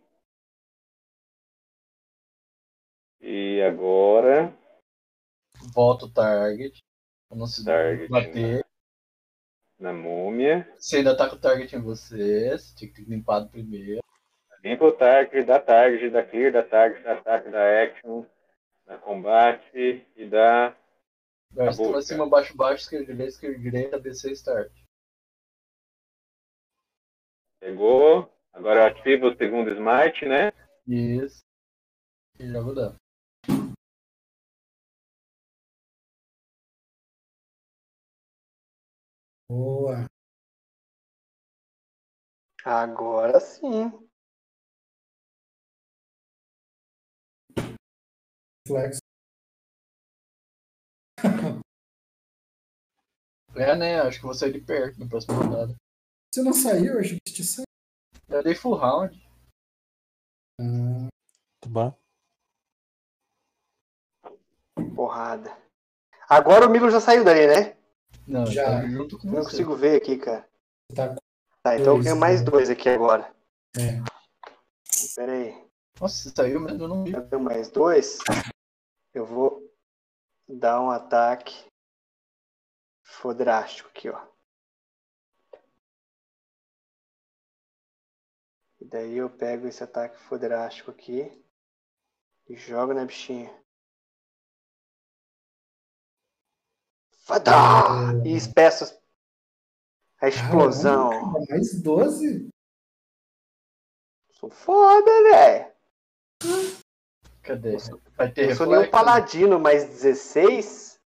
[3.20, 4.56] E agora.
[5.74, 6.80] Volta o target.
[7.28, 8.10] Pra não se Target.
[8.10, 8.66] bater.
[9.80, 10.68] Na múmia.
[10.78, 12.52] Você ainda tá com o target em você.
[12.52, 14.02] Você tinha que ter limpado primeiro.
[14.64, 18.24] Limpa o target, dá target, dá clear, dá target, dá ataque, dá action,
[18.86, 20.78] dá combate e dá.
[21.52, 24.72] Cima, boa, cima, baixo, baixo, esquerda, direita, esquerda, direita, BC, start.
[27.60, 28.32] Pegou.
[28.54, 30.52] Agora eu ativo o segundo smite, né?
[30.88, 31.42] Isso.
[32.40, 32.96] E já vou dar.
[39.50, 40.06] Boa.
[42.66, 43.92] Agora sim.
[48.68, 49.00] Flex.
[53.54, 54.00] É, né?
[54.00, 55.76] Acho que vou sair de perto na próxima rodada.
[56.34, 56.94] Você não saiu?
[56.94, 57.71] Eu achei que você tinha saído.
[58.32, 59.20] Eu dei full round.
[60.60, 61.10] Ah,
[61.62, 61.96] Tuban.
[64.96, 65.58] Porrada.
[66.30, 67.78] Agora o Milo já saiu dali, né?
[68.28, 68.82] Não, Já.
[68.82, 68.88] já.
[68.88, 69.52] junto com Não você.
[69.52, 70.48] consigo ver aqui, cara.
[70.96, 71.16] tá
[71.64, 72.50] Tá, então eu Dois, tenho mais né?
[72.50, 73.36] dois aqui agora.
[73.78, 74.02] É.
[75.16, 75.70] Pera aí.
[76.00, 76.82] Nossa, você saiu mesmo?
[76.84, 77.14] Eu não vi.
[77.14, 78.18] Eu tenho mais dois.
[79.14, 79.62] Eu vou
[80.48, 81.66] dar um ataque
[83.04, 84.31] fodrástico aqui, ó.
[88.92, 91.32] Daí eu pego esse ataque fodrástico aqui
[92.48, 93.50] e jogo na bichinha.
[97.24, 98.12] Fadá!
[98.26, 99.00] E espeço
[100.20, 101.10] a explosão.
[101.10, 102.50] Caramba, mais 12?
[104.34, 105.72] Sou foda, velho.
[107.42, 107.78] Cadê?
[108.18, 111.00] Vai ter Eu sou nem um paladino, mais 16?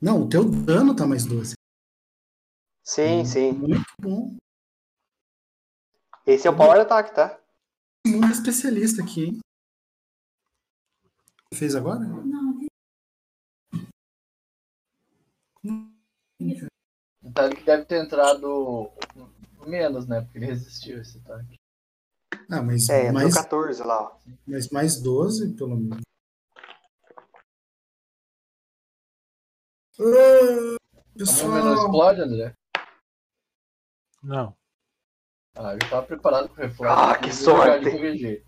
[0.00, 1.54] Não, o teu dano tá mais 12.
[2.82, 3.52] Sim, sim.
[3.52, 4.36] Muito bom.
[6.26, 7.38] Esse é o power attack, tá?
[8.04, 9.38] Muito especialista aqui, hein?
[11.54, 12.00] Fez agora?
[17.22, 18.90] Então ele deve ter entrado
[19.66, 20.22] menos, né?
[20.22, 21.54] Porque ele resistiu esse ataque.
[22.50, 24.18] Ah, mas, É, mais, 14 lá, ó.
[24.46, 26.00] mas mais 12, pelo menos.
[29.98, 30.76] Ah, múmia não
[31.16, 32.54] pessoal, explode, André?
[34.22, 34.56] Não.
[35.56, 36.84] Ah, eu tava preparado pro reflexo.
[36.98, 37.86] Ah, que sorte.
[37.88, 38.42] Eu ia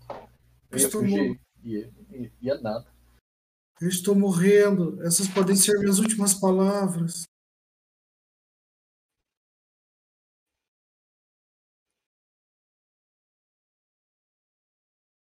[0.71, 1.39] Estou fugir.
[1.63, 2.85] Ia, ia, ia nada.
[3.81, 5.01] eu estou morrendo.
[5.03, 7.23] Essas podem ser minhas últimas palavras.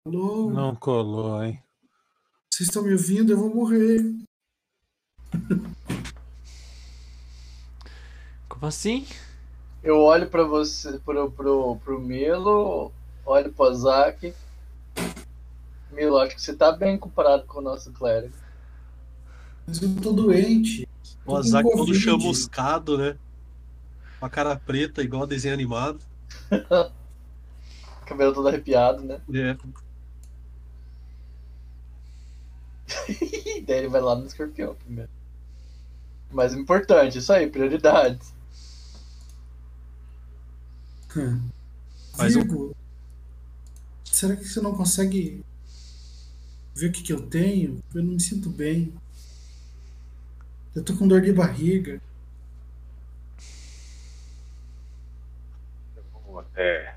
[0.06, 0.50] Alô?
[0.50, 1.62] Não colou, hein?
[2.52, 3.32] Vocês estão me ouvindo?
[3.32, 3.98] Eu vou morrer.
[8.48, 9.04] Como assim?
[9.86, 12.90] Eu olho pra você, pro, pro, pro Milo,
[13.24, 14.34] olho pro Azak.
[15.92, 18.34] Milo, acho que você tá bem comparado com o nosso clérigo.
[19.64, 20.88] Mas eu tô doente.
[21.24, 23.16] O Azak todo chamuscado, né?
[24.18, 26.00] Com a cara preta, igual desenho animado.
[28.06, 29.20] Cabelo todo arrepiado, né?
[29.32, 29.56] É.
[33.08, 35.10] E daí ele vai lá no escorpião primeiro.
[36.28, 38.34] Mas o importante, isso aí, prioridades.
[42.16, 42.76] Mas Virgo,
[44.04, 45.44] será que você não consegue
[46.74, 47.82] ver o que, que eu tenho?
[47.94, 48.92] Eu não me sinto bem.
[50.74, 52.00] Eu tô com dor de barriga.
[56.12, 56.94] Vamos até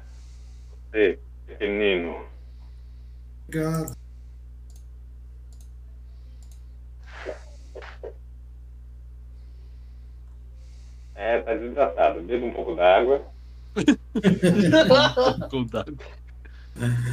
[0.89, 2.25] você, pequenino.
[3.47, 3.97] Obrigado.
[11.15, 12.21] É, tá desidratado.
[12.21, 13.38] Beba um pouco d'água.
[15.49, 15.65] Com.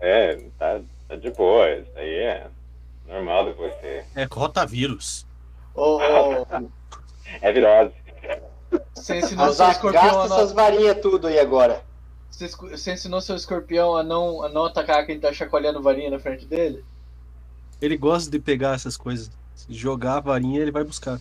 [0.00, 1.68] É, tá, tá de boa.
[1.76, 2.46] Isso aí é
[3.06, 4.04] normal depois você.
[4.14, 5.26] É rotavírus.
[5.74, 6.46] Ô, ô,
[7.42, 7.92] É virose.
[8.94, 11.84] você ensinou seu Azak, escorpião gasta a não, essas varinhas tudo aí agora.
[12.30, 16.18] você, você ensinou seu escorpião a não, a não atacar quem tá chacoalhando varinha na
[16.18, 16.84] frente dele?
[17.80, 19.30] Ele gosta de pegar essas coisas.
[19.54, 21.20] Se jogar a varinha, ele vai buscar.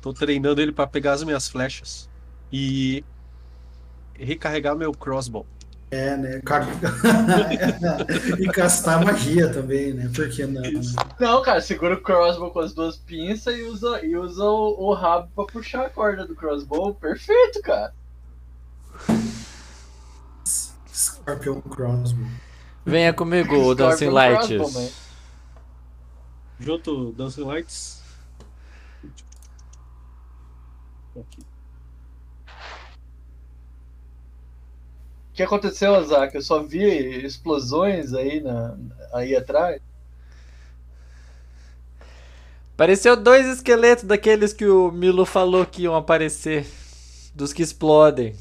[0.00, 2.08] Tô treinando ele pra pegar as minhas flechas.
[2.52, 3.04] E
[4.14, 5.46] recarregar meu crossbow.
[5.90, 6.40] É, né?
[6.40, 6.66] Car-
[8.40, 10.10] e castar magia também, né?
[10.14, 10.62] Por que não?
[10.64, 10.96] Isso.
[11.20, 14.94] Não, cara, segura o crossbow com as duas pinças e usa, e usa o, o
[14.94, 16.94] rabo pra puxar a corda do crossbow.
[16.94, 17.92] Perfeito, cara.
[20.92, 22.26] Scorpion Crossbow.
[22.86, 24.46] Venha comigo, Dancing Lights.
[24.48, 24.92] Crossbow.
[26.58, 28.02] Junto Dancing Lights.
[31.18, 31.51] Aqui.
[35.32, 36.34] O que aconteceu, Azak?
[36.34, 36.84] Eu só vi
[37.24, 38.76] explosões aí, na,
[39.14, 39.80] aí atrás.
[42.74, 46.66] Apareceu dois esqueletos daqueles que o Milo falou que iam aparecer.
[47.34, 48.34] Dos que explodem.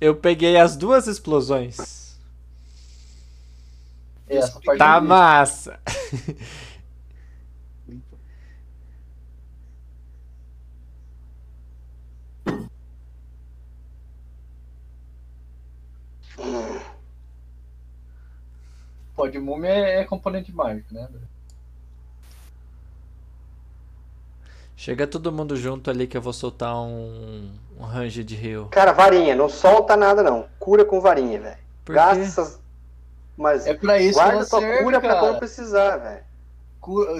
[0.00, 2.16] Eu peguei as duas explosões.
[4.28, 5.00] É, essa parte Tá vi.
[5.00, 5.80] massa.
[19.14, 21.08] Pô, de múmia é, é componente mágico, né?
[24.76, 28.68] Chega todo mundo junto ali que eu vou soltar um, um range de rio.
[28.70, 30.46] Cara, varinha, não solta nada não.
[30.58, 31.56] Cura com varinha, velho.
[31.86, 32.60] Gasta essas.
[33.36, 35.20] Mas É pra isso que guarda tua serve, cura pra cara.
[35.20, 36.24] quando precisar, velho.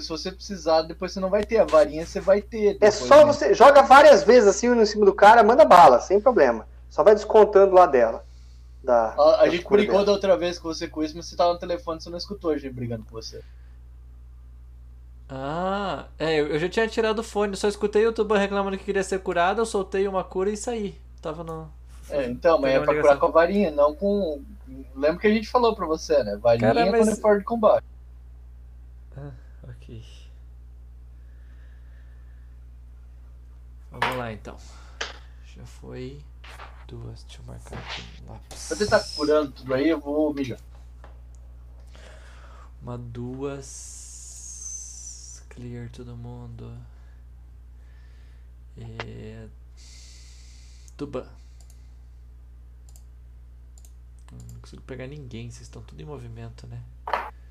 [0.02, 1.58] Se você precisar, depois você não vai ter.
[1.58, 2.70] A varinha você vai ter.
[2.70, 3.32] É depois, só né?
[3.32, 3.54] você.
[3.54, 6.66] Joga várias vezes assim em cima do cara, manda bala, sem problema.
[6.90, 8.24] Só vai descontando lá dela.
[8.84, 10.04] Da, A, a da gente brigou dela.
[10.06, 12.50] da outra vez com você com isso, mas você tava no telefone, você não escutou
[12.50, 13.42] a gente brigando com você.
[15.28, 19.02] Ah, é, eu já tinha tirado o fone, só escutei o youtuber reclamando que queria
[19.02, 21.00] ser curado, eu soltei uma cura e saí.
[21.22, 21.70] Tava no.
[22.10, 23.02] É, então, mas é pra ligação.
[23.02, 24.42] curar com a varinha, não com.
[24.94, 26.36] Lembra que a gente falou pra você, né?
[26.36, 27.84] Varinha Cara, mas- quando é fora de combate.
[29.66, 30.04] Ok.
[33.90, 34.56] Vamos lá então.
[35.56, 36.20] Já foi
[36.94, 37.24] duas.
[37.24, 38.58] Deixa eu marcar aqui no lápis.
[38.58, 40.60] Você tá curando tudo aí, eu vou mijar.
[42.80, 44.22] Uma, duas.
[45.48, 46.72] Clear todo mundo.
[48.76, 49.48] E...
[50.96, 51.26] Tuban.
[54.32, 56.82] Não consigo pegar ninguém, vocês estão tudo em movimento, né?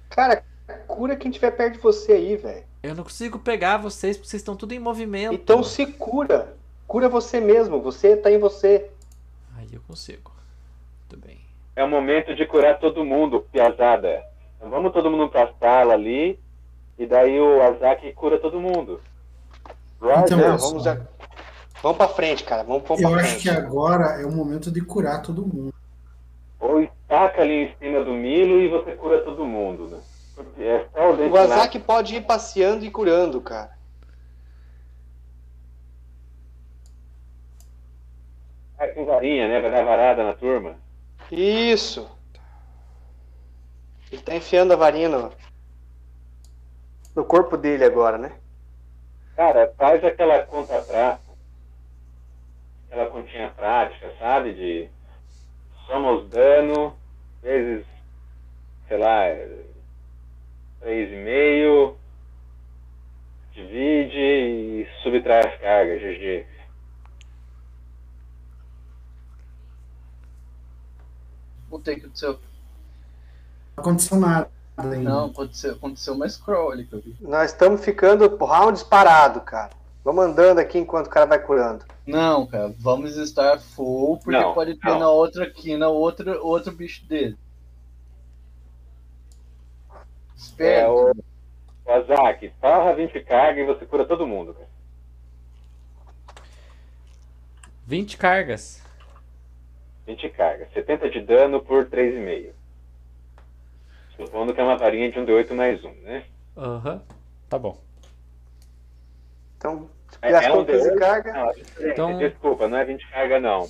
[0.10, 0.44] Cara,
[0.88, 2.66] cura quem tiver perto de você aí, velho.
[2.84, 5.34] Eu não consigo pegar vocês porque vocês estão tudo em movimento.
[5.34, 6.58] Então se cura.
[6.86, 7.82] Cura você mesmo.
[7.82, 8.92] Você tá em você.
[9.94, 10.32] Consigo.
[11.08, 11.40] Tudo bem.
[11.76, 14.24] É o momento de curar todo mundo, piazada.
[14.58, 16.40] Então vamos todo mundo pra sala ali.
[16.98, 19.00] E daí o Azak cura todo mundo.
[20.02, 21.00] Então, vamos já.
[21.84, 22.64] Vamos pra frente, cara.
[22.64, 23.42] Vamos, vamos Eu acho frente.
[23.44, 25.72] que agora é o momento de curar todo mundo.
[26.60, 30.00] Ou taca ali em cima do Milo e você cura todo mundo, né?
[30.58, 31.54] É só o O destinado.
[31.54, 33.70] Azak pode ir passeando e curando, cara.
[38.84, 39.62] Ah, com varinha, né?
[39.62, 40.76] Vai dar varada na turma.
[41.32, 42.10] Isso.
[44.12, 45.32] Ele tá enfiando a varinha no,
[47.16, 48.34] no corpo dele agora, né?
[49.38, 51.34] Cara, faz aquela conta prática.
[52.88, 54.54] Aquela continha prática, sabe?
[54.54, 54.90] De
[55.88, 56.94] soma os dano
[57.42, 57.86] vezes,
[58.90, 59.24] sei lá,
[60.82, 61.96] 3,5.
[63.54, 66.53] Divide e subtrai as cargas, GG.
[71.76, 72.40] O que aconteceu?
[73.76, 75.10] Não aconteceu nada ainda.
[75.10, 77.16] Não, aconteceu, aconteceu uma scroll ali que eu vi.
[77.22, 79.72] Nós estamos ficando rounds parado, cara.
[80.04, 81.86] Vamos andando aqui enquanto o cara vai curando.
[82.06, 85.00] Não, cara, vamos estar full, porque Não, pode ter não.
[85.00, 87.38] na outra quina outro, outro bicho dele.
[89.90, 90.92] É Espera.
[90.92, 91.12] o,
[91.86, 94.68] o Azak, torra 20 carga e você cura todo mundo, cara.
[97.88, 98.82] 20 cargas.
[100.06, 100.68] 20 carga.
[100.74, 102.52] 70 de dano por 3,5.
[104.16, 106.26] Supondo que é uma varinha de um D8 mais um, né?
[106.58, 107.02] Aham.
[107.50, 107.82] Tá bom.
[109.58, 109.90] Então,
[110.22, 111.00] É, gastou é um 15 D8?
[111.00, 111.34] carga.
[111.34, 111.54] Não, é.
[111.92, 113.70] Então- Desculpa, não é 20 carga, não.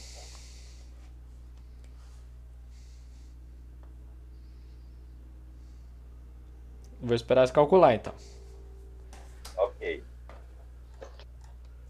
[7.01, 8.13] Vou esperar você calcular então.
[9.57, 10.03] Ok.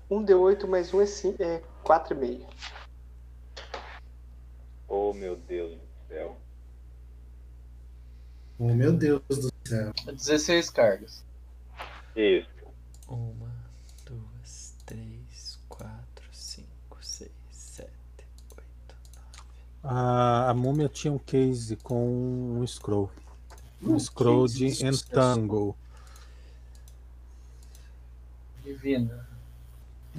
[0.10, 2.46] Um D8 mais um é, cin- é 4,5.
[4.96, 6.38] Oh, meu Deus do céu.
[8.60, 9.92] Oh, meu Deus do céu.
[10.06, 11.24] 16 cargas.
[12.16, 12.48] Isso.
[13.08, 13.52] Uma,
[14.06, 17.90] duas, três, quatro, cinco, seis, sete,
[18.56, 18.96] oito.
[19.84, 23.10] A, a múmia tinha um case com um scroll.
[23.82, 24.86] Um Um scroll de.
[24.86, 25.76] Entangle.
[28.64, 29.28] Divina.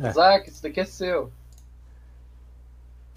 [0.03, 0.11] É.
[0.11, 1.33] Zack, isso daqui é seu.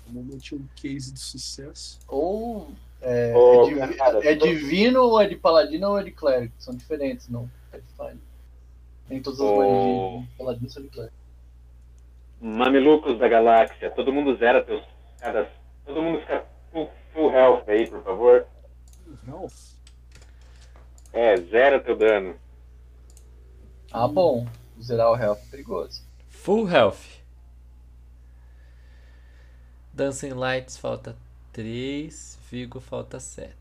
[0.07, 1.99] Normalmente um case de sucesso.
[2.07, 2.71] Ou
[3.01, 6.11] é, Ô, é, divi- cara, é tô- divino, ou é de paladino, ou é de
[6.11, 6.53] clérigo.
[6.59, 7.49] São diferentes, não.
[7.71, 8.17] Pathfinder.
[9.09, 11.15] Nem todas as magias de paladino são de clérigo.
[12.39, 14.83] Mamelucos da galáxia, todo mundo zera teus.
[15.19, 15.49] Cada,
[15.85, 18.45] todo mundo fica full, full health aí, por favor.
[19.25, 19.53] Ralph?
[21.13, 22.35] É, zera teu dano.
[23.91, 24.45] Ah, bom.
[24.81, 26.03] Zerar o health é perigoso.
[26.29, 27.16] Full health.
[29.97, 31.15] Dancing Lights falta
[31.51, 33.51] 3, Vigo falta 7.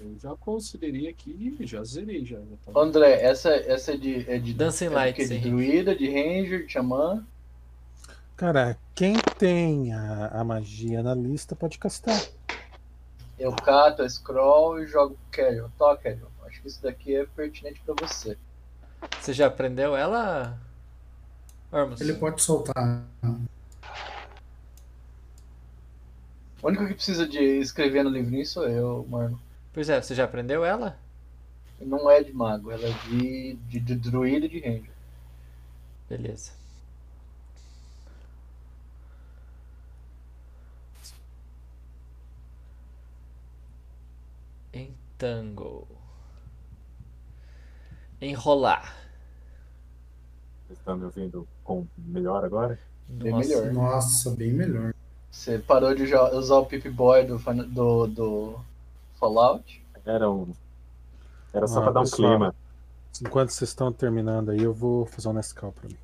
[0.00, 2.38] Eu já considerei aqui e já zerei já.
[2.38, 4.30] já tá- André, essa, essa é de.
[4.30, 7.22] É de Dancing é Lights, de druida, de ranger, de xamã.
[8.38, 12.18] Cara, quem tem a, a magia na lista pode castar.
[13.38, 15.68] Eu cato a scroll e jogo Carrion.
[15.76, 16.26] Tó, Carrion.
[16.46, 18.38] Acho que isso daqui é pertinente pra você.
[19.20, 20.58] Você já aprendeu ela?
[21.70, 22.00] Ormus?
[22.00, 23.04] Ele pode soltar.
[26.66, 29.40] O único que precisa de escrever no livrinho sou eu, mano.
[29.72, 30.98] Pois é, você já aprendeu ela?
[31.80, 34.90] Não é de mago, ela é de, de, de druida e de ranger.
[36.08, 36.50] Beleza.
[44.72, 45.86] Entangle.
[48.20, 48.92] Enrolar.
[50.66, 52.76] Vocês estão me ouvindo com melhor agora?
[53.06, 53.48] Bem Nossa.
[53.48, 53.72] melhor.
[53.72, 54.92] Nossa, bem melhor.
[55.36, 57.36] Você parou de usar o Pip Boy do,
[57.66, 58.60] do, do
[59.20, 59.84] Fallout?
[60.04, 60.52] Era um.
[61.52, 62.30] Era só Ah, pra dar um pessoal.
[62.30, 62.54] clima.
[63.20, 65.96] Enquanto vocês estão terminando aí, eu vou fazer um Nescau pra mim.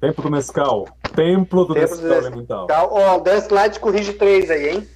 [0.00, 0.84] Templo do Mescal.
[1.14, 2.12] Templo do Templo.
[2.12, 2.66] Elemental.
[2.66, 4.88] Tá, ó, Dance Light corrige 3 aí, hein?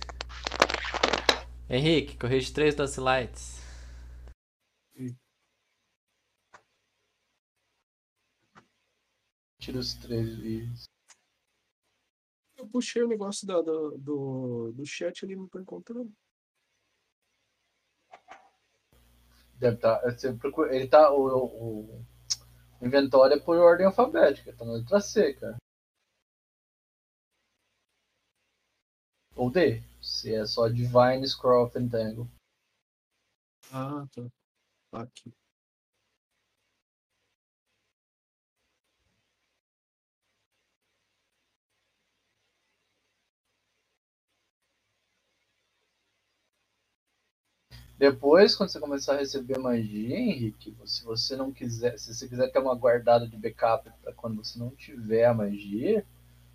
[1.70, 3.59] Henrique, corrige 3 Dance Lights.
[9.60, 10.84] Tira os três vídeos.
[12.59, 16.12] Eu puxei o negócio da, do, do, do chat ali, não tô encontrando.
[19.55, 21.10] Deve tá, você procura, ele tá.
[21.12, 22.05] O, o,
[22.80, 25.56] o inventório é por ordem alfabética, tá na letra C, cara.
[29.36, 32.28] Ou D, se é só Divine Scroll of Entangle.
[33.72, 34.28] Ah, tá.
[34.90, 35.32] Tá aqui.
[47.98, 52.48] Depois, quando você começar a receber magia, Henrique, se você não quiser, se você quiser
[52.52, 56.06] ter uma guardada de backup para quando você não tiver a magia,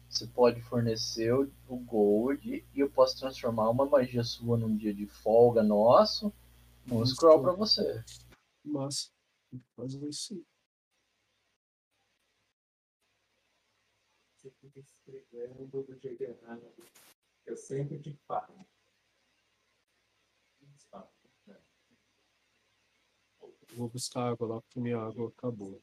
[0.08, 5.06] você pode fornecer o, gold e eu posso transformar uma magia sua num dia de
[5.06, 6.32] folga nosso
[6.86, 8.02] num Nossa, scroll para você.
[8.64, 9.12] Mas,
[9.76, 10.46] fazer isso sim.
[14.38, 16.62] Você fica escrevendo do jeito errado.
[17.46, 18.66] Eu sempre te falo.
[23.76, 25.82] Vou buscar água lá porque minha água acabou.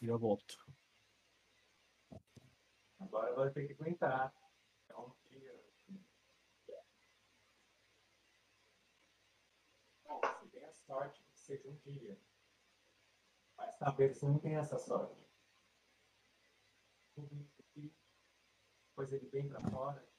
[0.00, 0.56] Já volto.
[3.00, 4.32] Agora vai ter que aguentar.
[4.88, 5.60] É um dia.
[10.52, 12.16] Tem a sorte que seja um dia.
[13.56, 15.20] Mas talvez você não tenha essa sorte.
[19.00, 20.09] Depois ele vem pra fora.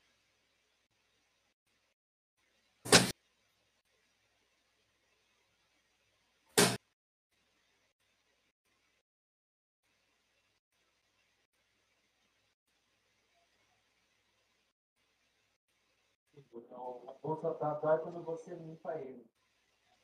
[16.54, 19.26] Então, a bolsa tá atrás quando você limpa ele.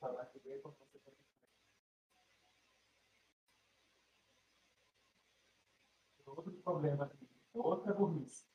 [0.02, 1.12] Lá que vem quando você tá
[6.26, 7.28] Outro problema aqui.
[7.54, 8.46] Outra burrice.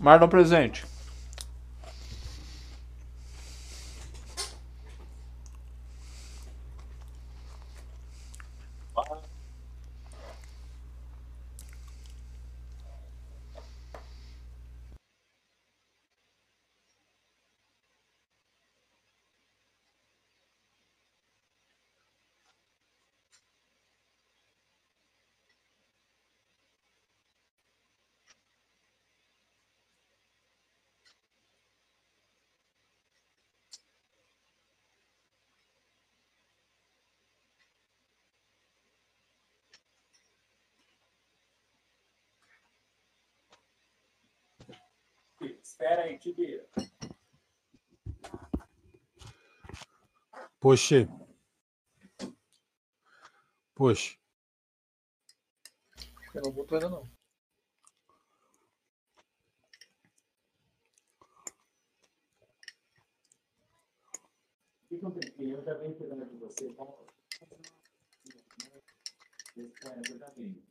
[0.00, 0.99] Marlon presente.
[45.40, 46.68] Espera aí, Tibia.
[50.60, 51.08] Poxa.
[53.74, 54.18] Poxa.
[56.34, 57.02] Eu não voltou ainda não.
[64.88, 66.68] Fica um tempinho, eu já venho cuidando de você.
[66.72, 66.94] Vamos.
[69.56, 70.69] Esse eu já venho.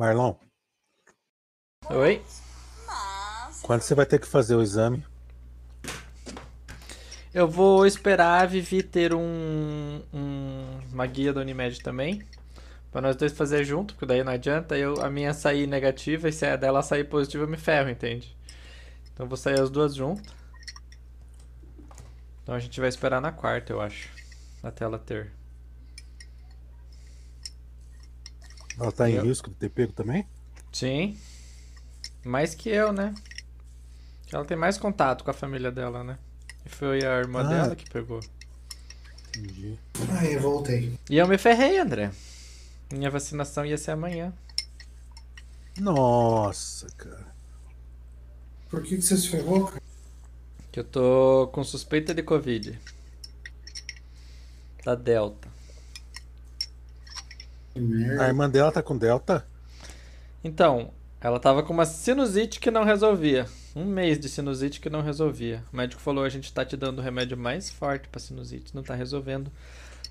[0.00, 0.34] Marlon,
[1.90, 2.22] Oi?
[3.60, 5.04] quando você vai ter que fazer o exame?
[7.34, 12.22] Eu vou esperar a Vivi ter um, um- uma guia da Unimed também.
[12.90, 16.32] Pra nós dois fazer junto, porque daí não adianta eu, a minha sair negativa e
[16.32, 18.34] se a dela sair positiva eu me ferro, entende?
[19.12, 20.32] Então eu vou sair as duas juntas.
[22.42, 24.08] Então a gente vai esperar na quarta, eu acho.
[24.62, 25.30] Até ela ter.
[28.80, 30.26] Ela tá em Eu- risco de ter pego também?
[30.72, 31.18] Sim.
[32.24, 33.14] Mais que eu, né?
[34.32, 36.18] Ela tem mais contato com a família dela, né?
[36.64, 37.48] E foi a irmã Ah.
[37.48, 38.20] dela que pegou.
[39.36, 39.76] Entendi.
[40.18, 40.98] Aí, voltei.
[41.08, 42.10] E eu me ferrei, André.
[42.92, 44.32] Minha vacinação ia ser amanhã.
[45.78, 47.26] Nossa, cara.
[48.68, 49.82] Por que, que você se ferrou, cara?
[50.72, 52.78] Que eu tô com suspeita de Covid.
[54.84, 55.48] Da Delta.
[57.76, 59.46] A irmã dela tá com Delta?
[60.42, 60.90] Então,
[61.20, 63.46] ela tava com uma sinusite que não resolvia.
[63.76, 65.62] Um mês de sinusite que não resolvia.
[65.72, 68.82] O médico falou: a gente tá te dando o remédio mais forte pra sinusite, não
[68.82, 69.50] tá resolvendo.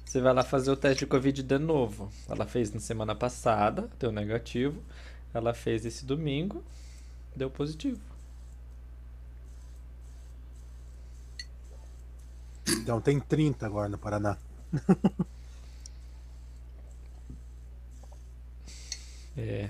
[0.06, 2.10] Você vai lá fazer o teste de Covid de novo.
[2.30, 4.82] Ela fez na semana passada, deu negativo.
[5.34, 6.64] Ela fez esse domingo,
[7.36, 8.00] deu positivo.
[12.68, 14.38] Então tem 30 agora no Paraná.
[19.40, 19.70] É.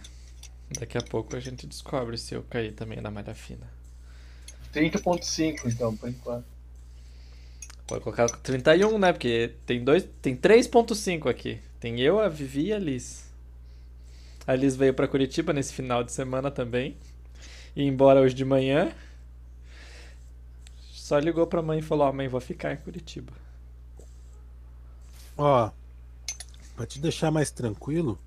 [0.80, 3.68] Daqui a pouco a gente descobre se eu caí também na malha fina.
[4.74, 6.46] 30.5 então, por enquanto.
[7.88, 9.12] Pode colocar 31, né?
[9.12, 11.60] Porque tem dois, tem 3.5 aqui.
[11.80, 13.30] Tem eu, a Vivi e a Liz.
[14.46, 16.98] A Liz veio pra Curitiba nesse final de semana também.
[17.76, 18.92] E embora hoje de manhã.
[20.92, 23.34] Só ligou pra mãe e falou: Ó, mãe, vou ficar em Curitiba.
[25.38, 25.72] Ó,
[26.76, 28.20] pra te deixar mais tranquilo,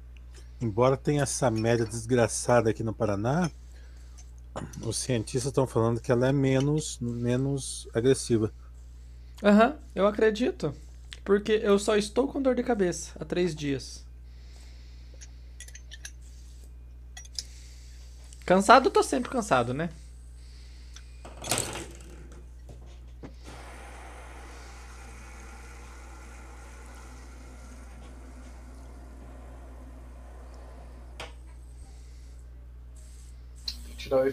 [0.64, 3.50] embora tenha essa média desgraçada aqui no Paraná,
[4.82, 8.52] os cientistas estão falando que ela é menos, menos agressiva.
[9.42, 10.74] Aham, eu acredito.
[11.24, 14.04] Porque eu só estou com dor de cabeça há três dias.
[18.44, 19.88] Cansado, tô sempre cansado, né?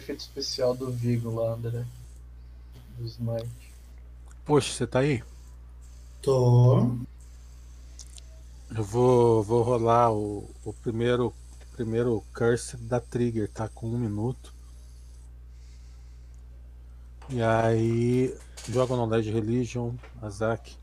[0.00, 1.84] Efeito especial do Vigo lá, André.
[2.98, 3.72] Do Smite.
[4.44, 5.22] Poxa, você tá aí?
[6.20, 6.88] Tô.
[8.74, 11.32] Eu vou, vou rolar o, o primeiro,
[11.72, 13.68] primeiro curse da Trigger, tá?
[13.68, 14.52] Com um minuto.
[17.28, 18.34] E aí,
[18.68, 20.76] joga no LED Religion, Azak.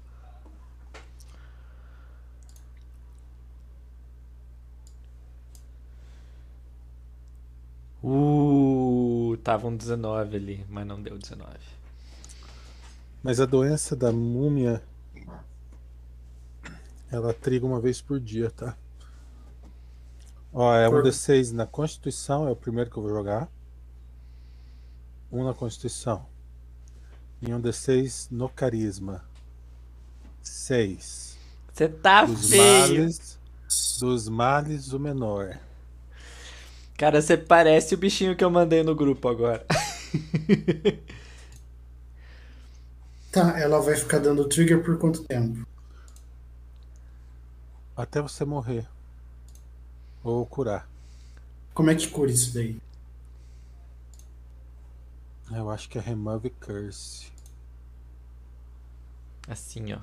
[8.04, 8.67] Uh,
[9.48, 11.50] tava um 19 ali, mas não deu 19.
[13.24, 14.84] Mas a doença da múmia,
[17.10, 18.76] ela triga uma vez por dia, tá?
[20.52, 23.48] Ó, é um Por- D6 na Constituição, é o primeiro que eu vou jogar.
[25.32, 26.26] Um na Constituição.
[27.42, 29.24] E um D6 no Carisma.
[30.42, 31.38] Seis.
[31.72, 32.64] Você tá Dos feio.
[32.82, 33.40] males,
[33.98, 35.58] dos males o menor.
[36.98, 39.66] Cara, você parece o bichinho que eu mandei no grupo agora.
[43.30, 45.68] Tá, ela vai ficar dando trigger por quanto tempo?
[47.96, 48.88] Até você morrer.
[50.24, 50.90] Ou curar.
[51.74, 52.80] Como é que cura isso daí?
[55.52, 57.28] Eu acho que é Remove Curse.
[59.48, 60.00] Assim, ó.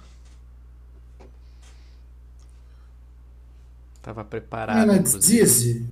[4.00, 5.88] Tava preparado, na inclusive.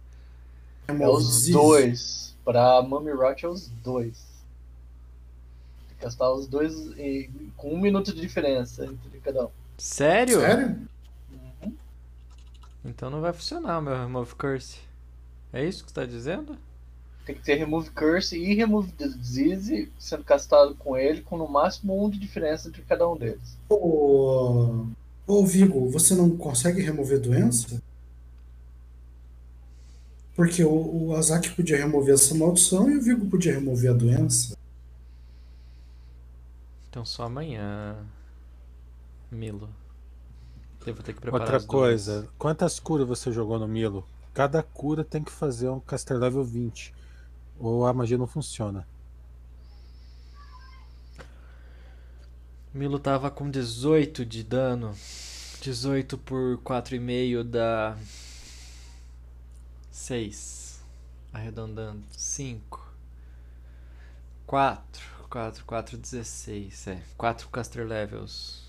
[0.88, 2.34] É os dois.
[2.44, 4.16] Pra Mummy Rot é os dois.
[5.88, 9.50] Tem que gastar os dois em- com um minuto de diferença entre cada um.
[9.78, 10.40] Sério?
[10.40, 10.88] Sério?
[12.84, 14.78] Então não vai funcionar o meu Remove Curse.
[15.52, 16.56] É isso que você tá dizendo?
[17.24, 22.04] Tem que ter Remove Curse e Remove Disease sendo castado com ele, com no máximo
[22.04, 23.56] um de diferença entre cada um deles.
[23.68, 24.86] Ô,
[25.26, 27.80] ô Vigo, você não consegue remover doença?
[30.34, 34.56] Porque o, o Azaki podia remover essa maldição e o Vigo podia remover a doença.
[36.88, 37.96] Então só amanhã.
[39.30, 39.68] Milo.
[40.86, 44.06] Eu vou ter que preparar Outra coisa, quantas curas você jogou no Milo?
[44.34, 46.92] Cada cura tem que fazer um caster level 20.
[47.58, 48.86] Ou a magia não funciona.
[52.74, 54.94] Milo tava com 18 de dano.
[55.60, 57.96] 18 por 4,5 dá
[59.92, 60.82] 6.
[61.32, 62.02] Arredondando.
[62.10, 62.84] 5.
[64.46, 65.12] 4.
[65.30, 66.86] 4, 4, 16.
[66.88, 67.02] É.
[67.16, 68.62] 4 caster levels.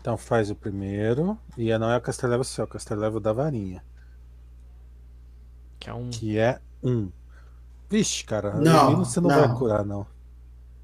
[0.00, 1.38] Então faz o primeiro.
[1.56, 3.82] E não é o caster level seu, é o caster level da varinha.
[5.80, 6.10] Que é um.
[6.10, 7.10] Que é 1.
[7.88, 9.48] Vixe, cara, Não, o Milo você não, não.
[9.48, 10.06] vai curar, não.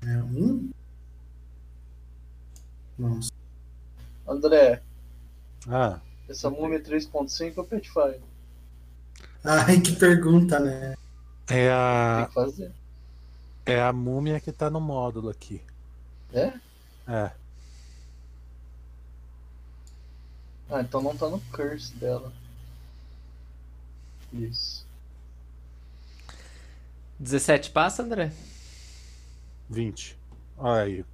[0.07, 0.71] É um?
[2.99, 3.31] Nossa.
[4.27, 4.83] André,
[5.69, 5.99] Ah,
[6.31, 8.23] essa múmia 3.5 é Petfire.
[9.45, 10.97] Ai, que pergunta, né?
[11.49, 11.69] é
[12.15, 12.73] Tem a, que fazer.
[13.67, 15.63] é a múmia que tá no módulo aqui.
[16.33, 16.53] É?
[17.09, 17.33] É.
[20.71, 22.33] Ah, então não tá no curse dela.
[24.33, 24.87] Isso.
[27.21, 28.33] 17 passa, André?
[29.69, 30.17] 20.
[30.59, 31.05] Olha aí.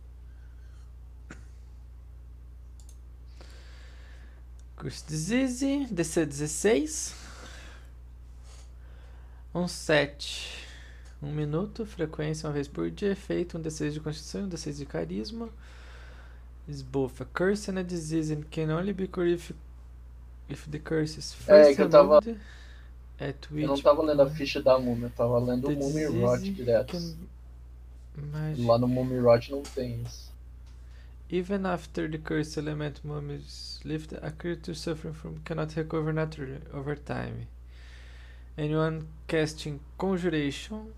[4.77, 7.15] Curse Disease, DC 16.
[9.55, 10.67] Um 7.
[11.23, 14.85] Um minuto, frequência uma vez por dia, efeito, um D6 de constituição, um D6 de
[14.87, 15.49] carisma.
[16.69, 19.53] Is both a curse and a disease and can only be cured if,
[20.49, 22.19] if the curse is É, first que eu tava-
[23.19, 26.51] at Eu não tava lendo a ficha da múmia, eu tava lendo o Mummy Rot
[26.53, 26.93] direto.
[26.93, 27.15] can
[28.33, 30.31] magic- Lá no Mummy Rot não tem isso.
[31.29, 36.61] Even after the curse element mum is lifted, a creature suffering from cannot recover naturally
[36.73, 37.49] over time.
[38.57, 40.93] Anyone casting Conjuration.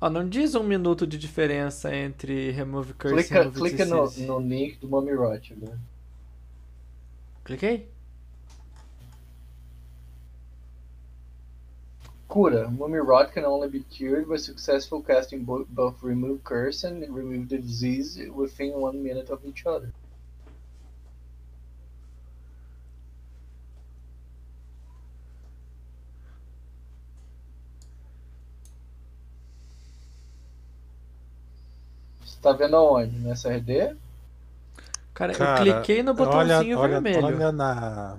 [0.00, 4.10] Ó, não diz um minuto de diferença entre Remove Curse Clica, e Remove clica no,
[4.10, 5.78] no link do Mummy Rot agora.
[7.44, 7.91] Cliquei?
[12.32, 12.70] Cura.
[12.70, 17.50] Mummy rot can only be cured by successful casting bo- both remove curse and remove
[17.50, 19.92] the disease within one minute of each other.
[32.24, 33.18] Você tá vendo aonde?
[33.18, 33.94] Nessa RD?
[35.12, 37.26] Cara, Cara, eu cliquei no botãozinho olha, vermelho.
[37.26, 38.18] Olha, olha na.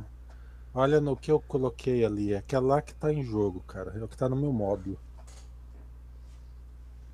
[0.74, 2.34] Olha no que eu coloquei ali.
[2.34, 3.94] Aquela lá que tá em jogo, cara.
[3.96, 4.98] É o que tá no meu módulo.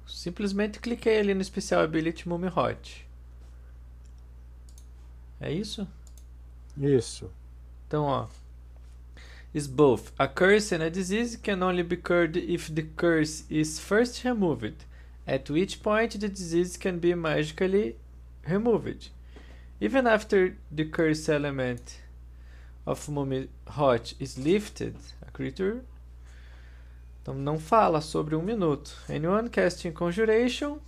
[0.08, 3.06] Simplesmente cliquei ali no Special Ability Mummy Hot.
[5.42, 5.88] É isso?
[6.78, 7.32] Isso.
[7.88, 8.28] Então, ó.
[9.54, 13.80] Is both a curse and a disease can only be cured if the curse is
[13.80, 14.86] first removed,
[15.26, 17.98] at which point the disease can be magically
[18.48, 19.10] removed.
[19.82, 22.00] Even after the curse element
[22.90, 25.82] of Mummy Hot is lifted, a creature.
[27.22, 28.98] Então não fala sobre um minuto.
[29.08, 30.80] Anyone casting Conjuration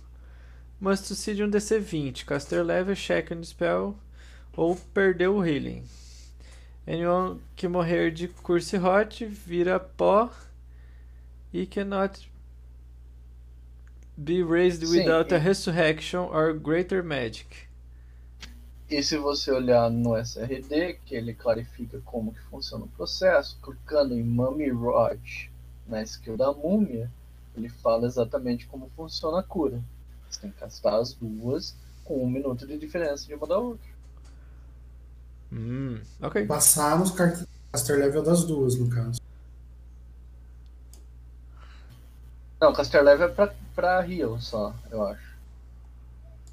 [0.80, 3.96] must succeed um DC 20, caster level, check on spell
[4.56, 5.84] ou perdeu o healing.
[6.84, 10.28] Anyone que morrer de curse hot vira pó
[11.52, 12.28] e cannot
[14.16, 17.68] be raised Sim, without e- a resurrection or greater magic.
[18.92, 24.12] E se você olhar no SRD, que ele clarifica como que funciona o processo, clicando
[24.12, 25.48] em Mummy Rod
[25.86, 27.10] na skill da múmia,
[27.56, 29.82] ele fala exatamente como funciona a cura.
[30.28, 31.74] Você tem que castar as duas
[32.04, 33.88] com um minuto de diferença de uma da outra.
[35.50, 36.44] Hum, ok.
[36.44, 39.18] Passar nos caster level das duas, no caso.
[42.60, 45.34] Não, caster level é pra, pra heal só, eu acho.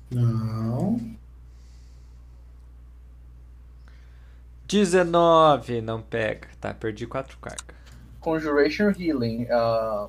[0.10, 1.19] Não.
[4.70, 6.48] 19 não pega.
[6.62, 7.76] Tá, perdi 4 cargas.
[8.20, 9.48] Conjuration Healing.
[9.50, 10.08] ah,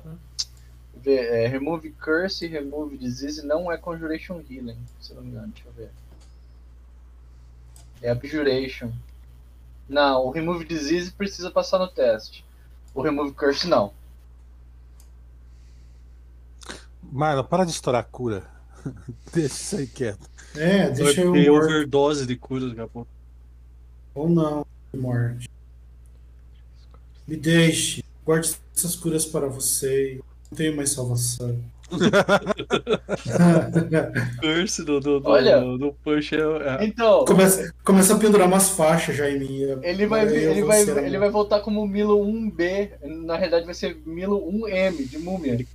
[0.95, 5.67] vê, é, remove Curse, Remove Disease não é Conjuration Healing, se não me engano, deixa
[5.67, 5.89] eu ver.
[8.01, 8.91] É Abjuration.
[9.89, 12.45] Não, o Remove Disease precisa passar no teste.
[12.93, 13.93] O Remove Curse não.
[17.11, 18.43] Marlon, para de estourar a cura.
[19.33, 20.29] Deixa isso aí quieto.
[20.55, 21.65] É, deixa eu morto.
[21.65, 23.09] overdose de cura daqui a pouco.
[24.13, 24.65] Ou não,
[24.95, 25.49] morte.
[27.27, 28.03] Me deixe.
[28.25, 30.19] Guarde essas curas para você.
[30.51, 31.57] Não tenho mais salvação.
[34.39, 35.59] Curse do, do, do, Olha.
[35.59, 39.61] do, do push é, é- Então, começa, começa a pendurar umas faixas já em mim.
[39.83, 42.91] ele vai, ele vai, ser ele vai voltar como Milo 1B.
[43.25, 45.65] Na realidade vai ser Milo 1M, de múmia.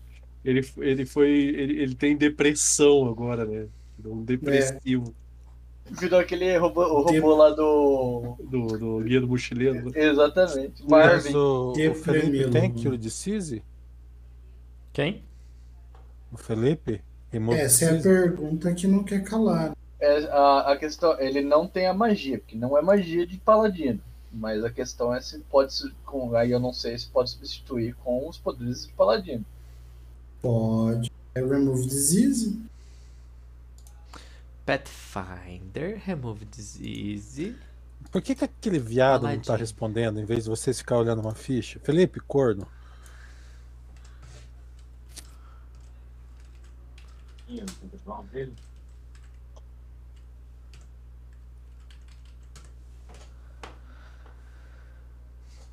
[0.45, 1.31] ele, ele foi.
[1.31, 3.67] Ele, ele tem depressão agora, né?
[4.05, 5.15] Um depressivo
[5.91, 8.37] Virou aquele robô, o robô lá do.
[8.43, 9.91] do, do Guia do Mochileiro.
[9.97, 10.83] Exatamente.
[10.89, 11.35] Mas Marvin.
[11.37, 13.63] o, o Felipe tem Cure Disease?
[14.93, 15.23] Quem?
[16.33, 17.01] O Felipe?
[17.31, 19.77] Remove Essa é a pergunta que não quer calar.
[20.01, 24.01] É, a, a questão, ele não tem a magia, porque não é magia de paladino.
[24.33, 27.95] Mas a questão é se pode se- com aí eu não sei se pode substituir
[28.05, 29.45] com os poderes de paladino.
[30.43, 31.11] Pode.
[31.35, 32.59] É Remove Disease?
[34.67, 37.57] Pathfinder, Remove Disease.
[38.11, 41.35] Por que, que aquele viado não tá respondendo em vez de vocês ficar olhando uma
[41.37, 41.79] ficha?
[41.81, 42.67] Felipe, corno.
[47.49, 48.55] Ih, eu não tô pessoal dele.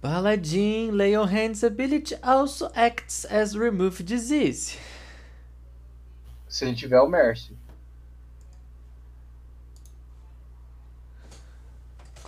[0.01, 4.77] Paladin, Lay on Hands ability also acts as Remove Disease.
[6.47, 7.57] Se ele tiver o Mercy.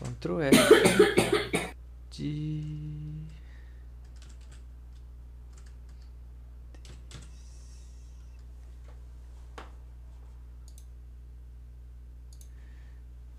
[0.05, 1.75] Ctrl F.
[2.11, 3.25] De.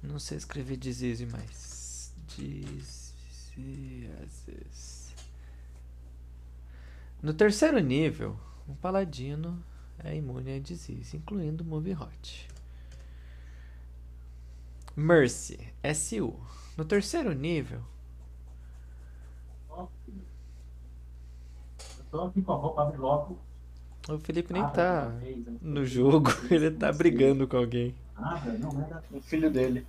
[0.02, 2.12] Não sei escrever disease mais.
[2.36, 3.06] Diseases.
[7.22, 8.38] No terceiro nível,
[8.68, 9.64] um paladino
[9.98, 12.55] é imune a disease, incluindo Move Hot.
[14.96, 15.58] Mercy,
[15.94, 16.34] SU.
[16.76, 17.80] No terceiro nível,
[19.70, 20.22] Ó, filho.
[21.98, 23.38] Eu tô aqui com a roupa, abre logo.
[24.08, 25.58] o Felipe nem Abre tá vez, né?
[25.60, 27.94] no jogo, ele tá brigando com alguém.
[28.18, 29.86] É O filho dele.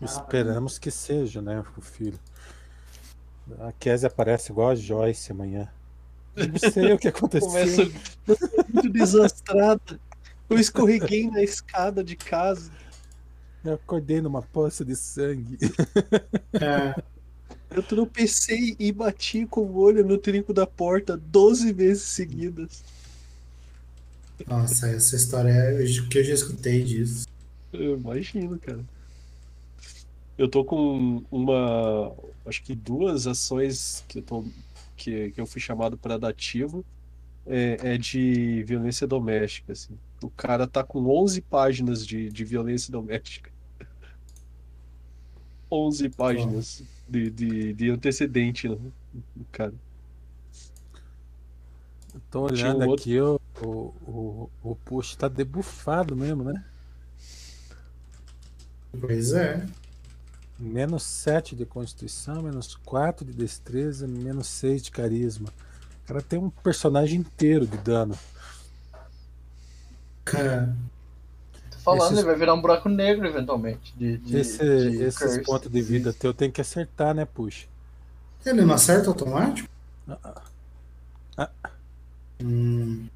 [0.00, 2.18] Esperamos que seja, né, o filho.
[3.60, 5.68] A Kézia aparece igual a Joyce amanhã.
[6.36, 7.48] Não sei o que aconteceu.
[7.48, 7.82] Começa
[8.72, 10.00] muito desastrada.
[10.48, 12.70] Eu escorreguei na escada de casa.
[13.64, 15.58] Eu acordei numa poça de sangue.
[16.54, 17.00] É,
[17.74, 22.84] Eu tropecei e bati com o olho no trinco da porta 12 vezes seguidas.
[24.46, 27.26] Nossa, essa história é o que eu já escutei disso.
[27.72, 28.84] Eu imagino, cara.
[30.36, 32.12] Eu tô com uma.
[32.44, 34.44] Acho que duas ações que eu, tô,
[34.96, 36.84] que, que eu fui chamado para dar ativo.
[37.46, 39.98] É, é de violência doméstica, assim.
[40.22, 43.51] O cara tá com 11 páginas de, de violência doméstica.
[45.72, 48.76] 11 páginas de, de, de antecedente, né?
[49.36, 49.74] O cara.
[52.14, 53.68] Eu tô olhando um outro- aqui, o, o,
[54.06, 56.64] o, o push tá debufado mesmo, né?
[59.00, 59.66] Pois é.
[60.58, 65.52] Menos 7 de constituição, menos 4 de destreza, menos 6 de carisma.
[66.04, 68.18] O cara tem um personagem inteiro de dano.
[70.24, 70.74] Cara,
[71.82, 73.92] falando, Esses- ele vai virar um buraco negro eventualmente.
[73.96, 75.42] De, de, Esse, de esses curse.
[75.42, 77.66] pontos de vida teu tem que acertar, né, push?
[78.44, 79.68] ele não acerta automático?
[80.08, 80.42] Ah,
[81.38, 81.52] ah.
[82.40, 83.08] Hum,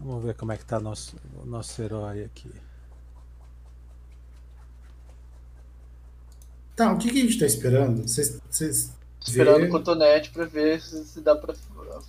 [0.00, 2.50] Vamos ver como é que tá nosso, o nosso herói aqui.
[6.76, 8.02] Tá, o que, que a gente tá esperando?
[8.02, 8.92] Vocês.
[9.30, 11.54] Esperando o cotonete pra ver se, se dá pra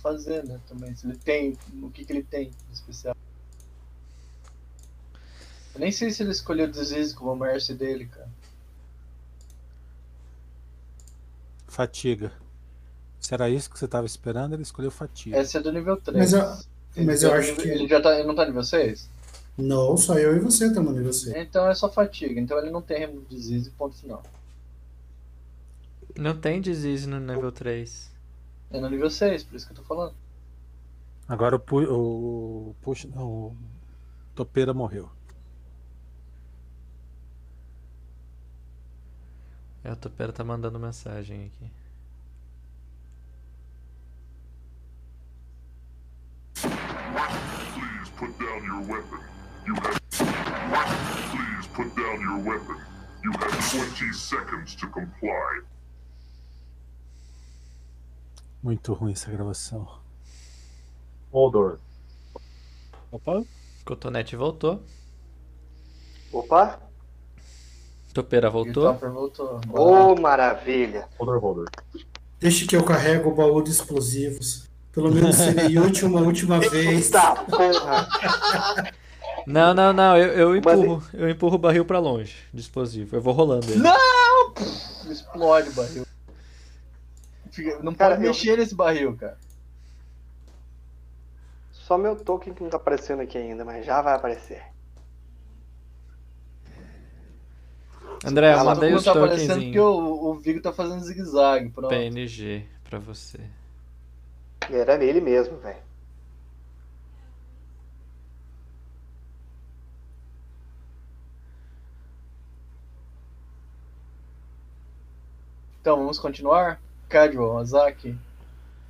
[0.02, 0.60] fazer, né?
[0.68, 0.94] Também.
[0.94, 1.56] Se ele tem.
[1.82, 3.16] O que, que ele tem de especial.
[5.74, 8.28] Eu nem sei se ele escolheu Disease como a mercy dele, cara.
[11.68, 12.32] Fatiga.
[13.20, 15.36] Se era isso que você tava esperando, ele escolheu fatiga.
[15.36, 16.16] Essa é do nível 3.
[16.18, 18.14] Mas eu- mas eu acho nível- que- Ele já tá.
[18.18, 19.08] Ele não tá nível 6?
[19.58, 21.34] Não, só eu e você estamos nível 6.
[21.36, 22.40] Então é só fatiga.
[22.40, 24.22] Então ele não tem remove disease, ponto final.
[26.18, 28.14] Não tem disease no nível 3.
[28.70, 30.14] É no nível 6, por isso que eu tô falando.
[31.28, 33.56] Agora o, pu o push, não, o
[34.34, 35.10] topeira morreu.
[39.86, 41.70] É, o Topera tá mandando mensagem aqui.
[46.54, 49.20] Please put down your weapon.
[49.64, 50.00] You have.
[50.10, 52.76] Please put down your weapon.
[53.22, 55.60] You have 20 seconds to comply.
[58.62, 59.86] Muito ruim essa gravação.
[61.32, 61.78] Moldor.
[63.12, 63.42] Opa,
[63.84, 64.82] Cotonete voltou.
[66.32, 66.80] Opa!
[68.12, 68.92] Topeira o voltou.
[68.94, 69.60] Topper voltou.
[69.72, 71.08] Ô, maravilha!
[71.18, 71.66] Moldor, Moldor.
[72.40, 74.66] Deixa que eu carrego o baú de explosivos.
[74.92, 77.06] Pelo menos serei útil uma última vez.
[77.06, 78.08] Eita porra!
[79.46, 80.16] Não, não, não.
[80.16, 81.02] Eu, eu Mas- empurro.
[81.12, 83.14] Eu empurro o barril pra longe de explosivo.
[83.14, 83.78] Eu vou rolando ele.
[83.82, 84.54] Não!
[85.10, 86.06] Explode o barril.
[87.82, 89.38] Não Cara, pode eu- mexer nesse barril, cara.
[91.72, 94.62] Só meu token que não tá aparecendo aqui ainda, mas já vai aparecer.
[98.24, 101.70] André, Ah, mandei Não os tá aparecendo porque o, o Vigo tá fazendo zigue-zague.
[101.70, 101.88] Pronto.
[101.90, 103.38] PNG pra você.
[104.68, 105.78] Era ele mesmo, velho.
[115.80, 116.80] Então, vamos continuar?
[117.08, 118.16] Casual, Azaki.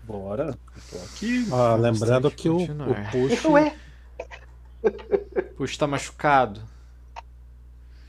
[0.04, 0.56] bora.
[0.74, 1.42] Eu tô aqui.
[1.44, 3.44] Vamos lembrando que que o, o push.
[3.46, 3.76] Ué,
[5.56, 6.62] Puxa, tá machucado.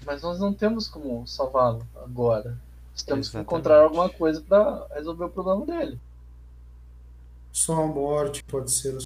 [0.06, 2.58] Mas nós não temos como salvá-lo agora.
[2.94, 3.46] Nós temos que Exatamente.
[3.48, 6.00] encontrar alguma coisa pra resolver o problema dele.
[7.52, 8.98] Só a morte pode ser.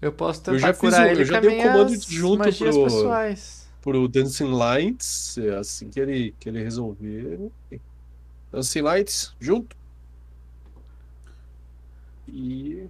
[0.00, 2.00] Eu posso Eu tentar já fiz curar o- ele eu já com dei o comando
[2.08, 3.64] junto pro- pessoais.
[3.80, 7.50] Pro Dancing Lights, é assim que ele, que ele resolver.
[8.54, 9.76] Dancing Lights, junto.
[12.28, 12.88] E.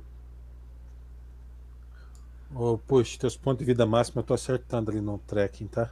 [2.55, 5.91] Ô, push, teus pontos de vida máxima eu tô acertando ali no tracking, tá?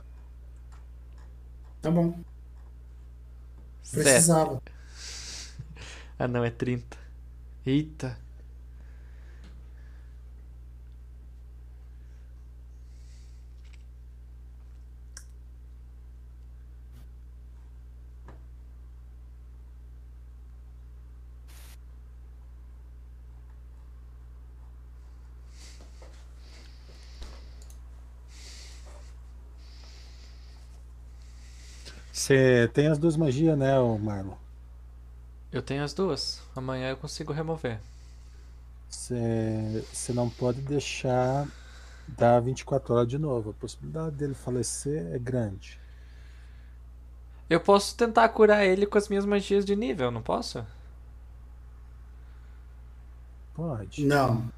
[1.80, 2.20] Tá bom.
[3.84, 4.02] Zé.
[4.02, 4.62] Precisava.
[6.18, 6.98] Ah não, é 30.
[7.64, 8.18] Eita.
[32.32, 34.32] Você tem as duas magias, né, Marlon?
[35.52, 36.42] Eu tenho as duas.
[36.56, 37.78] Amanhã eu consigo remover.
[38.88, 41.46] Você você não pode deixar
[42.08, 43.50] dar 24 horas de novo.
[43.50, 45.78] A possibilidade dele falecer é grande.
[47.50, 50.64] Eu posso tentar curar ele com as minhas magias de nível, não posso?
[53.52, 54.06] Pode.
[54.06, 54.50] Não.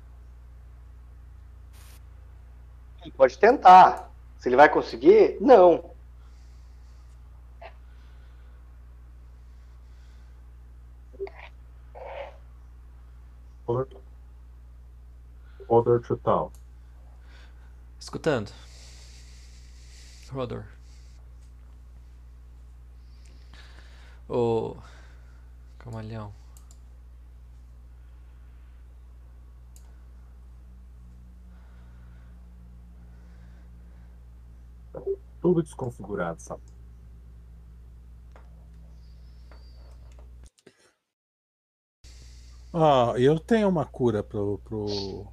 [3.16, 4.09] pode tentar.
[4.38, 5.38] Se ele vai conseguir?
[5.40, 5.94] Não.
[13.66, 13.97] Order.
[15.69, 16.51] Order to town.
[17.99, 18.53] Escutando.
[20.31, 20.65] Rodor.
[24.28, 24.77] Ô.
[25.78, 26.32] Camalhão.
[35.41, 36.73] Tudo desconfigurado, sabe?
[42.76, 44.60] Ó, eu tenho uma cura pro.
[44.64, 45.26] pro.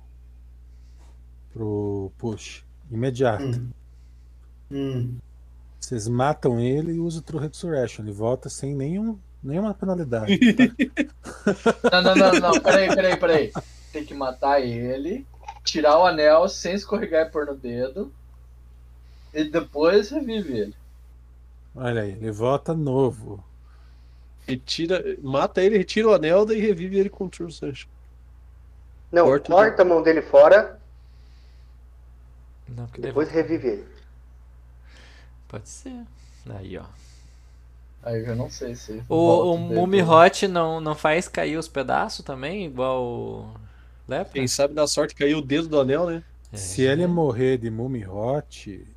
[1.51, 2.63] pro push.
[2.91, 3.43] Imediato.
[3.43, 3.69] Hum.
[4.72, 5.18] Hum.
[5.80, 8.05] Vocês matam ele e usam o True Resurrection.
[8.05, 10.38] Ele volta sem nenhum, nenhuma penalidade.
[11.91, 12.61] Não, não, não, não.
[12.61, 13.51] Peraí, peraí, peraí.
[13.91, 15.26] Tem que matar ele,
[15.63, 18.13] tirar o anel sem escorregar e pôr no dedo.
[19.34, 20.76] E depois revive ele.
[21.76, 23.43] Olha aí, ele volta novo.
[24.47, 27.88] Retira, mata ele, retira o anel daí revive ele com o True Search.
[29.11, 30.80] Não, Corta corta, o- a mão dele fora
[32.68, 33.31] Não, e depois volta.
[33.31, 33.88] revive ele.
[35.47, 36.05] Pode ser.
[36.49, 36.84] Aí, ó.
[38.03, 39.03] Aí eu já não sei se.
[39.07, 39.80] O, o depois.
[39.80, 43.53] Mummy Hot não, não faz cair os pedaços também, igual o
[44.07, 44.34] Lepra?
[44.34, 46.23] Quem sabe dá sorte caiu o dedo do anel, né?
[46.51, 46.57] É.
[46.57, 48.88] Se ele morrer de Mummy Hot.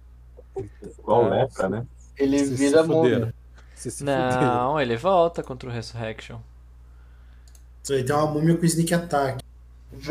[0.98, 1.86] Igual tá- lepra, né?
[2.16, 3.34] Ele vira múmia.
[3.84, 4.04] Vocês se.
[4.04, 6.38] Não, ele volta contra o Resurrection.
[7.82, 9.44] Isso aí tem uma múmia com sneak attack.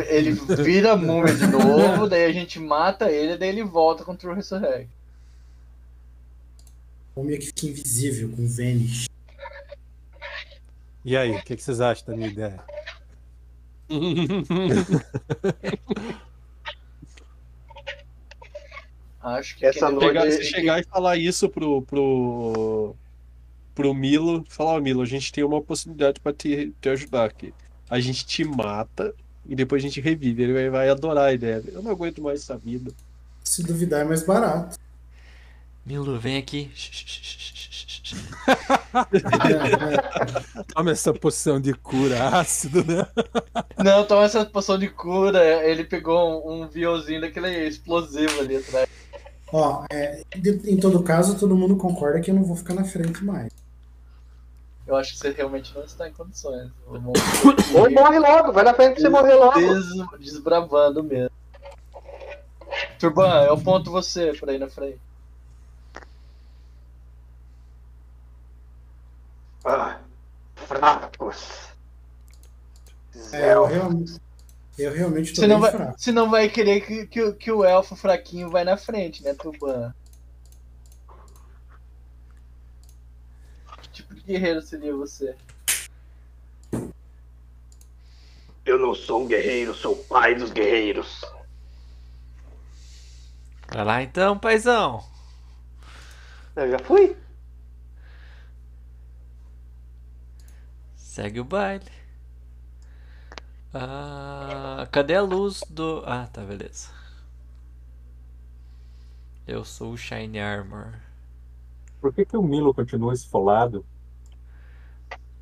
[0.07, 0.31] Ele
[0.63, 4.87] vira múmia de novo, daí a gente mata ele, daí ele volta contra o Resurrect.
[7.15, 9.09] Múmia que fica invisível, com Vanish.
[11.03, 12.63] E aí, o que, que vocês acham da minha ideia?
[19.21, 22.95] Acho que Essa noite- Pegar, depende- você chegar e falar isso pro, pro,
[23.73, 27.53] pro Milo, falar, ó Milo, a gente tem uma possibilidade pra te, te ajudar aqui.
[27.89, 29.13] A gente te mata
[29.45, 30.43] e depois a gente revive.
[30.43, 31.63] Ele vai, vai adorar a ideia.
[31.67, 32.91] Eu não aguento mais essa vida.
[33.43, 34.77] Se duvidar, é mais barato.
[35.85, 36.71] Milo, vem aqui.
[40.73, 43.05] Toma essa poção de cura ácido, né?
[43.83, 45.67] Não, toma essa poção de cura.
[45.67, 48.87] Ele pegou um, um violzinho daquele explosivo ali atrás.
[49.51, 50.23] Ó, é,
[50.65, 53.51] em todo caso, todo mundo concorda que eu não vou ficar na frente mais.
[54.85, 56.69] Eu acho que você realmente não está em condições.
[56.87, 59.59] Ou morre logo, vai na frente pra você morrer logo.
[59.59, 61.31] des- desbravando mesmo.
[62.99, 64.99] Turban, eu aponto você pra ir na frente.
[69.63, 69.99] Ah,
[70.55, 71.69] fracos.
[73.31, 74.19] É, eu realmente,
[74.77, 75.95] eu realmente tô Você não, bem vai, fraco.
[75.99, 79.33] você não vai querer que, que, o- que o elfo fraquinho vai na frente, né,
[79.33, 79.93] Turban?
[83.81, 85.35] Que tipo de guerreiro seria você?
[88.65, 91.21] Eu não sou um guerreiro, sou o pai dos guerreiros.
[93.67, 95.03] Vai lá então, paizão.
[96.55, 97.17] Eu já fui.
[100.95, 101.91] Segue o baile.
[103.73, 106.03] Ah, cadê a luz do.
[106.05, 106.89] Ah, tá, beleza.
[109.45, 110.93] Eu sou o Shine Armor.
[111.99, 113.85] Por que, que o Milo continua esfolado?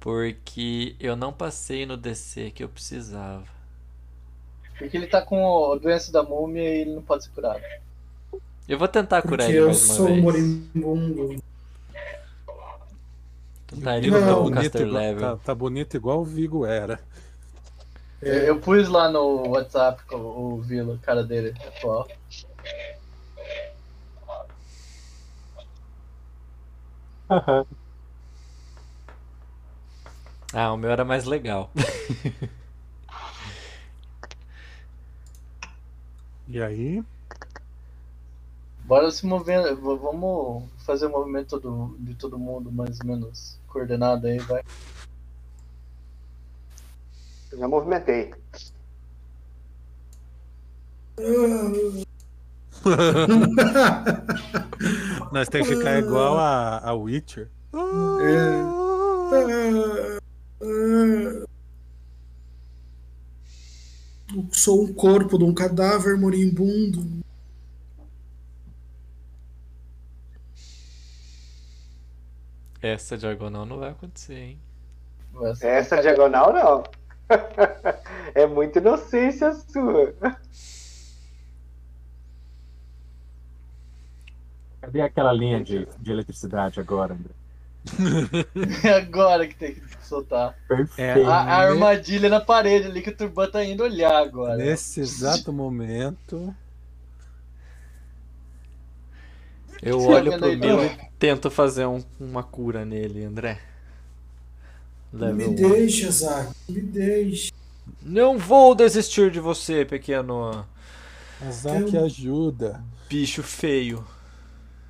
[0.01, 3.45] Porque eu não passei no DC que eu precisava.
[4.77, 7.65] Porque ele tá com a doença da múmia e ele não pode ser curado.
[8.67, 10.21] Eu vou tentar curar Porque ele eu mais uma sou um vez.
[10.21, 11.41] moribundo.
[13.67, 15.35] Tentar ele Tá no Não, bonito, caster igual, level.
[15.37, 16.99] tá, tá bonito igual o Vigo era.
[18.21, 22.07] Eu, eu pus lá no WhatsApp com o o Vila, cara dele atual.
[27.29, 27.65] Haha.
[30.53, 31.71] Ah, o meu era mais legal.
[36.47, 37.03] E aí?
[38.83, 44.27] Bora se mover, vamos fazer o movimento do, de todo mundo mais ou menos coordenado
[44.27, 44.61] aí, vai.
[47.53, 48.33] Eu já movimentei.
[55.31, 57.49] Nós temos que ficar igual a, a Witcher.
[57.71, 58.81] Eu
[64.51, 67.21] sou um corpo de um cadáver moribundo.
[72.81, 74.59] Essa diagonal não vai acontecer, hein?
[75.61, 76.83] Essa diagonal não.
[78.33, 80.13] é muita inocência sua.
[84.81, 87.33] Cadê aquela linha de, de eletricidade agora, André?
[88.83, 89.81] É agora que tem que
[90.11, 90.55] soltar.
[90.67, 91.25] Perfeito.
[91.29, 94.57] A, a armadilha na parede ali que o Turban tá indo olhar agora.
[94.57, 96.53] Nesse exato momento.
[99.81, 100.85] Eu olho pro não?
[100.85, 103.59] e tento fazer um- uma cura nele, André.
[105.11, 105.55] Me Level um.
[105.55, 106.51] deixa, Zack.
[106.69, 107.51] Me deixa.
[108.01, 110.65] Não vou desistir de você, pequeno
[111.45, 112.83] Azak Eu- ajuda.
[113.09, 114.05] bicho feio.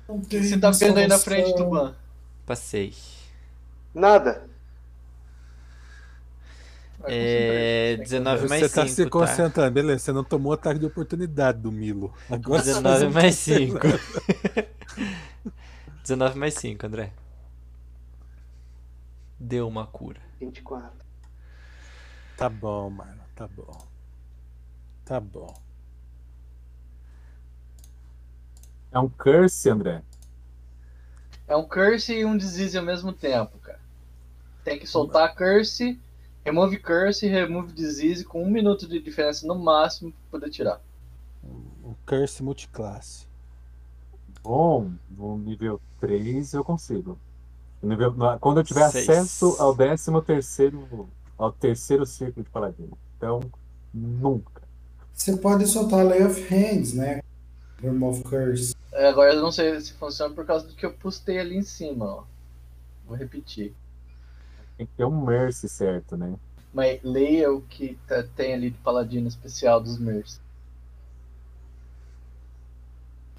[0.06, 1.94] O que você tá vendo aí na frente, Turban?
[2.44, 2.92] Passei.
[3.94, 4.46] Nada.
[7.06, 9.10] É, concentrar, tem que 19 mais Você 5, tá se tá?
[9.10, 9.70] concentrando.
[9.72, 12.12] Beleza, você não tomou ataque de oportunidade do Milo.
[12.30, 13.78] Agora você 19 faz um mais 5.
[13.78, 14.02] concentrado.
[16.02, 17.12] 19 mais 5, André.
[19.38, 20.20] Deu uma cura.
[20.40, 20.90] 24.
[22.36, 23.20] Tá bom, mano.
[23.34, 23.86] Tá bom.
[25.04, 25.54] Tá bom.
[28.92, 30.02] É um curse, André.
[31.48, 33.80] É um curse e um disease ao mesmo tempo, cara.
[34.64, 35.98] Tem que soltar curse,
[36.44, 40.80] remove curse, remove disease com um minuto de diferença no máximo pra poder tirar.
[41.44, 43.26] Um curse multiclasse.
[44.42, 47.18] Bom, no nível 3 eu consigo.
[47.82, 49.08] Nível- quando eu tiver Seis.
[49.08, 52.96] acesso ao 13 terceiro, ao terceiro círculo de paladino.
[53.16, 53.40] Então,
[53.92, 54.62] nunca.
[55.12, 57.20] Você pode soltar Lay of Hands, né?
[57.80, 58.74] Remove Curse.
[58.92, 61.62] É, agora eu não sei se funciona por causa do que eu postei ali em
[61.62, 62.24] cima, ó.
[63.06, 63.74] Vou repetir.
[64.76, 66.34] Tem que ter um mercy certo, né?
[66.72, 70.40] Mas leia o que tá- tem ali de paladino especial dos Mercy.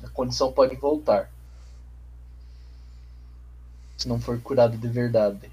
[0.03, 1.31] A condição pode voltar.
[3.97, 5.49] Se não for curado de verdade.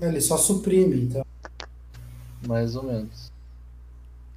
[0.00, 1.24] Ele só suprime, então.
[2.46, 3.30] Mais ou menos.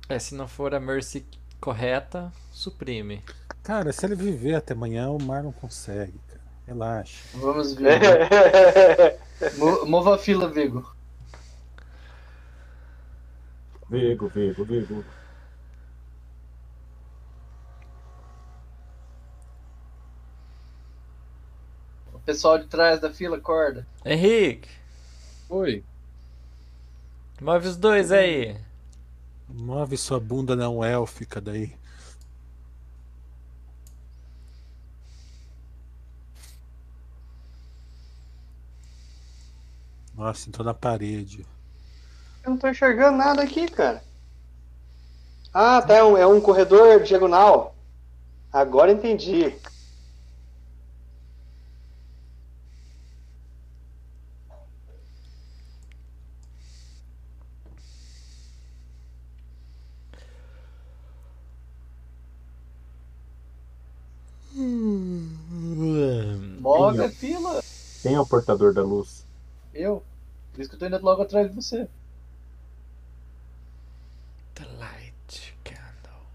[0.10, 1.26] É, se não for a Mercy
[1.60, 3.24] correta, suprime.
[3.64, 6.20] Cara, se ele viver até amanhã, o Mar não consegue.
[6.68, 7.24] Relaxa.
[7.34, 8.00] Vamos ver.
[9.58, 10.86] Mo- Mova a fila, Vigo.
[13.90, 15.04] Vigo, Vigo, Vigo.
[22.14, 23.86] O pessoal de trás da fila, acorda.
[24.04, 24.70] Henrique,
[25.50, 25.84] Oi.
[27.42, 28.58] move os dois aí.
[29.48, 31.76] Move sua bunda não élfica daí.
[40.16, 41.46] Nossa, entrou na parede.
[42.44, 44.02] Eu não tô enxergando nada aqui, cara.
[45.54, 45.96] Ah, tá.
[45.96, 47.76] É um, é um corredor diagonal.
[48.52, 49.54] Agora entendi.
[66.60, 67.62] Move a fila.
[68.02, 69.26] Quem é o portador da luz?
[69.74, 70.02] Eu.
[70.54, 71.88] Por isso que eu tô indo logo atrás de você.
[74.56, 76.28] The light candle.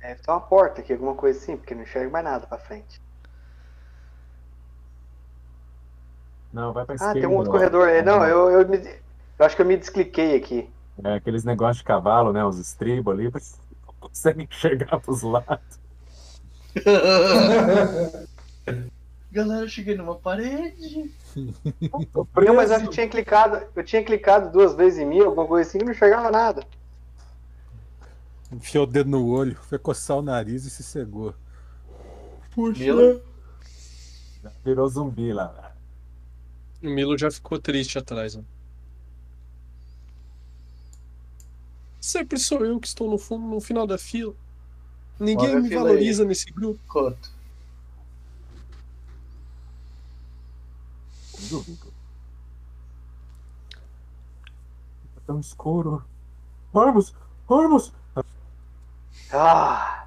[0.00, 3.00] Deve ter uma porta aqui, alguma coisa assim, porque não enxergo mais nada pra frente.
[6.52, 7.20] Não, vai pra Ah, esquerda.
[7.20, 8.02] tem um outro corredor aí.
[8.02, 8.78] Não, eu, eu, me-
[9.38, 10.68] eu acho que eu me descliquei aqui.
[11.04, 12.44] É aqueles negócios de cavalo, né?
[12.44, 15.80] Os estribos ali, mas não consegue enxergar pros lados.
[19.32, 21.10] Galera, eu cheguei numa parede.
[22.44, 22.84] Não, mas eu acho preso.
[22.84, 25.92] que tinha clicado, eu tinha clicado duas vezes em mim, alguma coisa assim, e não
[25.92, 26.62] enxergava nada.
[28.52, 31.34] Enfiou o dedo no olho, foi coçar o nariz e se cegou.
[32.54, 33.22] Milo?
[34.42, 35.74] Já Virou zumbi lá.
[36.82, 38.36] O Milo já ficou triste atrás.
[38.36, 38.42] Ó.
[42.02, 44.34] Sempre sou eu que estou no fundo, no final da fila.
[45.20, 46.80] Ninguém Olha me valoriza nesse grupo.
[46.88, 47.30] Coto.
[51.38, 51.92] Vigo.
[55.14, 56.04] Tá tão escuro.
[56.72, 57.14] Vamos,
[57.46, 57.92] vamos.
[59.30, 60.02] Ah,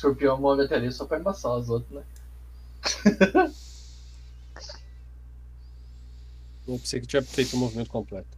[0.11, 2.03] escorpião move até ali só pra embaçar os outros, né?
[6.67, 8.37] Eu pensei que tinha feito o movimento completo.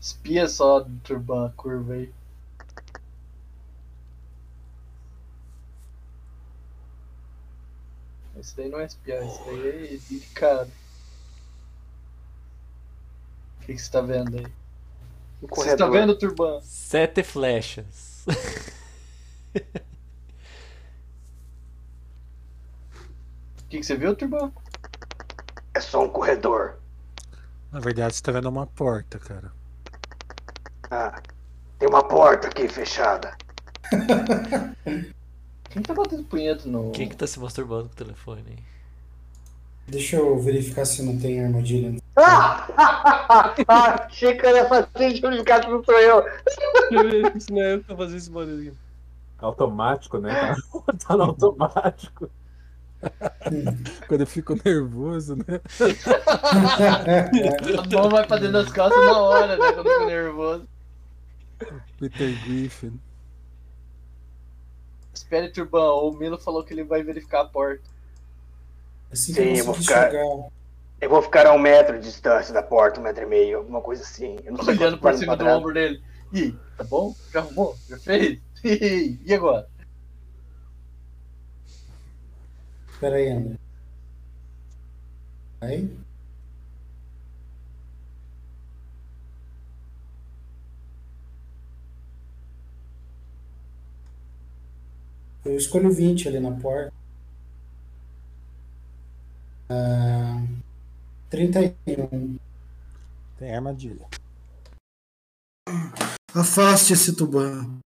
[0.00, 2.12] Espia só do Turban a curva aí.
[8.38, 10.70] Esse daí não é espiar, esse daí é delicado.
[13.56, 14.46] O que, que você tá vendo aí?
[15.42, 16.60] No Você tá vendo, Turban?
[16.62, 18.24] Sete flechas.
[23.68, 24.52] que, que você viu, Turban?
[25.74, 26.78] É só um corredor.
[27.72, 29.52] Na verdade, você tá vendo uma porta, cara.
[30.90, 31.20] Ah,
[31.78, 33.36] tem uma porta aqui fechada.
[35.70, 36.90] Quem tá batendo punheta no.
[36.92, 38.56] Quem que tá se masturbando com o telefone aí?
[39.88, 41.94] Deixa eu verificar se não tem armadilha.
[42.16, 42.66] Ah!
[44.06, 46.24] Achei que eu ia fazer justificar que não sou eu.
[47.36, 48.76] Isso não é eu que tô fazendo esse barulho.
[49.38, 50.56] Automático, né?
[51.06, 52.30] Tá no automático.
[54.08, 55.60] Quando eu fico nervoso, né?
[57.78, 59.72] A mão vai pra dentro das costas na hora, né?
[59.72, 60.68] Quando eu fico nervoso.
[61.98, 63.00] Peter Griffin.
[65.14, 65.92] Espere, Turban.
[65.94, 67.82] O Milo falou que ele vai verificar a porta.
[69.12, 70.24] Assim Sim, eu vou ficar- chegar.
[70.98, 73.82] Eu vou ficar a um metro de distância da porta, um metro e meio, alguma
[73.82, 74.36] coisa assim.
[74.44, 76.02] Eu não sei Olhando quantos por cima do ombro dele.
[76.32, 77.14] Ih, tá bom?
[77.32, 77.76] Já arrumou?
[77.88, 78.40] Já fez?
[78.64, 79.68] E agora?
[83.00, 83.58] Pera aí, André.
[85.60, 85.98] Aí?
[95.44, 96.92] Eu escolho 20 ali na porta.
[99.68, 100.44] Ah,
[101.30, 102.38] 31.
[103.38, 104.08] Tem armadilha.
[106.34, 107.78] Afaste esse tuban.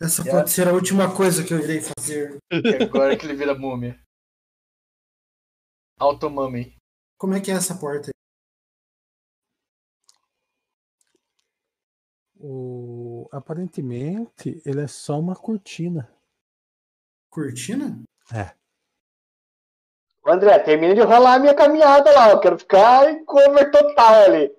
[0.00, 2.36] Essa pode ser a última coisa que eu irei fazer.
[2.52, 3.98] E agora que ele vira múmia.
[6.00, 6.74] Automummy.
[7.18, 8.12] Como é que é essa porta aí?
[12.40, 13.28] O...
[13.30, 16.10] Aparentemente, ele é só uma cortina.
[17.28, 18.02] Cortina?
[18.32, 18.56] É.
[20.26, 22.30] André, termina de rolar a minha caminhada lá.
[22.30, 24.50] Eu quero ficar em cover total ali.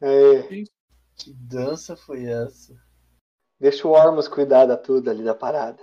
[0.00, 0.64] Aí,
[1.18, 2.87] Que dança foi essa?
[3.60, 5.82] Deixa o Ormus cuidar da tudo ali da parada.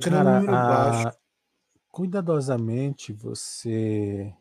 [0.00, 1.16] Cara, a-
[1.90, 4.34] cuidadosamente você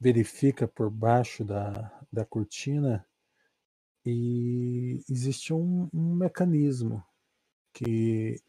[0.00, 3.06] verifica por baixo da, da cortina
[4.06, 7.04] e existe um, um mecanismo
[7.72, 8.40] que,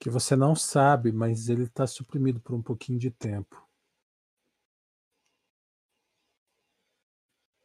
[0.00, 3.62] que você não sabe, mas ele está suprimido por um pouquinho de tempo.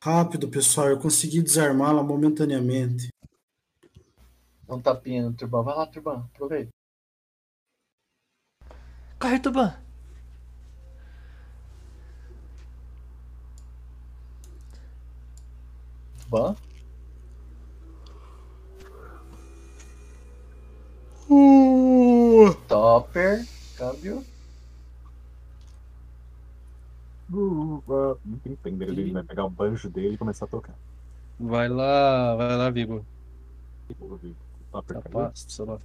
[0.04, 0.90] Rápido, pessoal.
[0.90, 3.08] Eu consegui desarmá-la momentaneamente.
[4.68, 5.64] Dá um tapinha no Turban.
[5.64, 6.30] Vai lá, Turban.
[6.34, 6.70] Aproveita.
[9.18, 9.74] Corre, Tuban!
[16.20, 16.56] Turban?
[22.68, 23.46] Topper.
[23.78, 24.24] Câmbio.
[28.82, 30.76] Ele vai pegar o banjo dele e começar a tocar.
[31.40, 33.06] Vai lá, vai lá, Vigo.
[34.72, 35.04] Topper caiu.
[35.04, 35.80] Capaz, sei lá.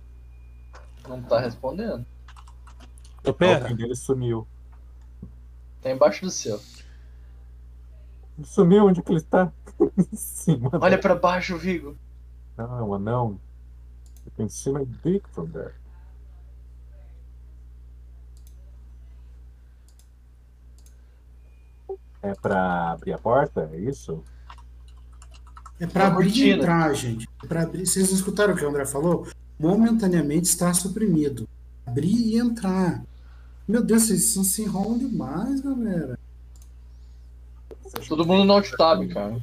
[1.09, 2.05] Não tá respondendo.
[3.25, 4.47] O token dele sumiu.
[5.83, 6.61] Tá embaixo do seu.
[8.45, 9.53] Sumiu onde que ele está?
[10.13, 10.61] Sim.
[10.81, 11.97] Olha pra baixo, Vigo.
[12.57, 13.41] Não, é um anão.
[14.27, 15.75] You can see my dick from there.
[22.23, 23.71] É pra abrir a porta?
[23.73, 24.23] É isso?
[25.79, 27.27] É para Uma abrir e entrar, gente.
[27.43, 27.87] É pra abrir.
[27.87, 29.27] Vocês não escutaram o que o André falou?
[29.59, 31.49] Momentaneamente está suprimido.
[31.87, 33.03] Abrir e entrar.
[33.67, 36.19] Meu Deus, vocês são se enrolam demais, galera.
[38.07, 39.41] Todo mundo no alt tab, cara.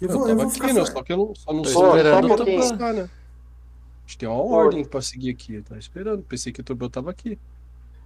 [0.00, 0.72] Eu Eu vou, eu tava vou aqui, ficar.
[0.72, 0.84] né?
[0.84, 2.58] Só que eu não, só não eu tô Tuban.
[2.58, 3.02] passar, né?
[3.02, 3.08] A
[4.12, 5.54] gente tem uma ordem pra seguir aqui.
[5.54, 6.22] Eu tava esperando.
[6.22, 7.38] Pensei que o Turbel tava aqui.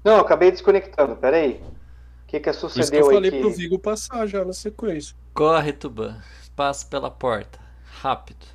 [0.04, 1.16] Não, acabei desconectando.
[1.16, 1.54] Peraí.
[1.54, 3.40] O que que Por isso que eu sucedeu aí falei que...
[3.40, 5.16] pro Vigo passar já na sequência.
[5.34, 6.22] Corre, Tuban.
[6.54, 7.58] Passa pela porta.
[8.00, 8.46] Rápido.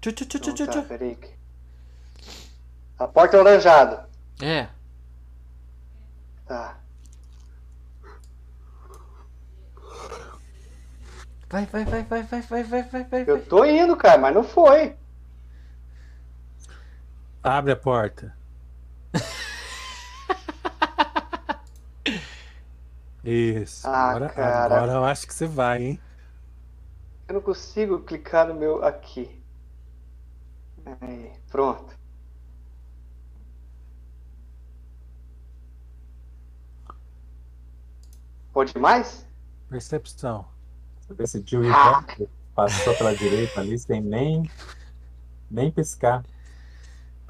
[0.00, 1.18] Tchu, tchu, tchu, tchu, Não, tchu, tá, peraí.
[2.98, 4.08] A porta é laranjada.
[4.40, 4.68] É.
[6.46, 6.78] Tá.
[11.48, 13.24] Vai, vai, vai, vai, vai, vai, vai, vai, vai.
[13.26, 14.94] Eu tô indo, cara, mas não foi.
[17.42, 18.36] Abre a porta.
[23.24, 23.86] Isso.
[23.86, 24.74] Ah, agora, cara.
[24.76, 26.00] agora eu acho que você vai, hein?
[27.28, 29.40] Eu não consigo clicar no meu aqui.
[31.00, 31.94] Aí, pronto.
[38.52, 39.26] Pode mais?
[39.68, 40.46] Percepção.
[41.00, 44.50] Você decidiu ir reto, passou pela direita ali sem nem,
[45.50, 46.24] nem piscar.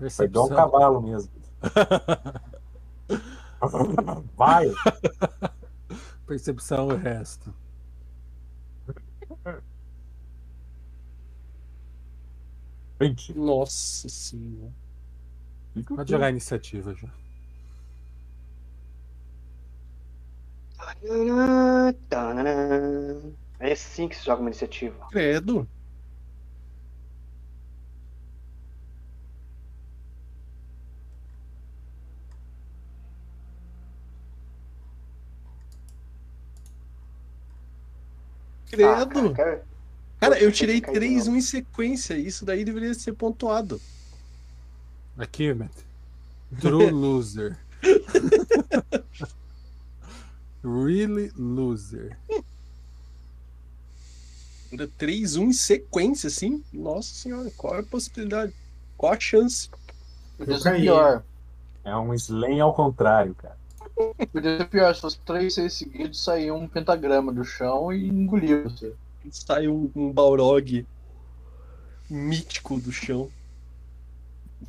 [0.08, 0.70] Foi igual um Percepção.
[0.70, 1.30] cavalo mesmo.
[4.34, 4.72] Vai!
[6.26, 7.52] Percepção o resto.
[13.34, 14.72] Nossa senhora.
[15.86, 17.08] Pode jogar a iniciativa já.
[23.58, 25.06] É assim que se joga uma iniciativa.
[25.10, 25.68] Credo.
[38.72, 39.34] Ah, Credo.
[39.34, 39.64] cara,
[40.20, 41.30] Cara, eu tirei que cair de 3 novo.
[41.30, 42.14] um em sequência.
[42.14, 43.80] Isso daí deveria ser pontuado.
[45.16, 45.72] Aqui, Matt.
[46.60, 47.56] True loser.
[50.62, 52.16] really loser.
[54.98, 56.62] 3 1 em sequência, assim?
[56.72, 58.54] Nossa senhora, qual é a possibilidade?
[58.96, 59.68] Qual a chance?
[60.38, 60.86] Eu caí.
[61.82, 63.56] É um slam ao contrário, cara.
[64.32, 64.94] Podia ser pior.
[64.94, 68.94] Se fosse 3 6 seguidos, saía um pentagrama do chão e engoliu você.
[69.30, 70.86] Sai um, Balrog
[72.08, 73.30] mítico do chão.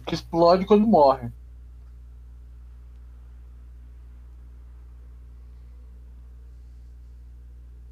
[0.06, 1.30] Que explode quando morre.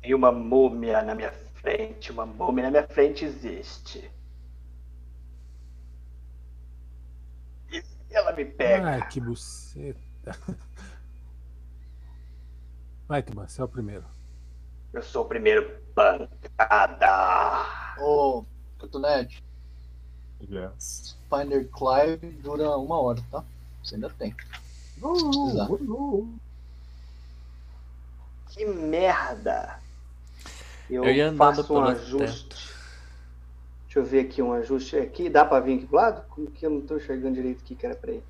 [0.01, 2.11] Tem uma múmia na minha frente.
[2.11, 4.09] Uma múmia na minha frente existe.
[7.71, 8.89] E ela me pega.
[8.89, 9.99] Ai, que buceta.
[13.09, 14.03] Vai, Tuban, você é o primeiro.
[14.93, 17.65] Eu sou o primeiro pancada.
[17.99, 18.45] Ô,
[18.77, 19.43] Cotonete,
[20.49, 21.17] Yes.
[21.29, 23.43] Finder Clive dura uma hora, tá?
[23.83, 24.33] Você ainda tem.
[25.01, 25.67] Precisar.
[28.49, 29.79] Que merda.
[30.89, 32.43] Eu, Eu ia faço um ajuste.
[32.47, 32.69] teto.
[33.85, 34.95] Deixa eu ver aqui um ajuste.
[34.97, 36.23] Aqui dá pra vir aqui pro lado?
[36.29, 38.23] Como que eu não tô enxergando direito o que que era pra ir?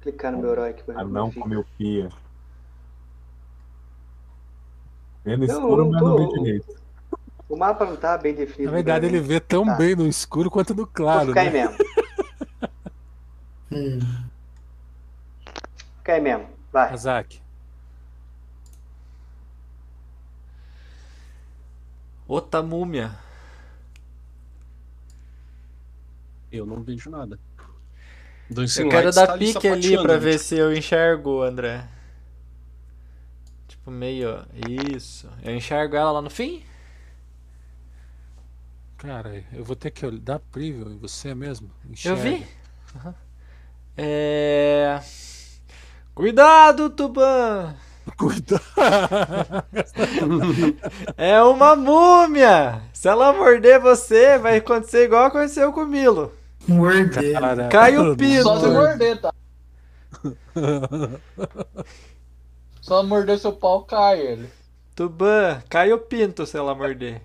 [0.00, 1.42] Clicar no meu herói aqui pra ver Ah, não fica.
[1.42, 2.08] comeu pia.
[5.24, 6.74] Não, escuro, mas não vê direito.
[7.48, 8.64] O mapa não tá bem definido.
[8.70, 9.12] Na verdade, mim.
[9.12, 9.74] ele vê tão Tá.
[9.74, 11.38] bem no escuro quanto no Vou claro.
[11.38, 11.50] aí Né?
[11.50, 11.76] mesmo.
[13.72, 13.98] Hum.
[15.98, 16.46] Fica aí mesmo.
[16.72, 16.92] Vai.
[16.92, 17.40] Azak.
[22.26, 23.12] Outra múmia.
[26.50, 27.38] Eu não vejo nada.
[28.50, 30.20] Eu quero dar tá pique ali sapateando, pra né?
[30.20, 31.88] ver se eu enxergo, André.
[33.84, 34.42] Tipo, meio.
[34.96, 35.28] Isso.
[35.42, 36.62] Eu enxergo ela lá no fim?
[38.96, 41.70] Cara, eu vou ter que dar preview em você mesmo.
[41.84, 42.22] Eu Enxerga.
[42.22, 42.46] vi.
[42.96, 43.14] Aham.
[43.96, 45.00] É.
[46.14, 47.74] Cuidado, Tuban!
[48.16, 48.62] Cuidado.
[51.18, 52.82] É uma múmia!
[52.92, 56.32] Se ela morder você, vai acontecer igual aconteceu com o Milo.
[56.66, 57.38] Morder.
[57.70, 58.42] Cai o pino.
[58.42, 59.34] Só se morder, tá?
[62.84, 64.50] Só morder seu pau, cai ele.
[64.94, 67.22] Tuban, cai o pinto se ela morder.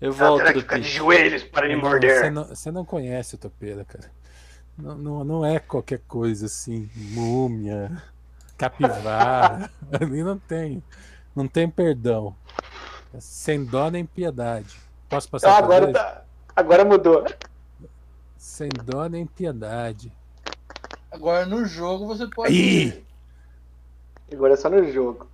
[0.00, 2.18] Eu Ela volto terá que do ficar de joelhos para me morder.
[2.18, 4.10] Você não, você não conhece o topeira, cara.
[4.76, 8.02] Não, não, não é qualquer coisa assim, múmia,
[8.58, 9.70] capivara.
[9.92, 10.82] Ali não tem.
[11.36, 12.34] Não tem perdão.
[13.14, 14.76] É sem dó nem piedade.
[15.08, 16.24] Posso passar Ah, pra agora tá.
[16.56, 17.24] Agora mudou.
[18.36, 20.12] Sem dó nem piedade.
[21.08, 22.52] Agora no jogo você pode.
[22.52, 23.09] Aí!
[24.32, 25.26] Agora é só no jogo.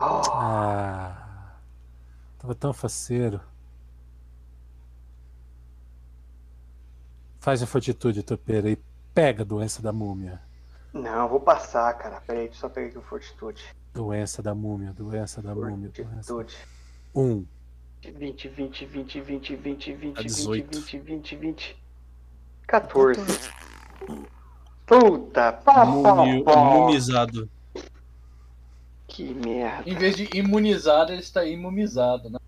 [0.00, 1.54] Oh, Ah,
[2.38, 3.40] tava tão faceiro.
[7.40, 8.78] Faz a fortitude, topeira, e
[9.14, 10.40] pega a doença da múmia.
[10.92, 12.20] não, vou passar, cara.
[12.26, 13.62] Peraí, só pegar aqui o Fortitude.
[13.92, 16.32] Doença da múmia, doença da múmia, doença.
[16.32, 16.56] Fortitude.
[17.14, 17.44] Um.
[18.02, 20.78] 20, 20, 20, 20, 20, 20, Tá 20, 18.
[20.80, 21.84] 20, 20, 20.
[22.66, 23.20] 14.
[24.86, 26.64] Puta, pá, Mumi- pá, pá.
[26.64, 27.48] Mumizado.
[29.14, 29.88] Que merda.
[29.88, 32.38] Em vez de imunizado, ele está imumizado, né?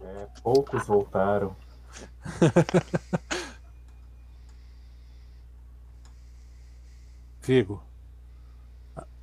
[0.00, 1.56] É, poucos voltaram.
[7.42, 7.82] Vigo.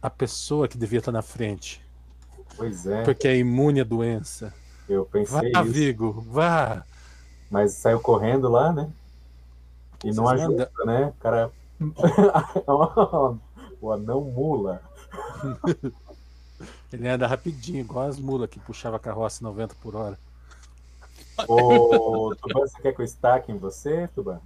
[0.01, 1.81] a- pessoa que devia estar na frente.
[2.57, 4.53] Pois é, Porque é imune à doença.
[4.89, 5.63] eu Vá, pensei isso.
[5.65, 6.83] Vigo, vá.
[7.49, 8.89] Mas saiu correndo lá, né?
[10.03, 11.05] E não Vocês ajuda, mandam- né?
[11.07, 11.51] O cara.
[13.81, 14.81] o anão mula.
[16.93, 20.17] Ele anda rapidinho, igual as mulas que puxava a carroça 90 por hora.
[21.47, 24.39] Ô, Tuban, você quer que eu estaque em você, Tuban?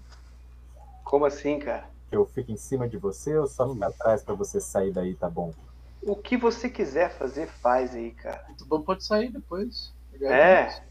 [1.03, 1.89] Como assim, cara?
[2.09, 5.13] Que eu fique em cima de você ou só ficar atrás pra você sair daí,
[5.15, 5.53] tá bom?
[6.01, 8.45] O que você quiser fazer, faz aí, cara.
[8.49, 9.91] O Tuban pode sair depois.
[10.21, 10.81] É.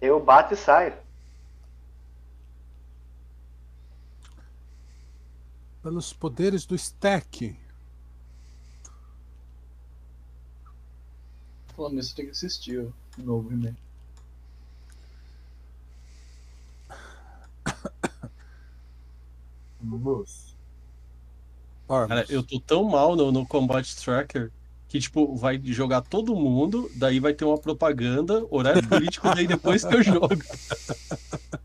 [0.00, 0.94] Eu bato e saio.
[5.82, 7.56] Pelos poderes do stack.
[11.76, 13.78] Falando nisso, tem que assistir o novo remake.
[19.80, 20.56] Moço.
[21.86, 24.50] Cara, eu tô tão mal no, no Combat Tracker
[24.88, 29.84] que, tipo, vai jogar todo mundo, daí vai ter uma propaganda, horário político, daí depois
[29.84, 30.28] que eu jogo.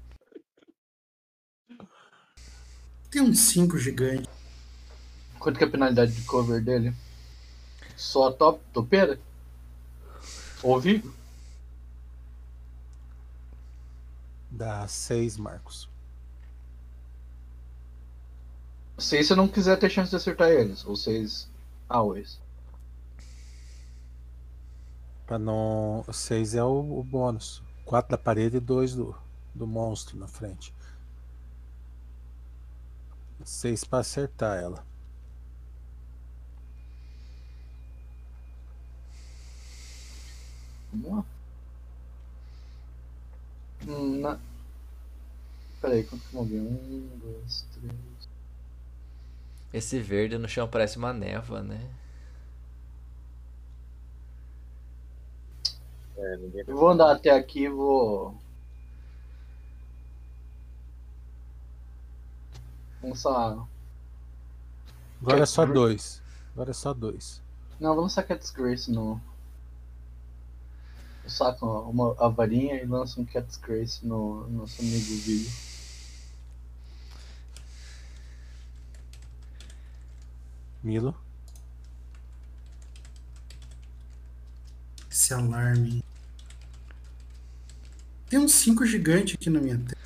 [3.13, 4.27] Tem uns 5 gigantes.
[5.37, 6.95] Quanto que é a penalidade de cover dele?
[7.95, 9.19] Só top, topeira?
[10.63, 11.03] Ouvi?
[14.49, 15.87] Dá 6, Marcos.
[18.97, 21.47] Se você não quiser ter chance de acertar eles, ou seis
[21.87, 22.39] always.
[25.27, 26.03] Pra não.
[26.11, 27.61] 6 é o, o bônus.
[27.85, 29.15] 4 da parede e 2 do,
[29.53, 30.73] do monstro na frente.
[33.45, 34.85] 6 pra acertar ela.
[40.93, 41.25] Vamos lá.
[43.87, 44.39] Hum, na...
[45.79, 46.57] Peraí, quanto que eu movi?
[46.59, 47.93] Um, dois, três.
[49.73, 51.89] Esse verde no chão parece uma névoa, né?
[56.17, 58.35] É, ninguém Eu vou andar até aqui e vou.
[63.03, 63.67] Lançar.
[65.21, 66.21] Agora é só 2.
[66.53, 67.41] Agora é só 2.
[67.79, 69.19] Não, vou lançar Cat's Grace no.
[71.23, 75.49] Eu saco uma, a varinha e lanço um Cat's Grace no no nosso amigo Vigo.
[80.81, 81.15] Milo.
[85.09, 86.03] Esse alarme.
[88.29, 90.01] Tem uns 5 gigantes aqui na minha tela.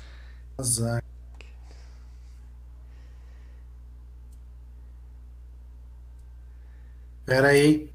[0.58, 1.02] Azar.
[7.28, 7.90] Pera aí.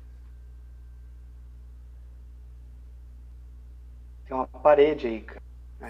[4.27, 5.41] Tem uma parede aí, cara.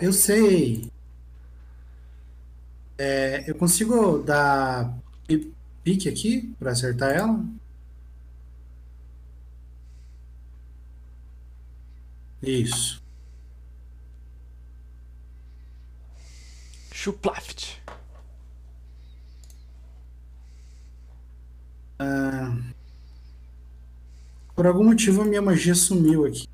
[0.02, 0.90] Eu sei.
[2.98, 4.98] É, eu consigo dar
[5.28, 7.44] pi- pique aqui pra acertar ela?
[12.44, 13.02] Isso.
[16.92, 17.80] Chuplaft.
[22.00, 22.56] Ah,
[24.56, 26.48] por algum motivo a minha magia sumiu aqui.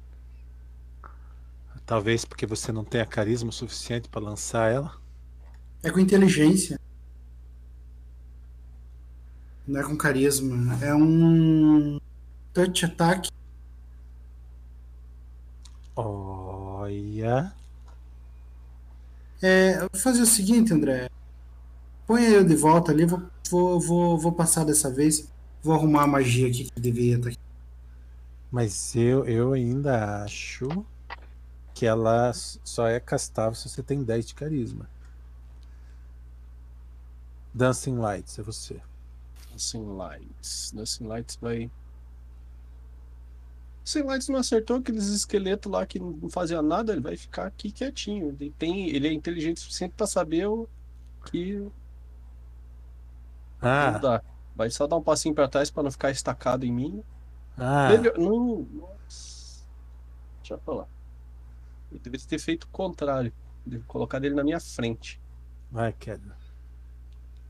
[1.85, 4.95] Talvez porque você não tenha carisma suficiente pra lançar ela.
[5.81, 6.79] É com inteligência.
[9.67, 10.77] Não é com carisma.
[10.83, 11.99] É um
[12.53, 13.29] touch attack.
[15.95, 17.53] Olha.
[19.41, 21.09] É, vou fazer o seguinte, André.
[22.05, 23.05] Põe eu de volta ali.
[23.05, 25.27] Vou, vou, vou, vou passar dessa vez.
[25.63, 27.38] Vou arrumar a magia aqui que deveria estar aqui.
[28.51, 30.85] Mas eu, eu ainda acho
[31.73, 34.89] que ela só é castável se você tem 10 de carisma.
[37.53, 38.81] Dancing Lights, é você.
[39.51, 40.71] Dancing Lights.
[40.73, 41.69] Dancing Lights vai.
[43.83, 47.71] Dancing Lights não acertou aqueles esqueletos lá que não faziam nada, ele vai ficar aqui
[47.71, 48.29] quietinho.
[48.29, 50.67] Ele, tem, ele é inteligente o suficiente pra saber o
[51.25, 51.67] que
[53.61, 54.21] Ah.
[54.55, 57.03] Vai só dar um passinho pra trás pra não ficar estacado em mim.
[57.59, 58.17] Ah, Melhor.
[58.17, 58.67] Não.
[58.73, 59.63] Nossa.
[60.41, 60.87] Deixa eu falar.
[61.91, 63.31] Eu deveria ter feito o contrário.
[63.65, 65.19] Devo colocar ele na minha frente.
[65.71, 66.37] vai, queda.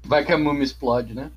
[0.03, 1.31] Vai que a múmia explode, né?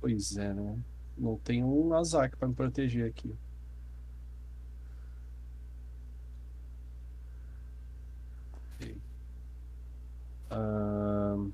[0.00, 0.78] Pois é, né?
[1.16, 3.34] Não tem um Azak pra me proteger aqui.
[10.50, 11.50] Ahn,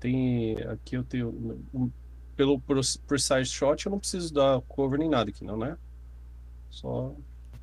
[0.00, 1.28] tem aqui eu tenho
[1.74, 1.90] um-
[2.38, 5.76] pelo por, por side shot eu não preciso dar cover nem nada aqui não, né?
[6.70, 7.12] Só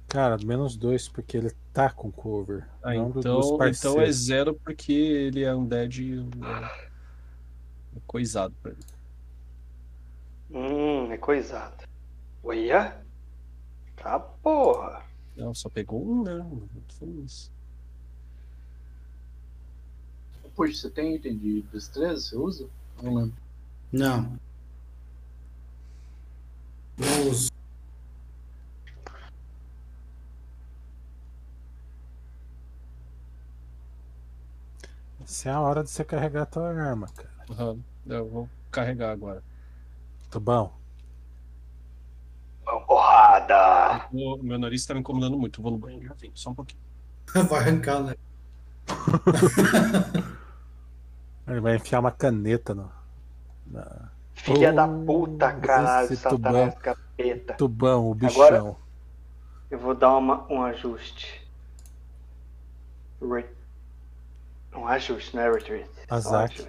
[0.10, 2.68] Cara, menos 2 porque ele tá com cover.
[2.84, 8.82] ah, então dos então é zero porque ele é undead é, é coisado pra ele.
[10.52, 11.86] Hum, é coisado.
[12.44, 13.02] Olha.
[13.96, 15.04] Tá porra.
[15.36, 16.36] Não, só pegou um, né?
[16.36, 17.52] Muito feliz.
[20.54, 22.22] Puxa, você tem item de destreza?
[22.22, 22.70] Você usa?
[23.02, 23.38] Não lembro.
[23.92, 24.38] Não.
[35.24, 37.30] Essa é a hora de você carregar a tua arma, cara.
[37.50, 39.44] Aham, Eu vou carregar agora.
[40.30, 40.74] Tá bom?
[42.88, 44.08] Porrada!
[44.12, 45.62] O meu nariz tá me incomodando muito.
[45.62, 46.82] Vou no banheiro, já vem, só um pouquinho.
[47.50, 48.16] Vai arrancar, né?
[51.48, 52.92] Ele vai enfiar uma caneta no.
[53.68, 56.82] na- Filha da Oh, puta, caralho, satanás tubão.
[56.82, 57.54] capeta.
[57.56, 58.46] Tubão, o bichão.
[58.46, 58.76] Agora-
[59.72, 61.42] Eu vou dar uma, um ajuste.
[63.22, 63.46] Re...
[64.76, 65.90] Um ajuste, não é retreat.
[66.08, 66.68] Só um Azak.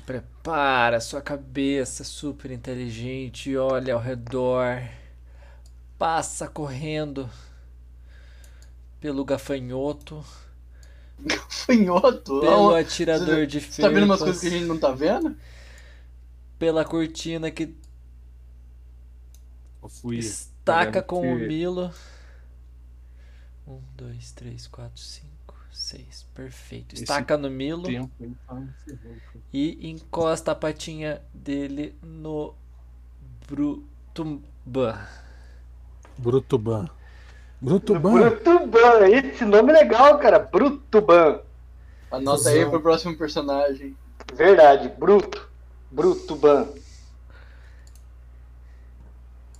[0.00, 4.82] prepara sua cabeça super inteligente, olha ao redor,
[5.98, 7.28] passa correndo
[9.00, 10.24] pelo gafanhoto,
[11.18, 12.40] Gafanhoto?
[12.40, 15.36] pelo atirador Você- de Você tá vendo umas coisas que a gente não tá vendo?
[16.58, 17.74] pela cortina que
[19.88, 20.18] fui.
[20.18, 21.92] estaca com que- o Milo.
[23.66, 26.26] Um, dois, três, quatro, cinco, seis.
[26.34, 26.94] Perfeito.
[26.94, 27.82] Esse Estaca no Milo.
[27.82, 28.10] tempo
[28.46, 28.62] tá
[29.52, 32.54] e encosta a patinha dele no
[33.46, 34.98] Brutumban.
[36.18, 36.88] Brutuban.
[37.60, 38.12] Brutuban?
[38.12, 40.38] Brutuban, esse nome é legal, cara.
[40.38, 41.40] Brutuban.
[42.10, 43.96] Anota aí pro próximo personagem.
[44.34, 45.48] Verdade, Bruto.
[45.90, 46.68] Brutuban.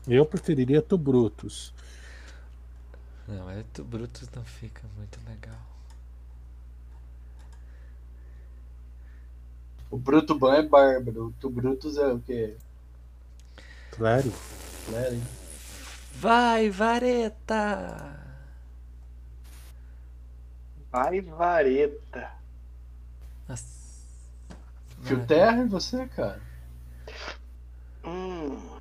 [0.07, 1.75] Eu preferiria tu Brutus.
[3.27, 5.61] Não, é tu Brutus não fica muito legal.
[9.91, 11.35] O Bruto Ban é bárbaro.
[11.43, 12.57] O Brutus é o quê?
[13.91, 14.33] Claro.
[14.93, 15.38] Larry.
[16.13, 18.19] Vai, vareta!
[20.91, 22.33] Vai, vareta.
[23.47, 23.67] Nossa.
[25.03, 26.41] Fio terra e você, cara.
[28.05, 28.57] Hum.
[28.59, 28.81] Vou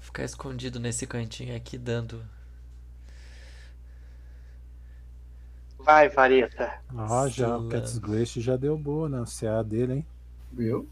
[0.00, 2.24] Ficar escondido nesse cantinho aqui dando.
[5.86, 6.82] Vai, vareta.
[6.92, 7.68] Ó, já o.
[7.68, 10.06] Cats Glace já deu boa na CA dele, hein?
[10.52, 10.88] Viu?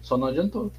[0.00, 0.70] Só não adiantou.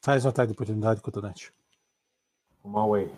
[0.00, 1.52] Faz vontade de oportunidade, Cotonete.
[2.64, 3.12] Uma way.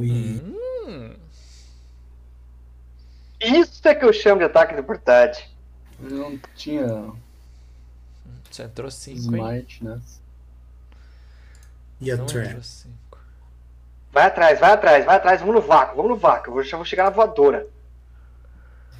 [0.00, 0.40] Ui.
[0.88, 1.14] Hum,
[3.40, 5.48] Isso é que eu chamo de ataque de oportunidade.
[5.98, 7.12] Não tinha
[8.50, 9.42] já entrou cinco, hein?
[9.42, 10.00] smite, né?
[12.00, 12.60] E a trap.
[14.12, 15.40] Vai atrás, vai atrás, vai atrás.
[15.40, 16.48] Vamos no vácuo, vamos no vácuo.
[16.50, 17.66] Eu vou, já vou chegar na voadora.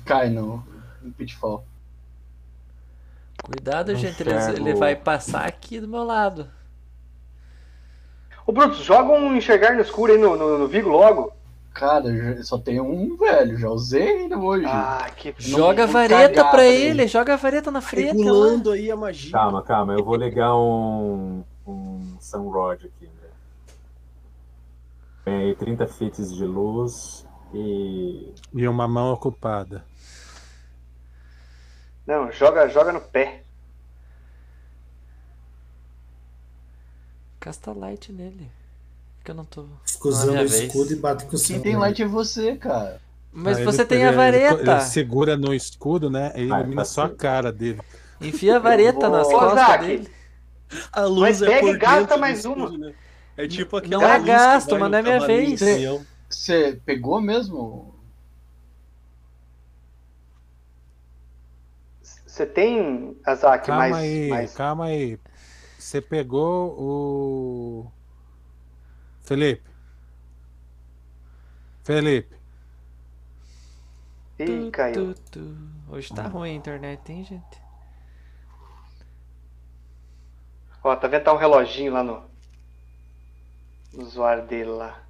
[0.05, 0.65] Cai no,
[1.03, 1.65] no pitfall.
[3.43, 6.49] Cuidado, gente, ele, ele vai passar aqui do meu lado.
[8.51, 11.33] Ô, Brutus, joga um enxergar no escuro aí no, no, no Vigo logo.
[11.73, 14.67] Cara, só tem um velho, já usei ainda hoje.
[14.67, 18.17] Ah, que Joga a vareta pra ele, joga a vareta na frente.
[18.17, 19.31] Regulando aí a magia.
[19.31, 19.93] Calma, calma.
[19.93, 23.05] Eu vou ligar um, um Sunrod aqui.
[23.05, 23.31] Né?
[25.25, 29.85] Ganhei 30 fits de luz e E uma mão ocupada.
[32.05, 33.45] Não, joga, joga no pé.
[37.41, 38.51] Casta light nele.
[39.25, 39.67] Que eu não tô.
[39.85, 40.53] Fica usando o vez.
[40.53, 43.01] escudo e bate com o Quem tem light é você, cara.
[43.33, 44.61] Mas Aí você ele- tem a vareta.
[44.61, 46.33] Ele, ele segura no escudo, né?
[46.37, 47.81] E Ah, ilumina tá só a cara dele.
[48.21, 50.11] Enfia a vareta nas ô, costas Zac, dele.
[50.93, 52.79] A luz Mas é pega por e gasta mais escudo, uma.
[52.79, 52.95] né?
[53.37, 55.61] É tipo Não aquela é luz que gasto, mas não é minha vez.
[56.29, 57.95] Você pegou mesmo?
[62.27, 64.55] Você tem, Azak, Calma mais, aí, mais.
[64.55, 65.19] calma aí.
[65.81, 67.93] Você pegou o.
[69.23, 69.69] Felipe.
[71.83, 72.37] Felipe.
[74.39, 75.15] Ih, caiu.
[75.15, 75.57] Tu, tu.
[75.89, 77.63] Hoje tá ruim a internet, hein, gente?
[80.85, 81.25] Ó, tá vendo?
[81.25, 82.23] Tá um reloginho lá no,
[83.95, 85.03] no usuário dele lá.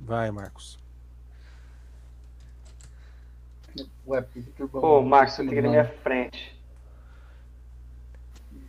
[0.00, 0.81] Vai, Marcos.
[3.74, 4.80] Que que turbão?
[4.82, 6.54] Pô, Marcos, você tem que ir na minha frente.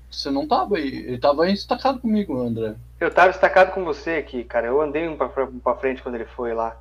[0.10, 0.88] Você não tava aí.
[0.88, 2.76] Ele tava aí estacado comigo, André.
[3.00, 4.68] Eu tava estacado com você aqui, cara.
[4.68, 6.78] Eu andei um pra, pra- frente quando ele foi lá.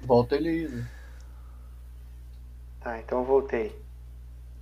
[0.00, 0.84] Volta ele aí, né?
[2.80, 3.74] Tá, então eu voltei.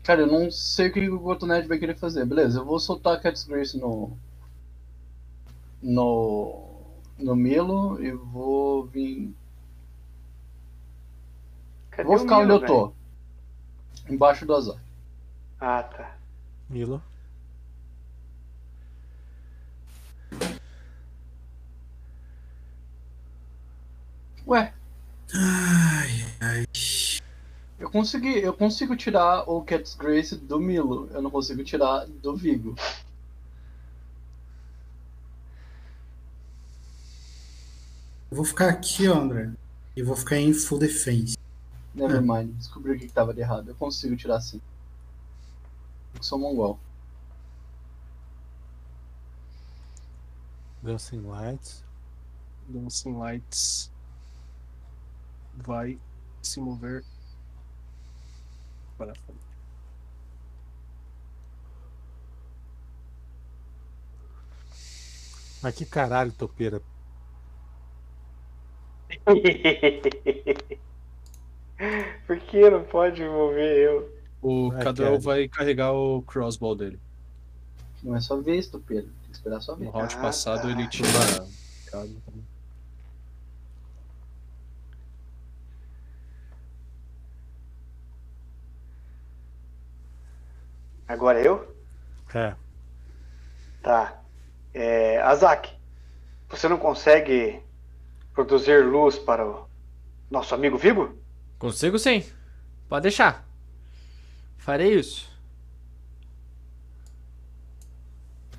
[0.05, 2.25] Cara, eu não sei o que o Cotonete vai querer fazer.
[2.25, 4.17] Beleza, eu vou soltar a Cat's Grace no.
[5.83, 6.69] No.
[7.19, 9.35] No Milo e vou vir.
[12.03, 12.93] Cadê vou ficar Milo, onde eu tô.
[14.09, 14.77] Embaixo do azar.
[15.61, 16.17] Ah, tá.
[16.69, 17.01] Milo.
[24.47, 24.73] Ué,
[25.35, 26.67] Ai, ai.
[27.79, 28.39] eu consegui.
[28.41, 31.09] Eu consigo tirar o Cat's Grace do Milo.
[31.13, 32.75] Eu não consigo tirar do Vigo.
[38.31, 39.51] Eu vou ficar aqui, ó, André.
[39.95, 41.37] E vou ficar em full defense.
[41.95, 43.69] Nevermind, descobri o que que tava de errado.
[43.69, 44.61] Eu consigo tirar sim.
[46.15, 46.79] Eu sou mongol.
[50.83, 51.85] Dancing Lights.
[52.69, 53.91] Dancing Lights
[55.55, 55.99] vai
[56.43, 57.05] se mover
[58.97, 59.41] para frente.
[65.63, 66.83] Mas que caralho, topeira.
[72.27, 74.17] Por que não pode mover eu?
[74.41, 75.25] O Vai, Cadwell Kelly.
[75.25, 76.99] vai carregar o crossbow dele.
[78.03, 79.11] Não é só vez, Pedro.
[79.23, 79.93] Tem que esperar só No vez.
[79.93, 80.71] round Ah, passado tá.
[80.71, 81.09] ele tinha.
[91.07, 91.77] Agora eu?
[92.35, 92.55] É.
[93.83, 94.21] Tá.
[94.73, 95.71] É, Azak,
[96.49, 97.61] você não consegue
[98.33, 99.69] produzir luz para o
[100.31, 101.15] nosso amigo Vigo?
[101.63, 102.25] Consigo sim.
[102.89, 103.47] Pode deixar.
[104.59, 105.31] Farei isso.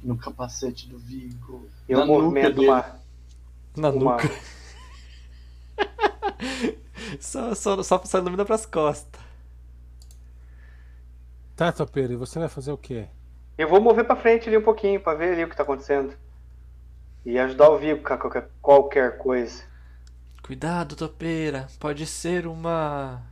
[0.01, 1.67] No capacete do Vigo.
[1.89, 2.95] Eu Na movimento uma,
[3.75, 4.11] Na uma.
[4.13, 4.29] nuca.
[7.19, 9.21] Só, só, só, só ilumina pras costas.
[11.57, 13.07] Tá, topeira, e você vai fazer o quê?
[13.57, 16.15] Eu vou mover pra frente ali um pouquinho pra ver ali o que tá acontecendo.
[17.25, 19.63] E ajudar o Vigo com qualquer, qualquer coisa.
[20.43, 21.69] Cuidado, topeira.
[21.79, 23.23] Pode ser uma.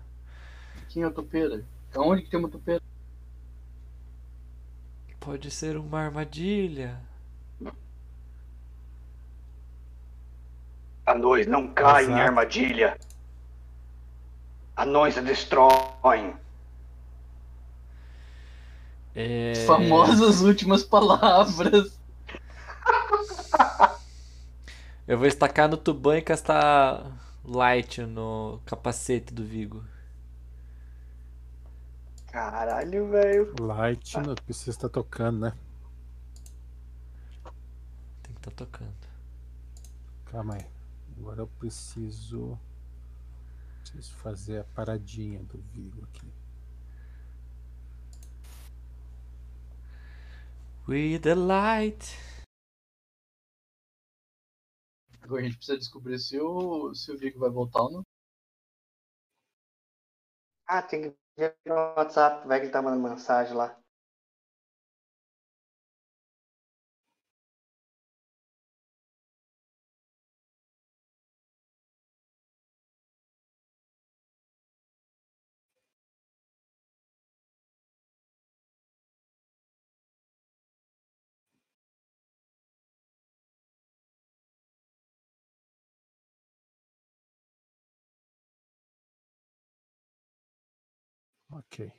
[0.87, 1.63] Quem é o topeira?
[1.93, 2.81] Aonde que tem uma topeira?
[5.19, 6.99] Pode ser uma armadilha.
[11.05, 12.21] Anões não caem em Exato.
[12.21, 12.97] armadilha.
[14.77, 16.33] Anões a destroem.
[19.13, 19.53] É...
[19.67, 21.99] Famosas últimas palavras.
[25.07, 29.83] Eu vou estacar no tuban e castar light no capacete do Vigo.
[32.27, 33.55] Caralho, velho.
[33.59, 35.53] Light, não precisa estar tocando, né?
[38.23, 38.95] Tem que estar tocando.
[40.25, 40.65] Calma aí.
[41.17, 42.57] Agora eu preciso.
[43.81, 46.31] Preciso fazer a paradinha do Vigo aqui.
[50.87, 52.30] With the light.
[55.21, 58.03] Agora a gente precisa descobrir se o, se o Vigo vai voltar ou não.
[60.67, 63.79] Ah, tem que ver no WhatsApp, vai que ele tá mandando mensagem lá.
[91.71, 91.89] Ok.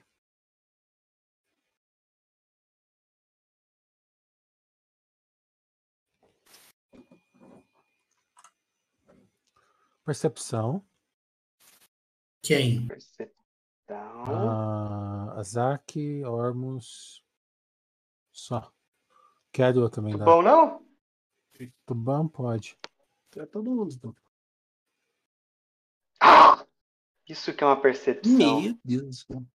[10.05, 10.85] Percepção.
[12.43, 12.87] Quem?
[12.87, 13.35] Percepção.
[13.89, 17.25] Ah, Azaki, Ormus.
[18.31, 18.71] Só.
[19.51, 20.25] Quero também dá.
[20.25, 20.87] Bom, não?
[21.87, 22.77] Tuban pode.
[23.37, 23.95] É todo mundo.
[23.95, 24.15] então.
[26.21, 26.67] Ah!
[27.27, 28.61] Isso que é uma percepção.
[28.61, 29.47] Meu Deus do céu.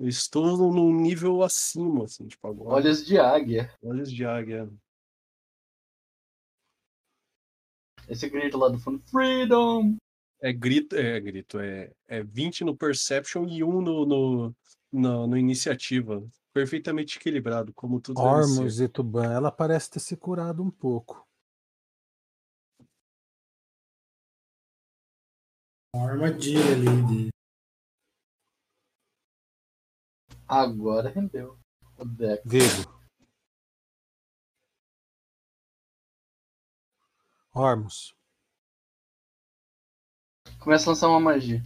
[0.00, 2.76] Eu estou num nível acima, assim, tipo, agora.
[2.76, 3.70] Olhos de águia.
[3.82, 4.66] Olhos de águia.
[8.08, 8.98] Esse grito lá do fundo.
[9.10, 9.98] Freedom!
[10.40, 14.56] É grito, é grito, é, é 20 no Perception e 1 no, no,
[14.90, 16.26] no, no Iniciativa.
[16.50, 18.22] Perfeitamente equilibrado, como tudo.
[18.22, 21.28] Ormus e Tuban, ela parece ter se curado um pouco.
[25.94, 27.26] Uma armadilha ali.
[27.26, 27.39] De...
[30.50, 31.56] Agora rendeu.
[31.96, 32.42] O Dex.
[32.44, 32.90] Vigo.
[37.54, 38.12] Hormos.
[40.60, 41.62] Começa a lançar uma magia.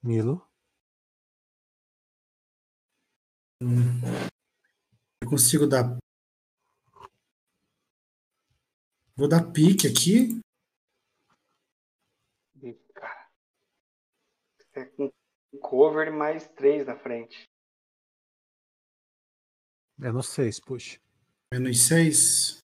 [0.00, 0.48] Milo.
[5.20, 5.98] Eu consigo dar.
[9.16, 10.40] Vou dar pique aqui.
[12.94, 13.28] Cara.
[14.74, 15.10] É com
[15.60, 17.48] cover mais três na frente.
[19.98, 20.98] Menos seis, puxa.
[21.52, 22.58] Menos seis.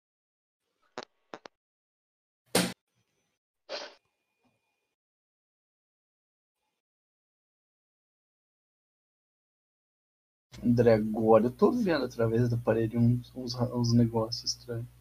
[10.62, 14.93] André, agora eu tô vendo através da parede uns, uns, uns negócios estranhos.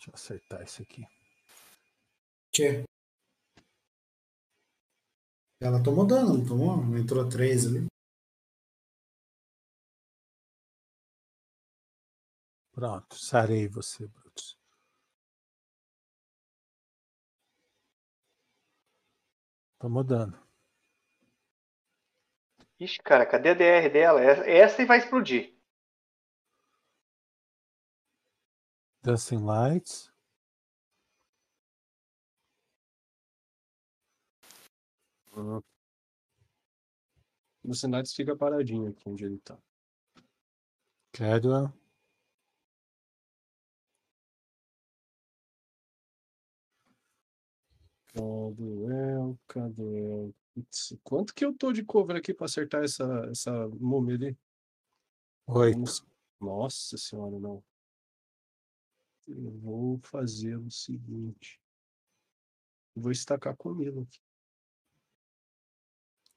[0.00, 1.06] Deixa eu acertar isso aqui.
[2.50, 2.84] Que?
[5.60, 6.96] Ela tomou dano, não tomou?
[6.96, 7.86] Entrou três ali.
[12.72, 14.56] Pronto, sarei você, Brutus.
[19.78, 20.38] Tomou dano.
[22.78, 24.22] Ixi, cara, cadê a DR dela?
[24.22, 25.59] Essa- Essa vai explodir.
[29.02, 30.10] Dancing Lights.
[35.34, 35.62] Uhum.
[37.64, 39.58] O Sinites fica paradinho aqui onde ele tá.
[41.12, 41.72] Cadwell.
[48.12, 50.34] Cadwell, Cadwell.
[51.04, 54.38] Quanto que eu tô de cover aqui pra acertar essa, essa múmia ali?
[55.46, 56.06] Oito.
[56.40, 57.62] Nossa senhora, não.
[59.30, 61.60] Eu vou fazer o seguinte.
[62.96, 64.20] Eu vou estacar com o Milo aqui.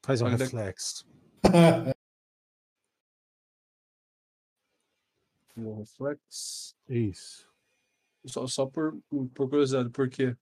[0.03, 1.07] Faz um Olha, reflexo.
[5.55, 6.75] Um reflex.
[6.89, 7.47] Isso.
[8.25, 10.35] Só, só por, por curiosidade, por quê?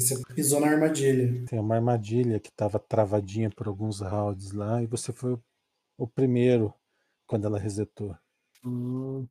[0.00, 1.46] Você pisou na armadilha.
[1.46, 5.44] Tem uma armadilha que estava travadinha por alguns rounds lá e você foi o,
[5.98, 6.72] o primeiro
[7.26, 8.16] quando ela resetou.
[8.64, 9.26] Hum,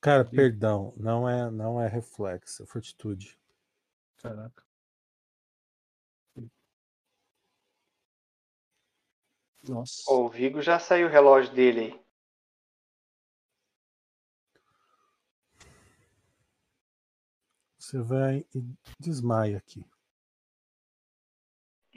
[0.00, 0.36] Cara, Entendi.
[0.36, 3.38] perdão, não é não é reflexo, é fortitude.
[4.16, 4.64] Caraca.
[9.68, 10.02] Nossa.
[10.08, 12.00] Ó, o Vigo já saiu o relógio dele aí.
[17.78, 18.62] Você vai e
[18.98, 19.84] desmaia aqui.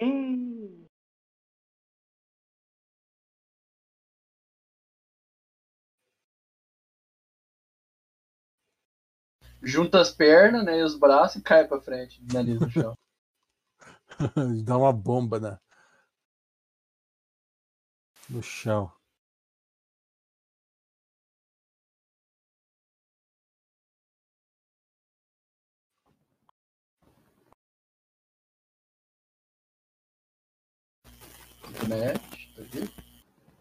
[0.02, 0.53] Hum,
[9.64, 12.94] Junta as pernas, né, e os braços e cai pra frente, de nariz no chão.
[14.66, 15.60] Dá uma bomba na
[18.30, 18.92] no chão.
[31.70, 32.92] Internet, tá vendo?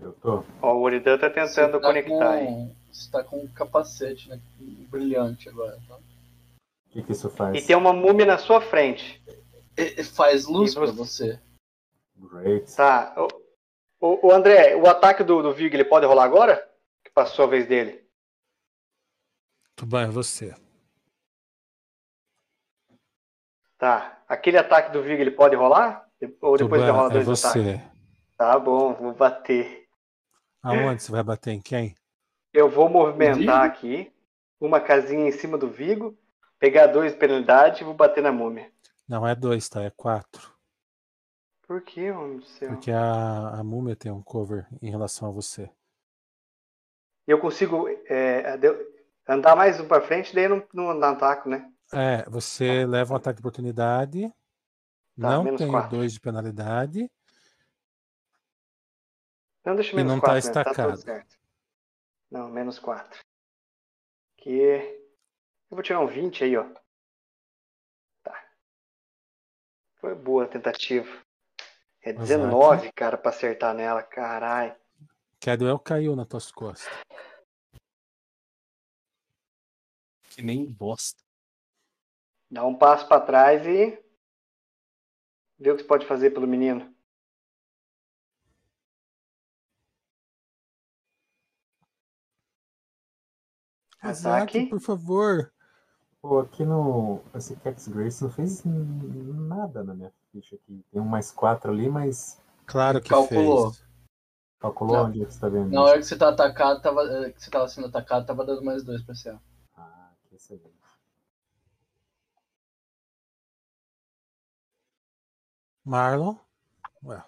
[0.00, 0.44] Eu tô.
[0.60, 2.46] Ó, o Oridan tá tentando tá conectar aí.
[2.46, 4.38] com, Você tá com um capacete, né?
[4.58, 5.80] Brilhante agora.
[5.88, 5.96] Tá?
[5.96, 7.56] O que, que isso faz?
[7.56, 9.22] E tem uma múmia na sua frente.
[9.76, 11.40] E- e faz luz E pra você-.
[12.16, 12.76] Great.
[12.76, 13.14] Tá.
[14.00, 16.70] O, o, André, o ataque do, do Vig, ele pode rolar agora?
[17.02, 18.04] Que passou a vez dele.
[19.74, 20.54] Tudo bem, é você.
[23.78, 24.22] Tá.
[24.28, 26.06] Aquele ataque do Vig, ele pode rolar?
[26.40, 27.46] Ou depois Tuban, ele rola é dois você.
[27.46, 27.92] ataques?
[28.36, 29.88] Tá bom, vou bater.
[30.62, 31.96] Aonde você vai bater em quem?
[32.52, 34.12] Eu vou movimentar aqui
[34.60, 36.16] uma casinha em cima do Vigo,
[36.58, 38.70] pegar dois de penalidade e vou bater na múmia.
[39.08, 39.82] Não é dois, tá?
[39.82, 40.52] É quatro.
[41.66, 42.68] Por que, homem do céu?
[42.68, 45.70] Porque a, a múmia tem um cover em relação a você.
[47.26, 48.58] Eu consigo é,
[49.28, 51.70] andar mais um pra frente, daí não, não ataco, né?
[51.92, 54.32] É, você leva um ataque de oportunidade.
[55.16, 55.96] não Tá, menos tem quatro.
[55.96, 57.10] dois de penalidade.
[59.64, 60.90] Não, deixa E menos não tá 4 mesmo, tá estacado.
[60.92, 61.41] tudo certo.
[62.32, 63.20] Não, menos 4.
[64.38, 64.54] Que.
[65.70, 66.64] Eu vou tirar um 20 aí, ó.
[68.22, 68.50] Tá.
[69.96, 71.06] Foi boa a tentativa.
[72.00, 72.38] É Azar.
[72.38, 74.02] 19, cara, pra acertar nela.
[74.02, 74.74] Caralho.
[75.40, 76.90] Cadwell caiu nas tuas costas.
[80.30, 81.22] Que nem bosta.
[82.50, 84.02] Dá um passo pra trás e.
[85.58, 86.91] Vê o que você pode fazer pelo menino.
[94.02, 94.66] Ataque.
[94.66, 95.52] por favor.
[96.20, 97.20] Pô, aqui no.
[97.34, 100.84] Esse Cats Grace não fez nada na minha ficha aqui.
[100.92, 103.72] Tem um mais quatro ali, mas Claro que Calculou.
[103.72, 103.84] fez.
[104.60, 105.06] calculou Não.
[105.06, 105.70] onde é que você tá vendo?
[105.70, 108.62] Na hora que você tá atacado, tava, eh, que você tava sendo atacado, tava dando
[108.64, 109.40] mais dois pra CA.
[109.76, 110.72] Ah, que excelente.
[115.84, 116.36] Marlon?
[117.04, 117.22] Ué,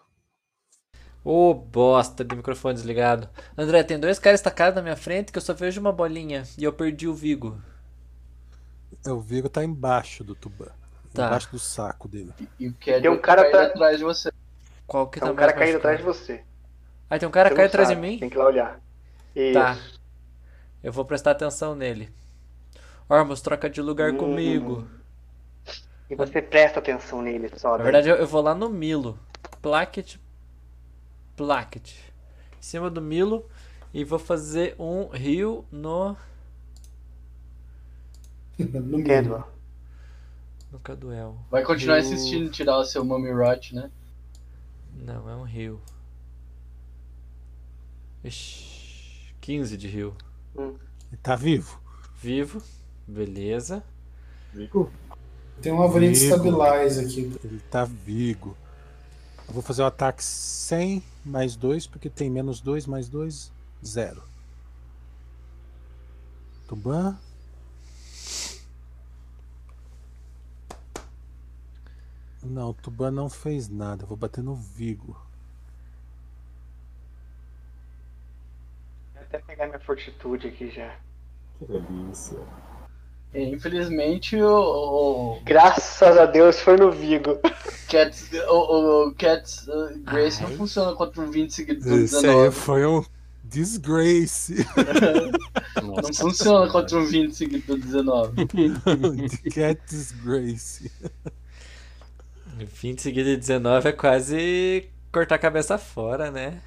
[1.24, 3.28] Ô, bosta de microfone desligado.
[3.56, 6.42] André, tem dois caras estacados na minha frente que eu só vejo uma bolinha.
[6.58, 7.58] E eu perdi o Vigo.
[9.06, 10.68] o Vigo tá embaixo do Tuban.
[11.14, 11.26] Tá.
[11.28, 12.32] Embaixo do saco dele.
[12.60, 14.30] E o Kedriel Tem um cara tá- atrás de você.
[14.86, 16.42] Qual que Tem tá um cara caindo atrás de você.
[17.08, 18.18] Ah, tem um cara caindo atrás de mim?
[18.18, 18.80] Tem que ir lá olhar.
[19.34, 19.54] Isso.
[19.58, 19.78] Tá.
[20.82, 22.12] Eu vou prestar atenção nele.
[23.08, 24.16] Ormus, troca de lugar Hum.
[24.18, 24.86] comigo.
[26.10, 27.78] E você presta atenção nele só.
[27.78, 29.18] Na verdade, eu, eu vou lá no Milo.
[29.62, 30.16] Placket.
[31.36, 31.92] Placket.
[32.58, 33.44] Em cima do Milo.
[33.92, 36.16] E vou fazer um rio no.
[38.58, 39.02] No.
[39.02, 39.44] Kedwell.
[40.70, 41.36] No Caduel.
[41.50, 43.90] Vai continuar Rio- insistindo em tirar o seu Mummy Rot, né?
[44.94, 45.80] Não, é um rio.
[48.22, 50.16] Ixi, 15 de rio.
[50.56, 50.76] Ele
[51.22, 51.80] tá vivo.
[52.20, 52.62] Vivo.
[53.06, 53.84] Beleza.
[54.52, 54.90] Vigo?
[55.60, 56.34] Tem um Avarine Vigo.
[56.36, 57.36] Stabilize aqui.
[57.44, 58.56] Ele tá vigo.
[59.46, 63.52] Eu vou fazer o ataque 100 mais 2, porque tem menos 2 mais 2,
[63.84, 64.22] 0.
[66.66, 67.18] Tuban.
[72.42, 74.04] Não, o Tuban não fez nada.
[74.04, 75.16] Eu vou bater no Vigo.
[79.14, 80.98] Vou até pegar minha fortitude aqui já.
[81.58, 82.38] Que delícia.
[83.34, 87.38] E, infelizmente, o, o Graças a Deus foi no Vigo.
[87.90, 90.56] Cats, o, o Cats uh, Grace não Ai.
[90.56, 92.50] funciona contra um 20 seguido do Esse aí 19.
[92.52, 93.04] foi um
[93.42, 94.66] disgrace.
[95.82, 98.46] Não funciona contra um 20 seguido do 19.
[99.54, 100.90] Cat disgrace.
[102.56, 106.60] 20 seguido de 19 é quase cortar a cabeça fora, né?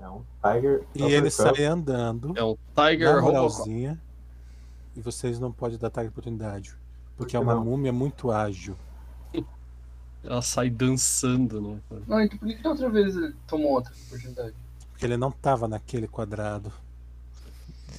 [0.00, 0.82] É um Tiger.
[0.94, 2.32] E ele sai andando.
[2.36, 3.98] É um Tiger Robocop.
[4.96, 6.74] E vocês não podem dar ataque de oportunidade.
[7.16, 7.64] Porque que é uma não?
[7.64, 8.76] múmia muito ágil.
[10.24, 11.80] Ela sai dançando, né?
[12.06, 14.54] Não, então por que da outra vez ele tomou outra oportunidade?
[14.90, 16.72] Porque ele não tava naquele quadrado.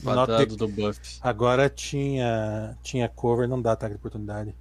[0.03, 1.19] Quadrado Note- do buff.
[1.21, 4.53] Agora tinha, tinha cover, não dá ataque de oportunidade.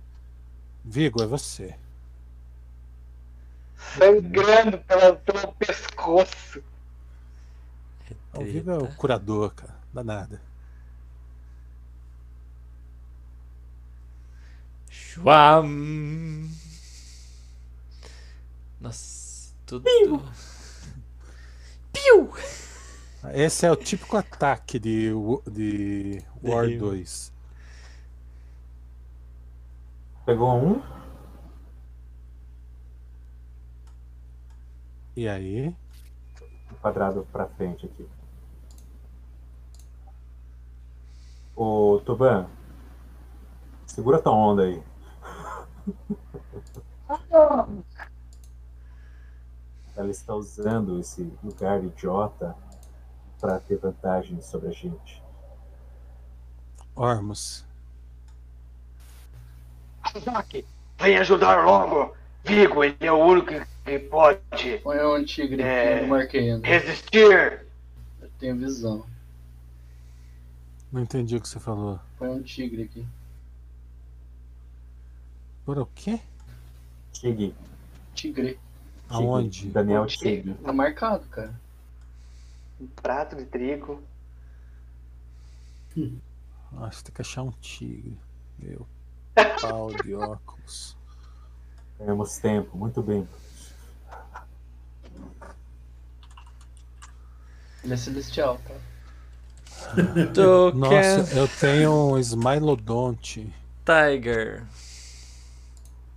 [0.85, 1.75] Vigo, é você.
[3.99, 6.63] Sangrando pela, pelo pescoço.
[8.35, 9.75] O Vigo é o curador, cara.
[9.93, 10.41] Dá nada.
[15.17, 16.51] Schwam.
[18.79, 19.89] Nossa, tudo.
[21.91, 22.31] Piu!
[23.33, 25.09] Esse é o típico ataque de,
[25.51, 26.91] de War Terrível.
[26.91, 27.33] 2.
[30.27, 30.83] Pegou um.
[35.17, 35.75] E aí?
[36.71, 38.07] um quadrado pra frente aqui.
[41.57, 42.47] Ô, Tuban,
[43.87, 44.83] segura tua onda aí.
[49.97, 52.55] Ela está usando esse lugar idiota
[53.41, 55.23] para ter vantagem sobre a gente.
[56.95, 57.65] Ormus.
[60.03, 60.67] Azaki,
[60.99, 62.15] vem ajudar logo.
[62.45, 63.49] Vigo, ele é o único
[63.85, 65.99] que pode Põe um tigre, É.
[65.99, 66.67] eu não marquei ainda.
[66.67, 67.67] resistir.
[68.21, 69.05] Eu tenho visão.
[70.93, 71.99] Não entendi o que você falou.
[72.19, 73.07] Põe um tigre aqui.
[75.67, 76.21] Por o quê?
[77.13, 77.53] Tig,
[78.15, 78.57] Tigre.
[79.09, 79.69] Aonde?
[79.69, 80.43] Daniel O quê?
[80.43, 80.55] Tig.
[80.55, 81.53] Tá marcado, cara.
[82.81, 84.01] Um prato de trigo.
[86.71, 88.17] Nossa, tem que achar um tigre.
[88.61, 88.87] Meu
[89.61, 90.97] pau de óculos.
[91.99, 93.27] Ganhamos tempo, muito bem.
[97.83, 98.75] Ele é celestial, tá?
[100.75, 103.53] Nossa, eu tenho um Smilodonte.
[103.85, 104.65] Tiger.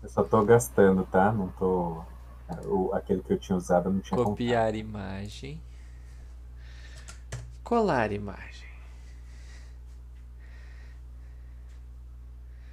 [0.02, 1.32] Eu só tô gastando, tá?
[1.32, 2.03] Não tô.
[2.66, 4.32] O, aquele que eu tinha usado eu não tinha comprado.
[4.32, 5.61] Copiar imagem.
[7.64, 8.68] Colar imagem.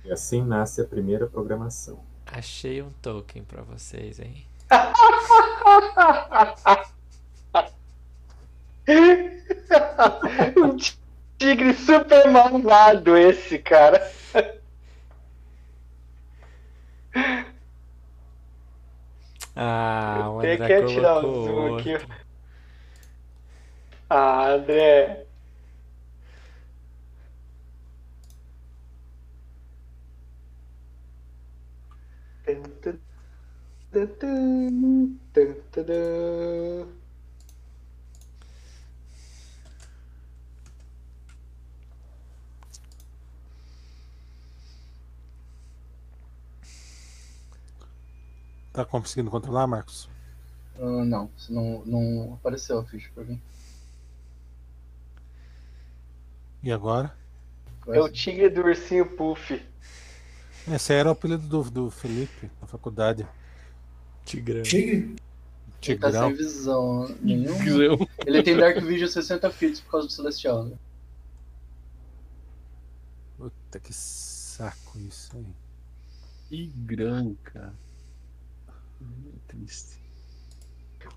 [0.05, 1.99] E assim nasce a primeira programação.
[2.25, 4.47] Achei um token pra vocês, hein?
[10.57, 10.77] um
[11.39, 14.01] tigre super malvado esse, cara.
[19.57, 21.93] Ah, o André Tem que tirar o zoom aqui.
[24.11, 25.27] Ah, André.
[32.45, 32.99] Tum, tum,
[35.73, 36.96] tum,
[48.77, 50.07] Tá conseguindo controlar, Marcos?
[50.79, 53.41] Ah, não, não, não apareceu a ficha pra mim.
[56.63, 57.17] E agora?
[57.89, 59.65] É o tigre do ursinho Puff.
[60.71, 63.27] Esse era o apelido do, do Felipe na faculdade.
[64.27, 64.63] Tigrão.
[64.63, 65.17] Tigre?
[65.87, 66.29] Ele tá Tigrão.
[66.29, 67.57] sem visão nenhuma.
[67.57, 68.09] Tigrão.
[68.27, 70.77] Ele tem Dark Vision 60 feet por causa do Celestial, né?
[73.39, 75.47] Puta que saco isso aí.
[76.51, 77.86] Tigrão, cara.
[79.49, 79.97] Triste.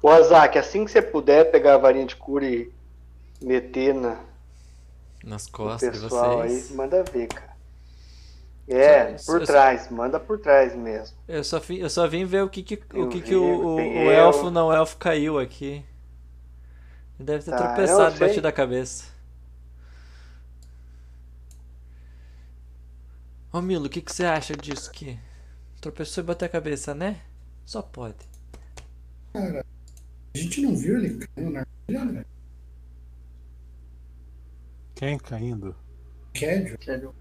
[0.02, 2.72] Ô Azak, assim que você puder pegar a varinha de cura e
[3.42, 4.24] meter na,
[5.24, 6.72] Nas costas de pessoal aí, vocês.
[6.72, 7.58] manda ver, cara.
[8.68, 11.18] É, Só- por só- trás, manda por trás mesmo.
[11.28, 13.44] Eu só, vim, eu só vim ver o que, que, o, o que, que o,
[13.44, 15.84] o, o elfo não elfo caiu aqui.
[17.20, 19.06] Ele deve ter Tá, tropeçado e batido a cabeça.
[23.52, 25.20] Ô Milo, o que, que você acha disso aqui?
[25.82, 27.20] Tropeçou e bateu a cabeça, né?
[27.70, 28.18] Só pode.
[29.32, 29.64] Cara,
[30.34, 32.26] a gente não viu ele caindo na armadilha, André?
[34.96, 35.76] Quem caindo?
[36.34, 36.80] Kédio?
[36.80, 37.14] Kédio.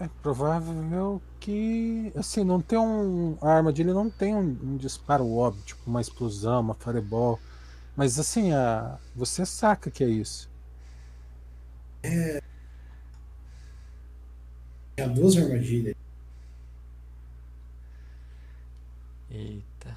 [0.00, 2.12] É provável que.
[2.16, 3.38] Assim, não tem um.
[3.40, 7.38] A armadilha não tem um, um disparo óbvio, tipo uma explosão, uma fireball.
[7.94, 10.50] Mas assim, a, você saca que é isso.
[14.96, 16.05] Tinha duas armadilhas.
[19.36, 19.94] Eita.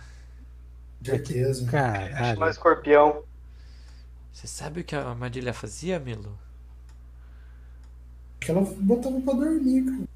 [1.03, 1.61] Certeza.
[1.61, 2.42] Acho Caralho.
[2.42, 3.24] um escorpião.
[4.34, 6.38] Você sabe o que a armadilha fazia, Milo?
[8.40, 10.09] Que ela botava pra dormir, cara.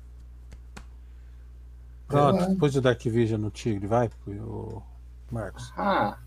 [2.08, 4.82] Pronto, depois do Dark Vision no Tigre, vai, o
[5.32, 5.74] Marcos.
[5.76, 6.19] Ah.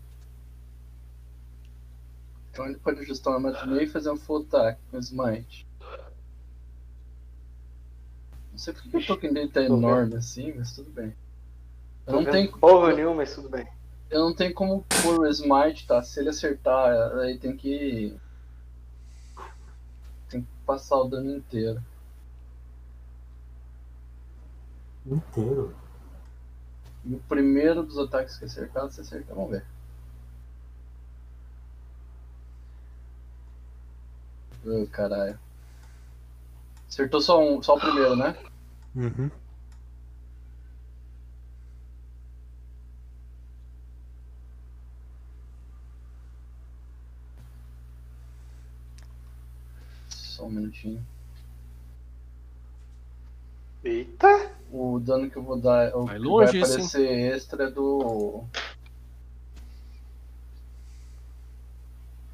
[2.51, 5.67] Então ele pode ajustar uma armadilha e fazer um full attack com Smite.
[8.51, 11.15] Não sei porque o token dele tá enorme assim, mas tudo bem.
[12.07, 13.67] Eu não tenho, porra nenhuma, mas tudo bem.
[14.09, 16.01] eu não tenho como pôr o Smite, tá?
[16.01, 18.17] Se ele acertar, aí tem que.
[20.29, 21.83] Tem que passar o dano inteiro.
[25.05, 25.75] Inteiro.
[27.05, 29.33] E o primeiro dos ataques que acertar, você acerta.
[29.33, 29.65] Vamos ver.
[34.65, 35.37] Ô, caralho.
[36.87, 38.35] Acertou só, um, só o primeiro, né?
[38.95, 39.29] Uhum.
[50.47, 51.05] Um minutinho.
[53.83, 54.51] Eita!
[54.71, 57.71] O dano que eu vou dar, o Vai que longe vai isso, aparecer extra é
[57.71, 58.43] do.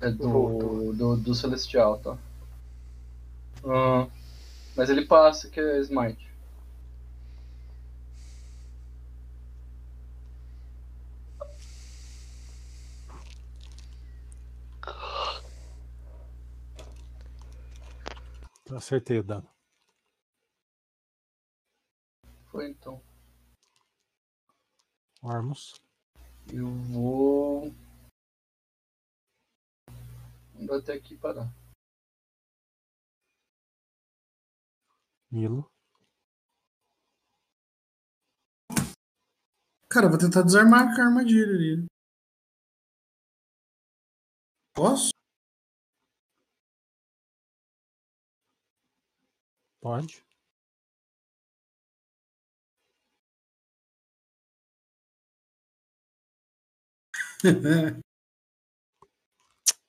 [0.02, 2.18] É do, do, do Celestial, tá?
[3.66, 4.08] Ah,
[4.76, 6.23] mas ele passa que é Smite.
[18.76, 19.48] Acertei o dano.
[22.50, 23.02] Foi então.
[25.22, 25.74] Ormus.
[26.52, 27.72] Eu vou.
[30.56, 31.50] Vou até aqui parar.
[35.32, 35.70] Milo.
[39.90, 41.86] Cara, eu vou tentar desarmar a armadilha ali.
[44.74, 45.13] Posso?
[49.84, 50.24] Pode.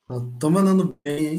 [0.09, 1.39] Eu tô mandando bem, hein?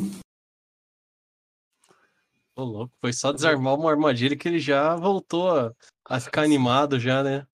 [2.56, 5.76] Ô, louco, foi só desarmar uma armadilha que ele já voltou a,
[6.06, 7.46] a ficar animado já, né?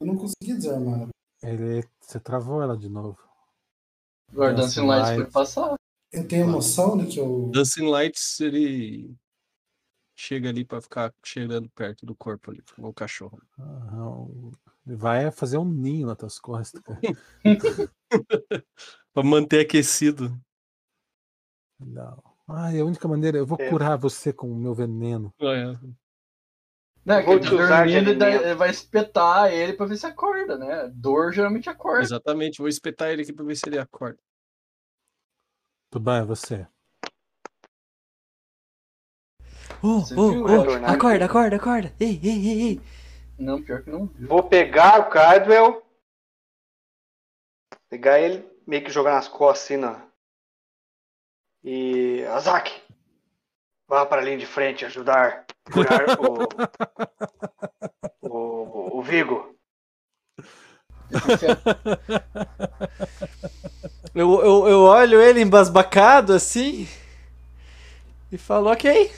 [0.00, 1.08] Eu não consegui desarmar.
[1.40, 3.16] Ele, você travou ela de novo.
[4.32, 5.22] Agora, Dancing Lights Lights.
[5.22, 5.76] foi passar.
[6.12, 7.48] Eu tenho emoção de que eu.
[7.52, 9.16] Dancing Lights, ele
[10.18, 13.40] chega ali pra ficar cheirando perto do corpo ali, como o cachorro.
[13.56, 14.50] Aham.
[14.84, 16.98] Ele vai fazer um ninho nas tuas costas, cara.
[19.14, 20.36] pra manter aquecido.
[21.78, 22.20] Não.
[22.48, 23.70] Ai, a única maneira, eu vou É.
[23.70, 25.32] curar você com o meu veneno.
[25.40, 25.72] É.
[27.04, 30.90] Né, Vou que te usar dormindo, ele vai espetar ele pra ver se acorda, né?
[30.92, 32.02] Dor geralmente acorda.
[32.02, 34.18] Exatamente, vou espetar ele aqui pra ver se ele acorda.
[35.90, 36.66] Tudo bem, é você.
[39.80, 40.86] Você viu, ô, Leonardo?
[40.86, 41.94] acorda, acorda, acorda.
[42.00, 42.80] Ei, ei, ei, ei.
[43.38, 44.28] Não, pior que não viu.
[44.28, 45.82] Vou pegar o Cardwell.
[47.88, 50.02] Pegar ele, meio que jogar nas costas assim, na.
[51.62, 52.24] E.
[52.30, 52.82] Azak!
[53.88, 55.46] Vá para a linha de frente ajudar
[58.20, 59.56] o, o, o Vigo.
[64.14, 66.86] Eu, eu, eu olho ele embasbacado assim
[68.30, 69.10] e falo, ok.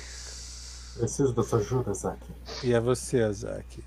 [1.01, 2.21] Preciso da sua ajuda, Zack.
[2.63, 3.83] E é você, Azak.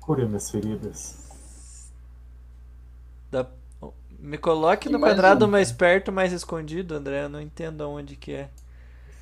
[0.00, 1.16] Cure minhas feridas.
[3.30, 3.46] Dá-
[4.18, 7.22] Me coloque no quadrado mais perto, mais escondido, André.
[7.24, 8.50] Eu não entendo aonde que é.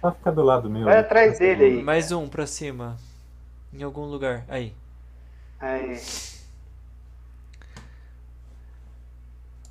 [0.01, 0.85] Só ficar do lado meu.
[0.85, 1.83] Vai atrás dele aí.
[1.83, 2.97] Mais um pra cima.
[3.73, 4.45] Em algum lugar.
[4.49, 4.75] Aí.
[5.61, 6.01] Aí.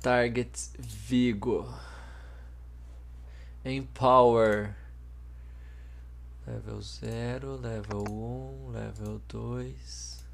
[0.00, 1.66] Target Vigo.
[3.64, 4.74] Empower.
[6.46, 10.24] Level 0, level 1, level 2.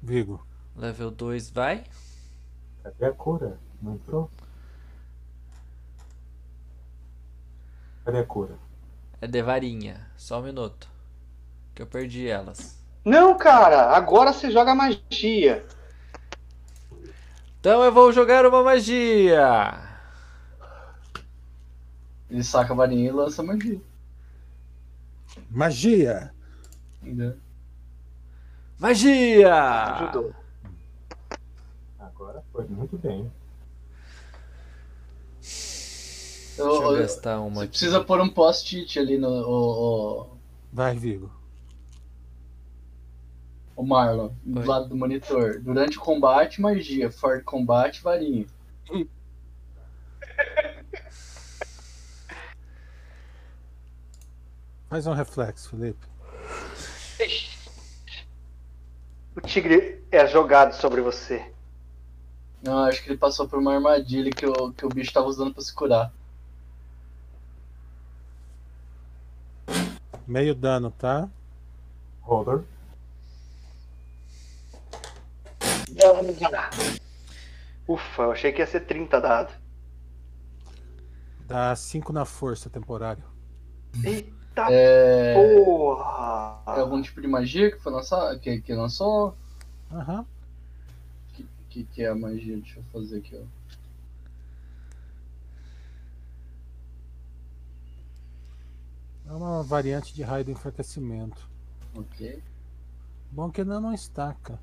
[0.00, 0.46] Vigo.
[0.76, 1.84] Level 2 vai.
[2.82, 3.58] Cadê a cura?
[3.82, 4.30] Não entrou?
[8.04, 8.56] Cadê a cura?
[9.20, 10.08] É de varinha.
[10.16, 10.88] Só um minuto.
[11.74, 12.78] Que eu perdi elas.
[13.04, 15.66] Não, cara, agora você joga magia.
[17.58, 19.85] Então eu vou jogar uma magia.
[22.30, 23.80] Ele saca a varinha e lança magia.
[25.50, 26.32] Magia!
[27.02, 27.36] Entendeu?
[28.78, 29.54] Magia!
[29.94, 30.34] Ajudou.
[31.98, 33.30] Agora foi muito bem.
[36.58, 37.68] Eu- Deixa eu eu- gastar uma Você aqui.
[37.70, 39.28] precisa pôr um post-it ali no.
[39.28, 40.36] O, o,
[40.72, 41.30] Vai, Vigo.
[43.76, 45.60] o Marlon, do lado do monitor.
[45.60, 47.10] Durante o combate, magia.
[47.12, 48.46] Fora de combate, varinha.
[54.96, 56.06] Faz um reflexo, Felipe.
[59.36, 61.52] O tigre é jogado sobre você.
[62.62, 65.52] Não, acho que ele passou por uma armadilha que o, que o bicho tava usando
[65.52, 66.10] pra se curar.
[70.26, 71.28] Meio dano, tá?
[72.22, 72.64] Holder.
[77.86, 79.52] Ufa, eu achei que ia ser 30 dado.
[81.40, 83.24] Dá 5 na força temporário.
[84.02, 84.35] Eita
[84.70, 86.62] É, porra!
[86.74, 88.38] é algum tipo de magia que foi lançado?
[88.40, 89.36] Que, que lançou?
[89.92, 90.24] Aham.
[91.34, 92.56] Que, que, que é a magia?
[92.56, 93.44] Deixa eu fazer aqui, ó.
[99.28, 101.48] É uma variante de raio do enfraquecimento.
[101.94, 102.42] Ok.
[103.30, 104.58] Bom que ainda não estaca.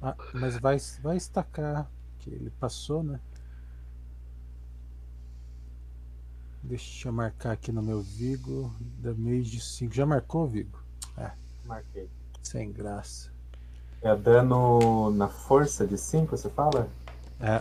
[0.00, 1.90] Ah, mas vai, vai estacar.
[2.20, 3.20] Que ele passou, né?
[6.62, 8.74] Deixa eu marcar aqui no meu Vigo.
[8.98, 9.94] Da mês de 5.
[9.94, 10.78] Já marcou, Vigo?
[11.16, 11.30] É,
[11.64, 12.08] Marquei.
[12.42, 13.30] sem graça.
[14.02, 16.88] É dano na força de 5, você fala?
[17.40, 17.60] É.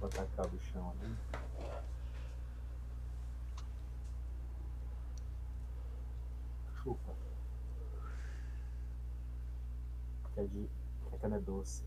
[0.00, 1.27] Vou atacar o chão ali.
[10.38, 10.70] Que é de.
[11.08, 11.82] Que a cana é doce.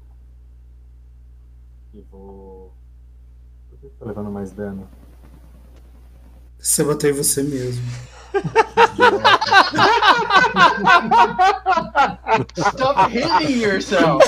[1.93, 2.73] E vou.
[3.69, 4.89] Por que eu tô levando mais dano?
[6.59, 7.81] Você bateu em você mesmo.
[12.57, 14.21] Stop hitting yourself!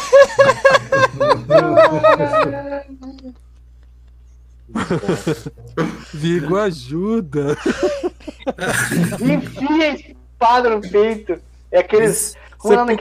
[6.13, 7.57] Vigo ajuda!
[9.19, 11.41] Enfia a espada no peito.
[11.69, 12.35] É aqueles.
[12.57, 12.97] Como é o nome?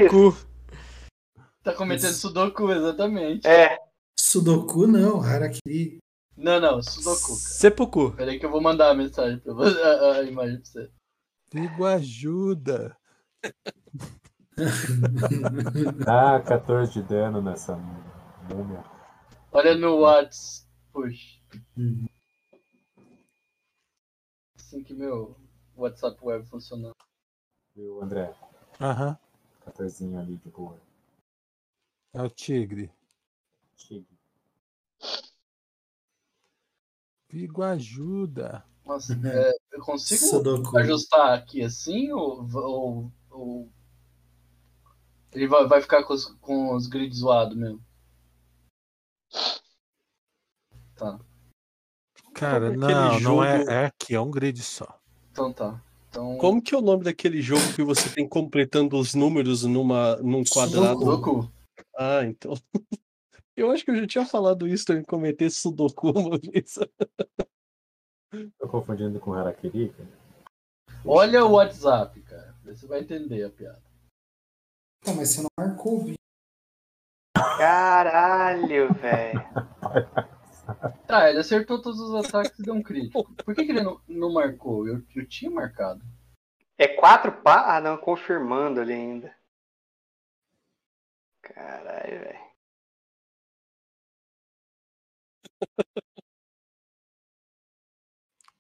[1.63, 3.47] Tá cometendo sudoku, exatamente.
[3.47, 3.79] É.
[4.19, 5.99] Sudoku não, Harakiri.
[6.37, 7.29] Não, não, sudoku.
[7.29, 7.39] cara.
[7.39, 8.13] Seppuku.
[8.13, 10.91] Peraí que eu vou mandar a mensagem pra você, a, a imagem pra você.
[11.53, 12.97] Vigo ajuda!
[16.05, 18.85] Dá 14 de dano nessa múmia.
[19.53, 20.67] Olha no Whats.
[20.93, 21.39] Puxa.
[21.77, 22.07] Uhum.
[24.59, 25.37] Assim que meu
[25.77, 26.95] WhatsApp web funcionando.
[27.75, 28.35] Viu, André?
[28.81, 29.17] Aham.
[29.65, 30.77] 14 ali de boa.
[32.15, 32.91] É o tigre.
[33.77, 34.19] Tigre.
[37.29, 38.65] Vigo ajuda!
[38.85, 40.77] Nossa, é, eu consigo Sudoku.
[40.77, 43.73] ajustar aqui assim ou, ou, ou
[45.33, 47.83] ele vai, vai ficar com os, com os grids zoados mesmo?
[50.97, 51.19] Tá,
[52.35, 55.01] Cara, Aquele não, não é, jogo- é aqui, é um grid só.
[55.31, 55.81] então tá.
[56.11, 60.17] Então, Como que é o nome daquele jogo que você tem completando os números numa,
[60.17, 61.01] num quadrado?
[61.01, 61.51] Sudoku.
[61.97, 62.55] Ah, então.
[63.55, 66.79] Eu acho que eu já tinha falado isso em cometer Sudoku uma vez.
[68.59, 70.09] Tô confundindo com Harakiri, cara.
[71.05, 72.55] olha o WhatsApp, cara.
[72.65, 73.83] Você vai entender a piada.
[75.05, 76.19] Tá, mas você não marcou o bicho.
[77.59, 79.41] Caralho, velho.
[81.07, 83.35] Tá, ele acertou todos os ataques e deu um crítico.
[83.45, 84.89] Por que, que ele não, não marcou?
[84.89, 86.03] Eu, eu tinha marcado.
[86.79, 87.77] É quatro pá?
[87.77, 89.42] Ah, não, confirmando ali ainda.
[91.43, 92.53] Caralho, velho.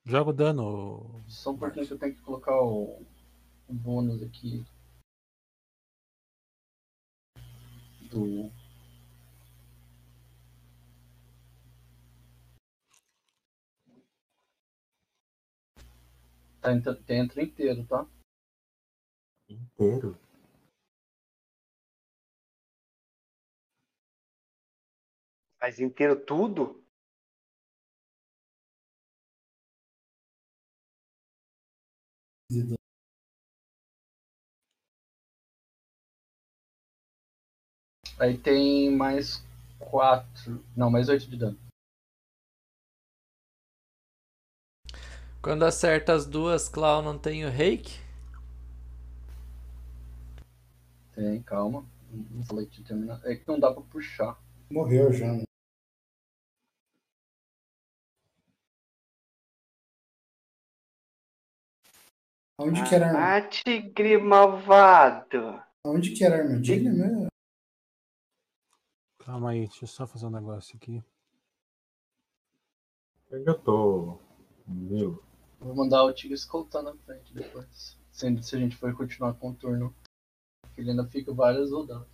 [0.04, 1.24] Joga o dano.
[1.28, 3.06] Só um pouquinho que eu tenho que colocar o,
[3.68, 4.64] o bônus aqui.
[8.10, 8.50] Do.
[16.60, 18.06] Tá, entra, entra inteiro, tá?
[19.48, 20.18] Inteiro?
[25.62, 26.82] Mas inteiro tudo?
[38.18, 39.46] Aí tem mais
[39.78, 40.64] quatro.
[40.76, 41.56] Não, mais oito de dano.
[45.40, 48.00] Quando acerta as duas, Clau não tem o reiki?
[51.14, 51.86] Tem, calma.
[52.10, 53.24] Não falei que tinha terminado.
[53.28, 54.36] É que não dá pra puxar.
[54.68, 55.32] Morreu já.
[55.32, 55.44] né?
[62.62, 65.62] Onde que era, Ah, tigre malvado.
[65.84, 67.26] onde que era a armadilha mesmo?
[69.18, 71.02] Calma aí, deixa eu só fazer um negócio aqui.
[73.30, 74.18] Eu tô?
[74.66, 75.24] Milo.
[75.58, 77.98] Vou mandar o Tigre escoltar na frente depois.
[78.10, 79.94] Sendo se a gente for continuar com o turno.
[80.76, 82.11] Ele ainda fica várias rodadas.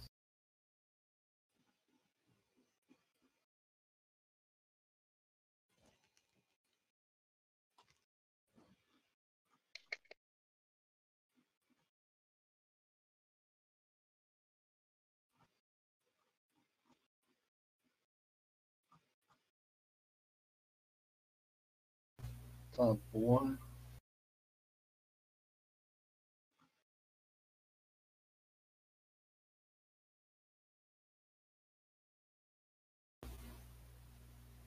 [22.79, 23.59] Tá, porra.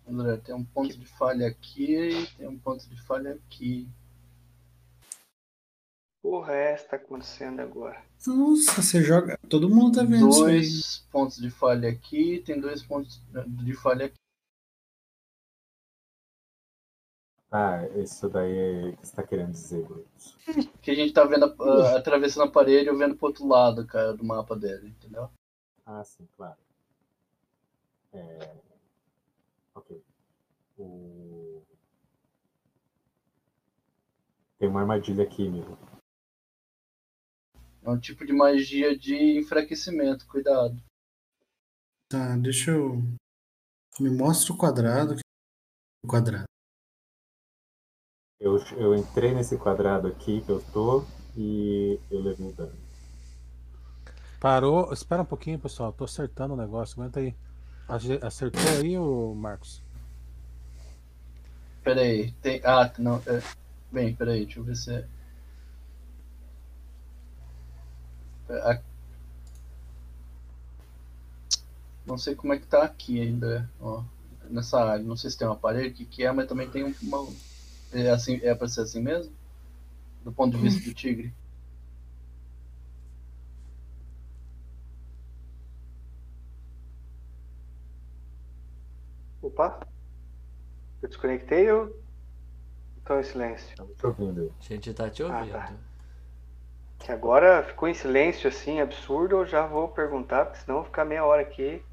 [0.06, 3.88] André, tem um ponto de falha aqui, tem um ponto de falha aqui.
[6.22, 8.03] Porra, é essa tá acontecendo agora?
[8.27, 9.40] Nossa, você joga.
[9.49, 10.56] Todo mundo tá vendo isso aí.
[10.59, 14.20] Dois pontos de falha aqui, tem dois pontos de falha aqui.
[17.53, 20.38] Ah, isso daí é o que você tá querendo dizer, Brutus.
[20.81, 24.13] Que a gente tá vendo, a- atravessando a parede e vendo pro outro lado, cara,
[24.13, 25.30] do mapa dele, entendeu?
[25.85, 26.57] Ah, sim, claro.
[28.13, 28.55] É...
[29.75, 30.01] Ok.
[30.77, 31.61] O...
[34.57, 35.77] Tem uma armadilha aqui, Milo.
[37.83, 40.81] É um tipo de magia de enfraquecimento, cuidado.
[42.09, 42.97] Tá, deixa eu.
[43.99, 45.15] Me mostra o quadrado.
[46.05, 46.45] O quadrado.
[48.41, 51.03] Eu, eu entrei nesse quadrado aqui que eu tô
[51.37, 52.73] e eu levei um dano.
[54.39, 54.91] Parou.
[54.91, 55.93] Espera um pouquinho, pessoal.
[55.93, 56.99] Tô acertando o negócio.
[56.99, 57.35] Aguenta aí.
[57.87, 59.79] Ace- Acertou aí, ô Marcos?
[61.83, 62.59] Pera aí, tem.
[62.65, 63.17] Ah, não.
[63.27, 63.41] É...
[63.91, 65.05] Bem, pera aí, deixa eu ver se é.
[68.49, 68.81] É, a-
[72.05, 74.03] Não sei como é que tá aqui ainda, ó.
[74.49, 75.03] Nessa área.
[75.03, 77.27] Não sei se tem uma parede, o que, que é, mas também tem uma.
[77.93, 79.33] É, assim, é pra ser assim mesmo?
[80.23, 81.33] Do ponto de vista do tigre.
[89.41, 89.79] Opa.
[91.01, 91.91] Eu desconectei ou
[93.03, 93.75] tô em silêncio?
[93.75, 94.53] Tô te ouvindo.
[94.59, 95.51] A gente tá te Ah, ouvindo.
[95.51, 95.73] tá.
[96.99, 100.89] Que agora ficou em silêncio assim, absurdo, eu já vou perguntar, porque senão eu vou
[100.89, 101.83] ficar meia hora aqui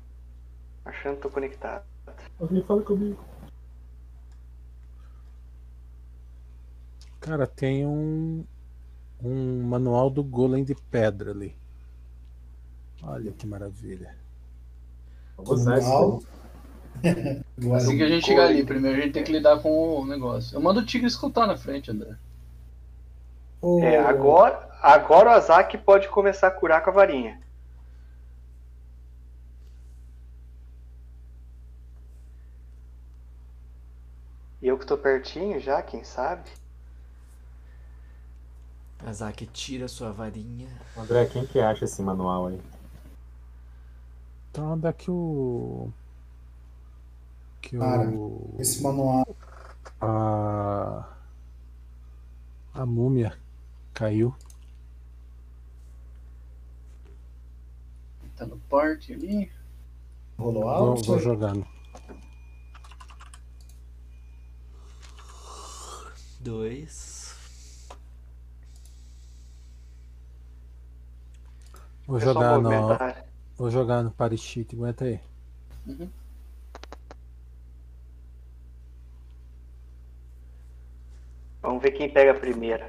[0.85, 1.83] achando que tô conectado.
[2.39, 3.19] Alguém fala comigo.
[7.29, 8.43] Cara, tem um.
[9.23, 11.55] Um manual do Golem de pedra ali.
[13.03, 14.17] Olha que maravilha.
[15.37, 16.23] Vamos usar isso.
[17.75, 20.57] Assim que a gente chegar ali, primeiro a gente tem que lidar com o negócio.
[20.57, 22.17] Eu mando o tigre escutar na frente, André.
[23.61, 27.41] Ô, É, agora, agora o Azak pode começar a curar com a varinha.
[34.63, 36.49] E eu que tô pertinho já, quem sabe?
[39.07, 40.69] Azaki tira sua varinha.
[40.97, 42.61] André, quem que acha esse manual aí?
[44.51, 45.91] Então onde é que o.
[47.63, 48.55] Que Cara, o.
[48.59, 49.27] esse manual.
[50.01, 51.05] A.
[52.75, 53.37] A múmia
[53.95, 54.35] caiu.
[58.37, 59.51] Tá no porte ali.
[60.39, 61.03] Rolou Vou, alto?
[61.05, 61.67] vou jogando.
[66.41, 67.18] Dois.
[72.09, 72.71] Vou É jogar no.
[73.59, 75.21] Vou jogar no Parishit, aguenta aí.
[75.87, 76.09] Uhum.
[81.61, 82.87] Vamos ver quem pega primeiro.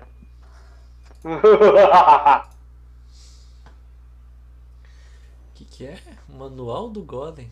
[1.25, 1.29] O
[5.53, 5.99] que, que é?
[6.29, 7.51] Manual do Golem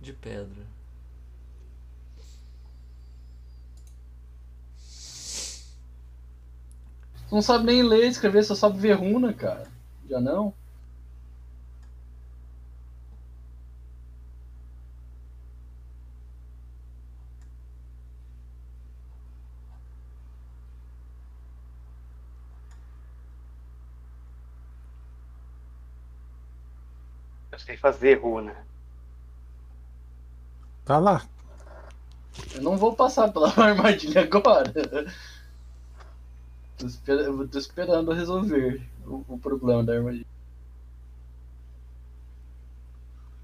[0.00, 0.64] de pedra.
[7.30, 9.68] Não sabe nem ler, escrever, só sabe ver runa, cara.
[10.08, 10.52] Já não?
[27.64, 28.54] Sei fazer runa.
[30.84, 31.22] Tá lá.
[32.54, 34.72] Eu não vou passar pela armadilha agora.
[36.76, 40.26] Tô, esper- eu tô esperando resolver o, o problema da armadilha.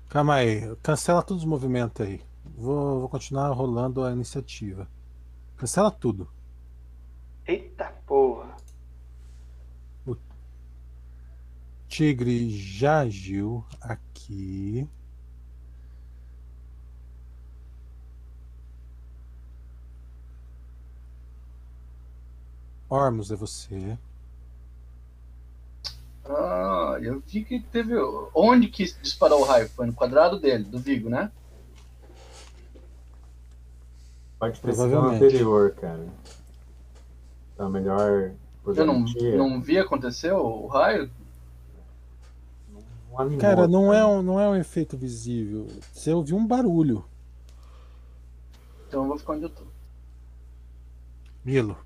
[0.09, 0.77] Calma aí.
[0.83, 2.21] Cancela todos os movimentos aí.
[2.45, 4.87] Vou, vou continuar rolando a iniciativa.
[5.57, 6.29] Cancela tudo.
[7.47, 8.57] Eita porra.
[11.91, 14.89] Tigre já agiu aqui.
[22.89, 23.99] Ormus é você.
[26.25, 27.95] Ah, eu vi que teve.
[28.33, 29.69] Onde que disparou o raio?
[29.71, 31.33] Foi no quadrado dele, do Vigo, né?
[34.41, 35.25] Sido no Provavelmente.
[35.25, 36.07] anterior, cara.
[37.53, 38.33] Então, melhor
[38.65, 39.01] Eu não,
[39.37, 41.11] não vi acontecer o raio?
[43.19, 44.07] Animou, Cara, não é, cara.
[44.07, 45.67] um, não é um efeito visível.
[45.93, 47.05] Você ouviu um barulho.
[48.89, 49.65] Então eu vou ficar onde eu tô.
[51.45, 51.77] Milo,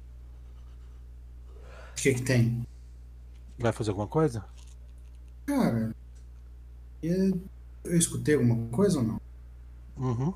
[1.92, 2.64] O que que tem?
[3.58, 4.44] vai fazer alguma coisa?
[5.46, 5.94] Cara,
[7.02, 7.40] eu,
[7.84, 9.16] eu escutei alguma coisa ou não?
[9.16, 9.20] O
[9.96, 10.34] Uhum.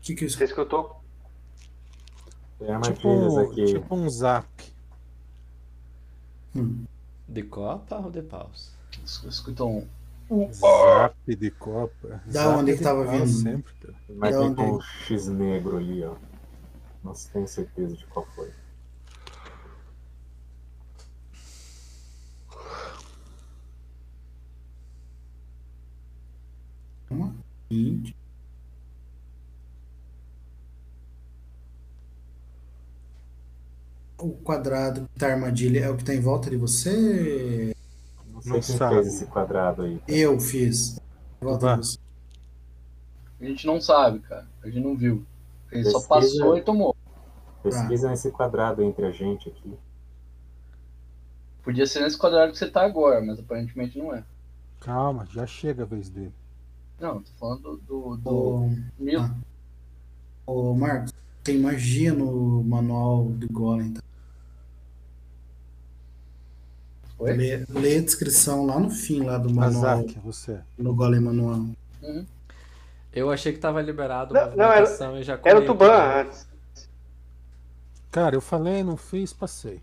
[0.00, 0.46] que que eu Você escutei?
[0.46, 1.02] escutou?
[2.58, 3.08] Tem Tipo,
[3.40, 3.64] aqui.
[3.64, 4.46] tipo um zap.
[6.54, 6.86] Hum.
[7.28, 8.72] De copa ou de paus?
[9.04, 9.88] Es- Escutou um.
[10.52, 12.20] Zap de copa.
[12.26, 13.28] Da Zap onde que de tava copa vindo?
[13.28, 13.94] Sempre, cara.
[14.16, 14.62] Mas Da tem onde?
[14.62, 16.16] um X negro ali, ó.
[17.04, 18.50] Não se tem certeza de qual foi.
[27.10, 27.34] Uma,
[27.70, 28.14] vinte.
[34.18, 37.75] O quadrado da armadilha é o que tá em volta de você?
[38.46, 40.00] Não sei quem fez esse quadrado aí.
[40.06, 41.00] Eu fiz.
[41.40, 41.98] Você.
[43.40, 44.46] A gente não sabe, cara.
[44.62, 45.24] A gente não viu.
[45.70, 46.38] Ele só Pesquisa.
[46.38, 46.96] passou e tomou.
[47.62, 49.76] Pesquisa nesse quadrado entre a gente aqui.
[51.62, 54.24] Podia ser nesse quadrado que você tá agora, mas aparentemente não é.
[54.78, 56.32] Calma, já chega a vez dele.
[57.00, 58.70] Não, tô falando do, do, do Ô,
[59.18, 59.34] ah.
[60.46, 63.92] ô, Marcos, tem magia no manual do Golem.
[63.92, 64.00] Tá?
[67.18, 67.32] Oi?
[67.32, 70.60] Lê, lê a descrição lá no fim lá do manual, Azak, é você.
[70.76, 71.64] no Golem Manual.
[73.12, 76.46] Eu achei que tava liberado Não, não, era- movimentação e já Era o Tuban antes.
[78.12, 79.80] Cara, eu falei, não fiz, passei.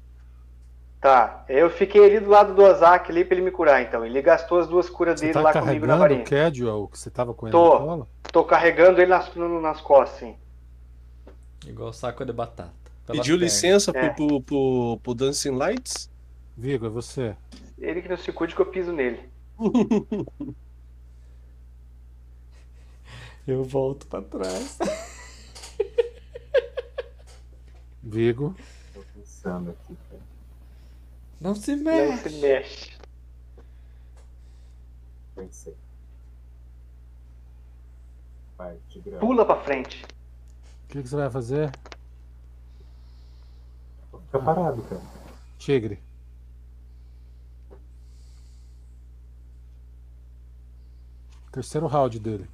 [1.01, 4.05] Tá, eu fiquei ali do lado do Ozaki ali pra ele me curar, então.
[4.05, 6.21] Ele gastou as duas curas Você dele tá lá comigo na carregando varinha.
[6.23, 7.79] o Casual que você tava com ele Tô.
[7.79, 8.07] no colo?
[8.31, 10.35] Tô carregando ele nas, no- nas costas, sim.
[11.67, 12.71] Igual saco de batata.
[13.07, 13.41] Pediu pernas.
[13.41, 14.09] licença É.
[14.09, 16.09] pro, pro, pro, pro Dancing Lights?
[16.55, 17.35] Vigo, é você.
[17.77, 19.29] Ele que não se cuide que eu piso nele.
[23.45, 24.77] Eu volto pra trás.
[28.01, 28.55] Vigo.
[28.93, 30.21] Tô pensando aqui, cara.
[31.41, 32.29] Não se Não mexe.
[32.29, 32.97] se mexe.
[35.35, 35.75] Pensei.
[38.57, 39.19] Vai, Tigrão.
[39.19, 40.05] Pula pra frente.
[40.85, 41.69] O que, que você vai fazer?
[44.27, 45.01] Fica parado, cara.
[45.57, 46.01] Tigre.
[51.53, 52.49] Terceiro round dele.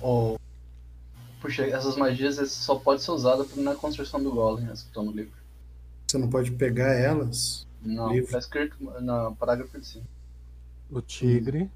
[0.00, 0.38] Ô,
[1.40, 5.10] puxa, essas magias só pode ser usada na construção do golem, as que estão no
[5.12, 5.36] livro.
[6.06, 7.66] Você não pode pegar elas.
[7.82, 8.30] Não, Livro.
[8.32, 10.04] tá escrito na parágrafo de cima.
[10.90, 11.70] O tigre.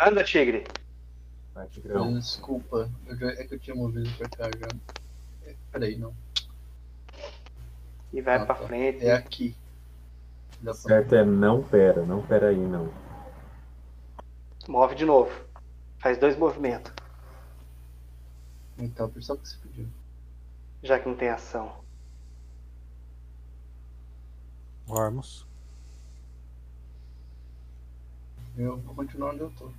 [0.00, 0.64] Anda, tigre.
[1.54, 2.18] Vai, Tigrão.
[2.18, 4.68] Desculpa, eu já- é que eu tinha movido pra cá já.
[5.46, 6.14] É, Peraí, não.
[8.12, 8.66] E vai Ah, pra tá.
[8.66, 9.04] frente.
[9.04, 9.56] É aqui.
[10.60, 12.92] Dá pra- Certo é não pera, não pera aí não.
[14.68, 15.30] Move de novo.
[15.98, 16.92] Faz dois movimentos.
[18.78, 19.88] Então, por isso que você pediu.
[20.82, 21.80] Já que não tem ação.
[24.88, 25.46] Ormus.
[28.56, 29.70] Eu vou continuar onde eu tô.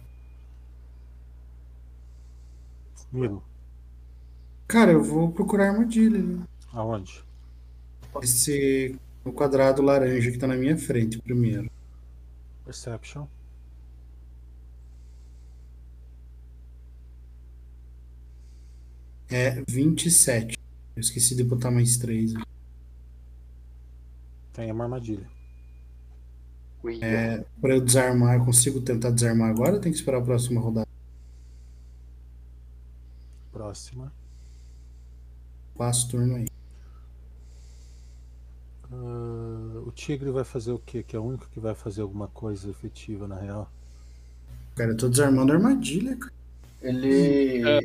[3.12, 3.44] Milo.
[4.68, 6.18] Cara, eu vou procurar armadilha.
[6.22, 6.44] né?
[6.74, 7.24] Aonde?
[8.22, 11.72] Esse o quadrado laranja que tá na minha frente primeiro.
[12.66, 13.25] Perception.
[19.30, 20.58] É 27.
[20.95, 22.33] Eu esqueci de botar mais 3.
[24.53, 25.27] Tem uma armadilha.
[27.01, 30.59] É, para eu desarmar, eu consigo tentar desarmar agora ou tem que esperar a próxima
[30.59, 30.88] rodada?
[33.51, 34.11] Próxima.
[35.75, 36.52] Passo o turno aí.
[38.95, 41.01] Ah, o tigre vai fazer o quê?
[41.03, 43.69] Que é o único que vai fazer alguma coisa efetiva, na real.
[44.75, 46.33] Cara, eu tô desarmando a armadilha, cara.
[46.81, 47.67] Ele.
[47.67, 47.80] É,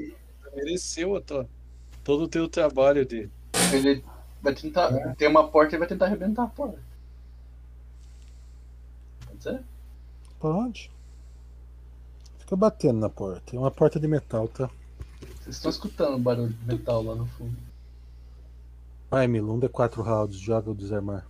[0.56, 1.48] mereceu a tua-
[2.04, 3.28] todo o teu trabalho de.
[3.72, 4.04] Ele
[4.42, 5.14] vai tentar.
[5.16, 6.78] Tem uma porta e vai tentar arrebentar a porta.
[9.26, 9.60] Pode ser?
[10.40, 10.90] Pode.
[12.38, 13.54] Fica batendo na porta.
[13.54, 14.70] É uma porta de metal, tá?
[15.40, 17.56] Vocês estão escutando o barulho de metal lá no fundo.
[19.10, 21.26] Vai, Milo, um D4 rounds, joga o desarmar.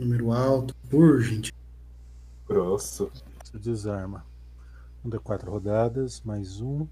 [0.00, 0.74] Número alto.
[0.90, 1.54] Por, gente.
[2.48, 3.08] Grosso.
[3.44, 4.26] Você desarma.
[5.04, 6.88] Um D4 rodadas, mais um.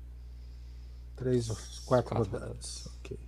[1.16, 1.48] Três,
[1.84, 2.89] quatro, Quatro rodadas.
[3.00, 3.18] Ok.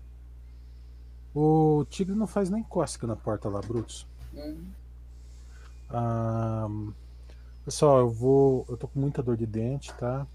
[1.35, 4.07] O tigre não faz nem cócega na porta lá, Brutus.
[4.33, 4.67] Hum.
[5.91, 6.69] Ah,
[7.65, 8.67] pessoal, eu vou.
[8.69, 10.27] Eu tô com muita dor de dente, tá?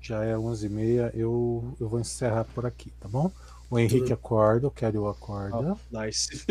[0.00, 1.12] Já é 11h30.
[1.14, 3.30] Eu, eu vou encerrar por aqui, tá bom?
[3.70, 5.76] O Henrique acorda, o Kelly acorda.
[5.90, 6.44] Nice.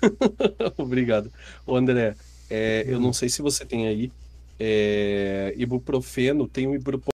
[0.76, 1.30] Obrigado.
[1.66, 2.16] Ô, André,
[2.48, 4.12] é, eu não sei se você tem aí.
[4.60, 7.11] É, ibuprofeno, tem o ibuprofeno